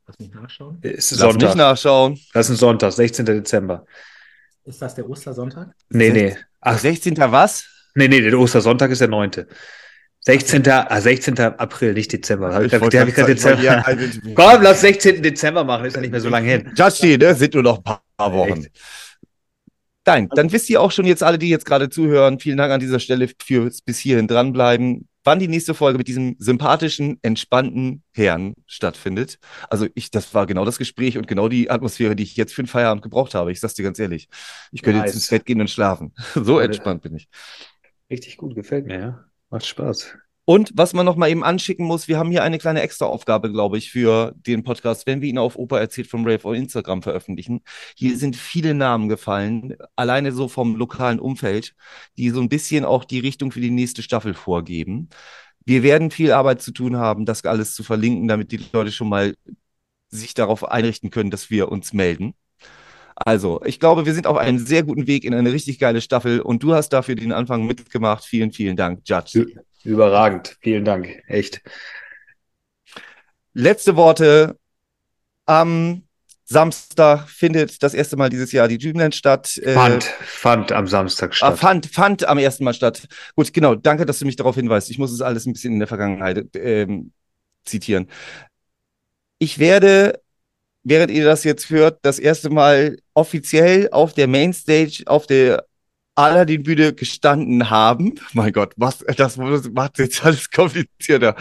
Lass 0.06 0.20
mich 0.20 0.34
nachschauen. 0.34 0.78
Ist 0.82 1.12
Lass 1.12 1.20
Sonntag. 1.22 1.48
mich 1.48 1.56
nachschauen. 1.56 2.20
Das 2.34 2.48
ist 2.48 2.58
ein 2.58 2.58
Sonntag, 2.58 2.92
16. 2.92 3.26
Dezember. 3.28 3.86
Ist 4.66 4.82
das 4.82 4.96
der 4.96 5.10
Ostersonntag? 5.10 5.70
Nee, 5.88 6.10
nee. 6.10 6.36
Ach, 6.60 6.78
16. 6.78 7.16
was? 7.18 7.66
Nee, 7.96 8.10
nee, 8.10 8.20
der 8.20 8.38
Ostersonntag 8.38 8.92
ist 8.92 9.00
der 9.00 9.08
9. 9.08 9.46
16. 10.28 10.68
Ah, 10.68 11.00
16. 11.00 11.40
April, 11.40 11.94
nicht 11.94 12.12
Dezember. 12.12 12.54
Hab 12.54 12.64
ich, 12.64 12.74
ich, 12.74 12.82
ich 12.82 13.16
Dezember. 13.16 13.62
Ja, 13.62 13.82
Komm, 14.36 14.62
lass 14.62 14.82
16. 14.82 15.24
Dezember 15.24 15.64
machen, 15.64 15.86
ist 15.86 15.96
ja 15.96 16.02
nicht 16.02 16.12
mehr 16.12 16.20
so 16.20 16.28
lange 16.28 16.50
hin. 16.50 16.74
Justin, 16.76 17.18
ne? 17.22 17.34
Sind 17.34 17.54
nur 17.54 17.64
noch 17.64 17.78
ein 17.78 17.84
paar 18.18 18.34
Wochen. 18.34 18.66
Echt? 18.66 18.72
Nein, 20.06 20.28
dann 20.36 20.52
wisst 20.52 20.70
ihr 20.70 20.82
auch 20.82 20.92
schon 20.92 21.06
jetzt 21.06 21.24
alle, 21.24 21.38
die 21.38 21.48
jetzt 21.48 21.66
gerade 21.66 21.90
zuhören, 21.90 22.40
vielen 22.40 22.58
Dank 22.58 22.74
an 22.74 22.82
dieser 22.82 23.00
Stelle 23.00 23.30
fürs 23.42 23.82
bis 23.82 24.00
hierhin 24.00 24.28
dranbleiben, 24.28 25.08
wann 25.24 25.40
die 25.40 25.48
nächste 25.48 25.74
Folge 25.74 25.98
mit 25.98 26.10
diesem 26.10 26.36
sympathischen, 26.40 27.20
entspannten 27.22 28.04
Herrn 28.14 28.54
stattfindet. 28.66 29.40
Also 29.70 29.88
ich, 29.96 30.12
das 30.12 30.34
war 30.34 30.46
genau 30.46 30.66
das 30.66 30.78
Gespräch 30.78 31.18
und 31.18 31.30
genau 31.30 31.48
die 31.48 31.70
Atmosphäre, 31.70 32.18
die 32.18 32.24
ich 32.24 32.36
jetzt 32.36 32.54
für 32.54 32.64
den 32.64 32.68
Feierabend 32.68 33.02
gebraucht 33.02 33.34
habe. 33.34 33.54
Ich 33.54 33.62
sag's 33.62 33.76
dir 33.76 33.84
ganz 33.84 33.98
ehrlich. 33.98 34.28
Ich 34.74 34.82
könnte 34.82 35.00
nice. 35.00 35.08
jetzt 35.08 35.16
ins 35.16 35.30
Bett 35.30 35.46
gehen 35.46 35.62
und 35.62 35.70
schlafen. 35.70 36.14
So 36.34 36.60
entspannt 36.60 37.02
bin 37.02 37.16
ich. 37.16 37.30
Richtig 38.10 38.36
gut, 38.36 38.56
gefällt 38.56 38.88
mir, 38.88 39.00
ja. 39.00 39.27
Macht 39.50 39.66
Spaß. 39.66 40.18
Und 40.50 40.72
was 40.76 40.94
man 40.94 41.06
noch 41.06 41.18
mal 41.18 41.30
eben 41.30 41.44
anschicken 41.44 41.86
muss, 41.86 42.08
wir 42.08 42.18
haben 42.18 42.32
hier 42.32 42.42
eine 42.42 42.58
kleine 42.58 42.82
Extra-Aufgabe, 42.82 43.52
glaube 43.52 43.78
ich, 43.78 43.92
für 43.92 44.34
den 44.38 44.64
Podcast, 44.64 45.06
wenn 45.06 45.20
wir 45.20 45.28
ihn 45.28 45.38
auf 45.38 45.58
Opa 45.58 45.78
erzählt 45.78 46.08
vom 46.08 46.26
Rave 46.26 46.46
auf 46.46 46.56
Instagram 46.56 47.02
veröffentlichen. 47.02 47.60
Hier 47.98 48.18
sind 48.18 48.38
viele 48.38 48.74
Namen 48.74 49.10
gefallen, 49.10 49.76
alleine 49.98 50.32
so 50.32 50.48
vom 50.48 50.78
lokalen 50.78 51.20
Umfeld, 51.20 51.76
die 52.18 52.30
so 52.30 52.40
ein 52.40 52.48
bisschen 52.48 52.86
auch 52.86 53.04
die 53.04 53.20
Richtung 53.20 53.52
für 53.52 53.60
die 53.60 53.72
nächste 53.72 54.02
Staffel 54.02 54.34
vorgeben. 54.34 55.10
Wir 55.66 55.84
werden 55.84 56.12
viel 56.12 56.32
Arbeit 56.32 56.62
zu 56.62 56.72
tun 56.72 56.96
haben, 56.96 57.26
das 57.26 57.44
alles 57.44 57.76
zu 57.76 57.84
verlinken, 57.84 58.30
damit 58.30 58.54
die 58.54 58.62
Leute 58.72 58.94
schon 58.94 59.10
mal 59.10 59.36
sich 60.10 60.34
darauf 60.34 60.64
einrichten 60.64 61.10
können, 61.10 61.30
dass 61.30 61.50
wir 61.50 61.70
uns 61.70 61.92
melden. 61.92 62.36
Also, 63.26 63.62
ich 63.66 63.80
glaube, 63.80 64.06
wir 64.06 64.14
sind 64.14 64.28
auf 64.28 64.38
einem 64.38 64.60
sehr 64.60 64.84
guten 64.84 65.08
Weg 65.08 65.24
in 65.24 65.34
eine 65.34 65.52
richtig 65.52 65.80
geile 65.80 66.02
Staffel 66.02 66.40
und 66.40 66.62
du 66.62 66.76
hast 66.76 66.90
dafür 66.90 67.16
den 67.16 67.32
Anfang 67.32 67.66
mitgemacht. 67.66 68.24
Vielen, 68.24 68.52
vielen 68.52 68.76
Dank, 68.76 69.02
Judge. 69.06 69.46
Überragend. 69.84 70.56
Vielen 70.62 70.86
Dank. 70.86 71.24
Echt. 71.28 71.62
Letzte 73.54 73.96
Worte. 73.96 74.58
Am 75.48 76.04
Samstag 76.46 77.28
findet 77.28 77.82
das 77.82 77.94
erste 77.94 78.18
Mal 78.18 78.30
dieses 78.30 78.52
Jahr 78.52 78.68
die 78.68 78.78
Dreamland 78.78 79.16
statt. 79.16 79.58
Äh, 79.58 79.74
fand, 79.74 80.06
äh, 80.06 80.24
fand 80.24 80.72
am 80.72 80.88
Samstag 80.88 81.34
statt. 81.34 81.54
Ah, 81.54 81.56
fand, 81.56 81.88
fand 81.88 82.26
am 82.26 82.38
ersten 82.38 82.64
Mal 82.64 82.74
statt. 82.74 83.08
Gut, 83.36 83.52
genau. 83.52 83.76
Danke, 83.76 84.06
dass 84.06 84.20
du 84.20 84.26
mich 84.26 84.36
darauf 84.36 84.56
hinweist. 84.56 84.92
Ich 84.92 85.00
muss 85.00 85.12
es 85.12 85.22
alles 85.22 85.46
ein 85.46 85.54
bisschen 85.54 85.74
in 85.74 85.80
der 85.80 85.88
Vergangenheit 85.88 86.46
ähm, 86.56 87.12
zitieren. 87.66 88.08
Ich 89.40 89.58
werde 89.58 90.22
während 90.88 91.12
ihr 91.12 91.26
das 91.26 91.44
jetzt 91.44 91.70
hört, 91.70 92.00
das 92.04 92.18
erste 92.18 92.50
Mal 92.50 92.98
offiziell 93.14 93.90
auf 93.92 94.14
der 94.14 94.28
Mainstage, 94.28 95.04
auf 95.06 95.28
der 95.28 95.66
Aladdin-Bühne 96.16 96.94
gestanden 96.94 97.70
haben. 97.70 98.16
Mein 98.34 98.54
Gott, 98.54 98.74
was, 98.78 99.00
das 99.18 99.38
macht 99.38 100.00
jetzt 100.00 100.24
alles 100.24 100.50
komplizierter. 100.50 101.36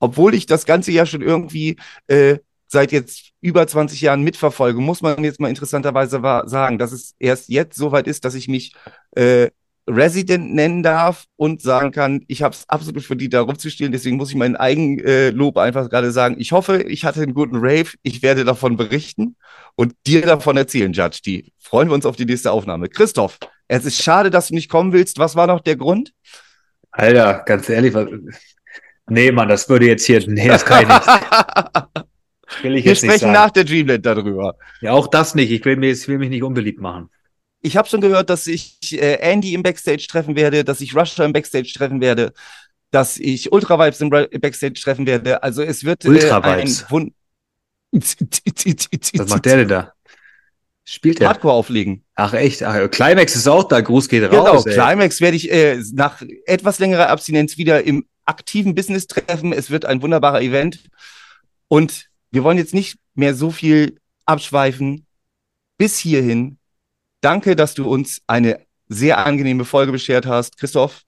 Obwohl 0.00 0.34
ich 0.34 0.46
das 0.46 0.66
ganze 0.66 0.90
Jahr 0.90 1.06
schon 1.06 1.22
irgendwie 1.22 1.76
äh, 2.08 2.38
seit 2.66 2.90
jetzt 2.90 3.30
über 3.40 3.66
20 3.66 4.00
Jahren 4.00 4.22
mitverfolge, 4.22 4.80
muss 4.80 5.02
man 5.02 5.22
jetzt 5.22 5.38
mal 5.38 5.48
interessanterweise 5.48 6.20
sagen, 6.46 6.78
dass 6.78 6.90
es 6.92 7.14
erst 7.18 7.48
jetzt 7.48 7.76
soweit 7.76 8.08
ist, 8.08 8.24
dass 8.24 8.34
ich 8.34 8.48
mich 8.48 8.74
äh, 9.12 9.50
Resident 9.86 10.54
nennen 10.54 10.82
darf 10.82 11.26
und 11.36 11.60
sagen 11.60 11.90
kann, 11.92 12.24
ich 12.26 12.42
habe 12.42 12.54
es 12.54 12.68
absolut 12.68 13.04
verdient, 13.04 13.34
da 13.34 13.42
rumzuspielen. 13.42 13.92
Deswegen 13.92 14.16
muss 14.16 14.30
ich 14.30 14.36
mein 14.36 14.56
Eigenlob 14.56 15.56
äh, 15.56 15.60
einfach 15.60 15.90
gerade 15.90 16.10
sagen. 16.10 16.36
Ich 16.38 16.52
hoffe, 16.52 16.82
ich 16.82 17.04
hatte 17.04 17.22
einen 17.22 17.34
guten 17.34 17.56
Rave. 17.56 17.90
Ich 18.02 18.22
werde 18.22 18.44
davon 18.44 18.76
berichten 18.76 19.36
und 19.74 19.94
dir 20.06 20.22
davon 20.22 20.56
erzählen, 20.56 20.92
Judge 20.92 21.20
D. 21.24 21.52
Freuen 21.58 21.88
wir 21.88 21.94
uns 21.94 22.06
auf 22.06 22.16
die 22.16 22.24
nächste 22.24 22.50
Aufnahme. 22.50 22.88
Christoph, 22.88 23.38
es 23.68 23.84
ist 23.84 24.02
schade, 24.02 24.30
dass 24.30 24.48
du 24.48 24.54
nicht 24.54 24.70
kommen 24.70 24.92
willst. 24.92 25.18
Was 25.18 25.36
war 25.36 25.46
noch 25.46 25.60
der 25.60 25.76
Grund? 25.76 26.12
Alter, 26.90 27.42
ganz 27.44 27.68
ehrlich, 27.68 27.92
was, 27.92 28.08
nee, 29.08 29.32
Mann, 29.32 29.48
das 29.48 29.68
würde 29.68 29.86
jetzt 29.86 30.06
hier, 30.06 30.22
nee, 30.28 30.48
das 30.48 30.64
kann 30.64 30.82
ich 30.82 30.88
nicht. 30.88 31.06
Will 32.62 32.76
ich 32.76 32.84
Wir 32.84 32.92
jetzt 32.92 33.02
nicht 33.02 33.10
sprechen 33.10 33.20
sagen. 33.20 33.32
nach 33.32 33.50
der 33.50 33.64
Dreamland 33.64 34.06
darüber. 34.06 34.56
Ja, 34.80 34.92
auch 34.92 35.08
das 35.08 35.34
nicht. 35.34 35.50
Ich 35.50 35.64
will, 35.64 35.76
mir, 35.76 35.90
ich 35.90 36.06
will 36.06 36.18
mich 36.18 36.30
nicht 36.30 36.42
unbeliebt 36.42 36.80
machen. 36.80 37.10
Ich 37.64 37.78
habe 37.78 37.88
schon 37.88 38.02
gehört, 38.02 38.28
dass 38.28 38.46
ich 38.46 38.76
äh, 38.92 39.14
Andy 39.20 39.54
im 39.54 39.62
Backstage 39.62 40.06
treffen 40.06 40.36
werde, 40.36 40.64
dass 40.64 40.82
ich 40.82 40.94
Rusher 40.94 41.24
im 41.24 41.32
Backstage 41.32 41.72
treffen 41.74 42.02
werde, 42.02 42.34
dass 42.90 43.16
ich 43.16 43.52
Ultra 43.52 43.78
Vibes 43.78 44.02
im 44.02 44.10
Backstage 44.10 44.74
treffen 44.74 45.06
werde. 45.06 45.42
Also 45.42 45.62
es 45.62 45.82
wird 45.82 46.04
Ultra 46.04 46.38
äh, 46.40 46.42
ein 46.42 46.58
Vibes? 46.60 46.84
Wun 46.90 47.14
Was 47.90 49.28
macht 49.30 49.46
der 49.46 49.56
denn 49.56 49.68
da? 49.68 49.92
Spielt 50.84 51.20
der? 51.20 51.28
Hardcore 51.28 51.54
auflegen. 51.54 52.04
Ach 52.16 52.34
echt? 52.34 52.62
Ach, 52.62 52.90
Climax 52.90 53.34
ist 53.34 53.48
auch 53.48 53.64
da. 53.64 53.80
Gruß 53.80 54.10
geht 54.10 54.28
Genau, 54.28 54.44
raus. 54.44 54.66
ey. 54.66 54.74
Climax 54.74 55.22
werde 55.22 55.38
ich 55.38 55.50
äh, 55.50 55.80
nach 55.94 56.20
etwas 56.44 56.78
längerer 56.78 57.08
Abstinenz 57.08 57.56
wieder 57.56 57.82
im 57.82 58.06
aktiven 58.26 58.74
Business 58.74 59.06
treffen. 59.06 59.54
Es 59.54 59.70
wird 59.70 59.86
ein 59.86 60.02
wunderbarer 60.02 60.42
Event. 60.42 60.80
Und 61.68 62.10
wir 62.30 62.44
wollen 62.44 62.58
jetzt 62.58 62.74
nicht 62.74 62.98
mehr 63.14 63.34
so 63.34 63.50
viel 63.50 63.98
abschweifen. 64.26 65.06
Bis 65.78 65.96
hierhin. 65.96 66.58
Danke, 67.24 67.56
dass 67.56 67.72
du 67.72 67.88
uns 67.88 68.20
eine 68.26 68.60
sehr 68.86 69.24
angenehme 69.24 69.64
Folge 69.64 69.92
beschert 69.92 70.26
hast. 70.26 70.58
Christoph, 70.58 71.04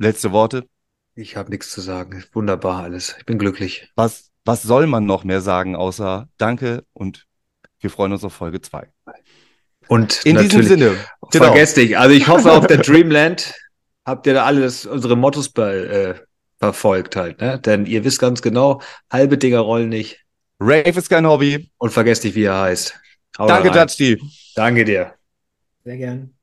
letzte 0.00 0.32
Worte. 0.32 0.66
Ich 1.14 1.36
habe 1.36 1.50
nichts 1.50 1.70
zu 1.70 1.82
sagen. 1.82 2.24
Wunderbar 2.32 2.82
alles. 2.82 3.14
Ich 3.18 3.26
bin 3.26 3.38
glücklich. 3.38 3.90
Was, 3.94 4.30
was 4.46 4.62
soll 4.62 4.86
man 4.86 5.04
noch 5.04 5.24
mehr 5.24 5.42
sagen, 5.42 5.76
außer 5.76 6.30
Danke 6.38 6.84
und 6.94 7.26
wir 7.80 7.90
freuen 7.90 8.12
uns 8.12 8.24
auf 8.24 8.32
Folge 8.32 8.62
2. 8.62 8.88
Und 9.88 10.24
In 10.24 10.38
diesem 10.38 10.62
Sinne, 10.62 10.96
genau. 11.30 11.44
vergesst 11.44 11.76
nicht. 11.76 11.98
Also 11.98 12.16
ich 12.16 12.26
hoffe, 12.26 12.52
auf 12.52 12.66
der 12.66 12.78
Dreamland 12.78 13.54
habt 14.06 14.26
ihr 14.26 14.32
da 14.32 14.46
alles 14.46 14.86
unsere 14.86 15.16
Mottos 15.16 15.50
be, 15.50 16.16
äh, 16.18 16.24
verfolgt 16.58 17.16
halt, 17.16 17.42
ne? 17.42 17.60
Denn 17.60 17.84
ihr 17.84 18.02
wisst 18.02 18.18
ganz 18.18 18.40
genau, 18.40 18.80
halbe 19.12 19.36
Dinger 19.36 19.60
rollen 19.60 19.90
nicht. 19.90 20.24
Rave 20.58 20.88
ist 20.88 21.10
kein 21.10 21.26
Hobby. 21.26 21.70
Und 21.76 21.90
vergesst 21.90 22.24
nicht, 22.24 22.34
wie 22.34 22.44
er 22.44 22.58
heißt. 22.62 22.98
Haut 23.38 23.50
Danke, 23.50 23.70
rein. 23.70 23.88
Judge 23.88 24.16
D. 24.16 24.22
Danke 24.54 24.84
dir. 24.84 25.14
Sehr 25.84 25.96
gern. 25.96 26.35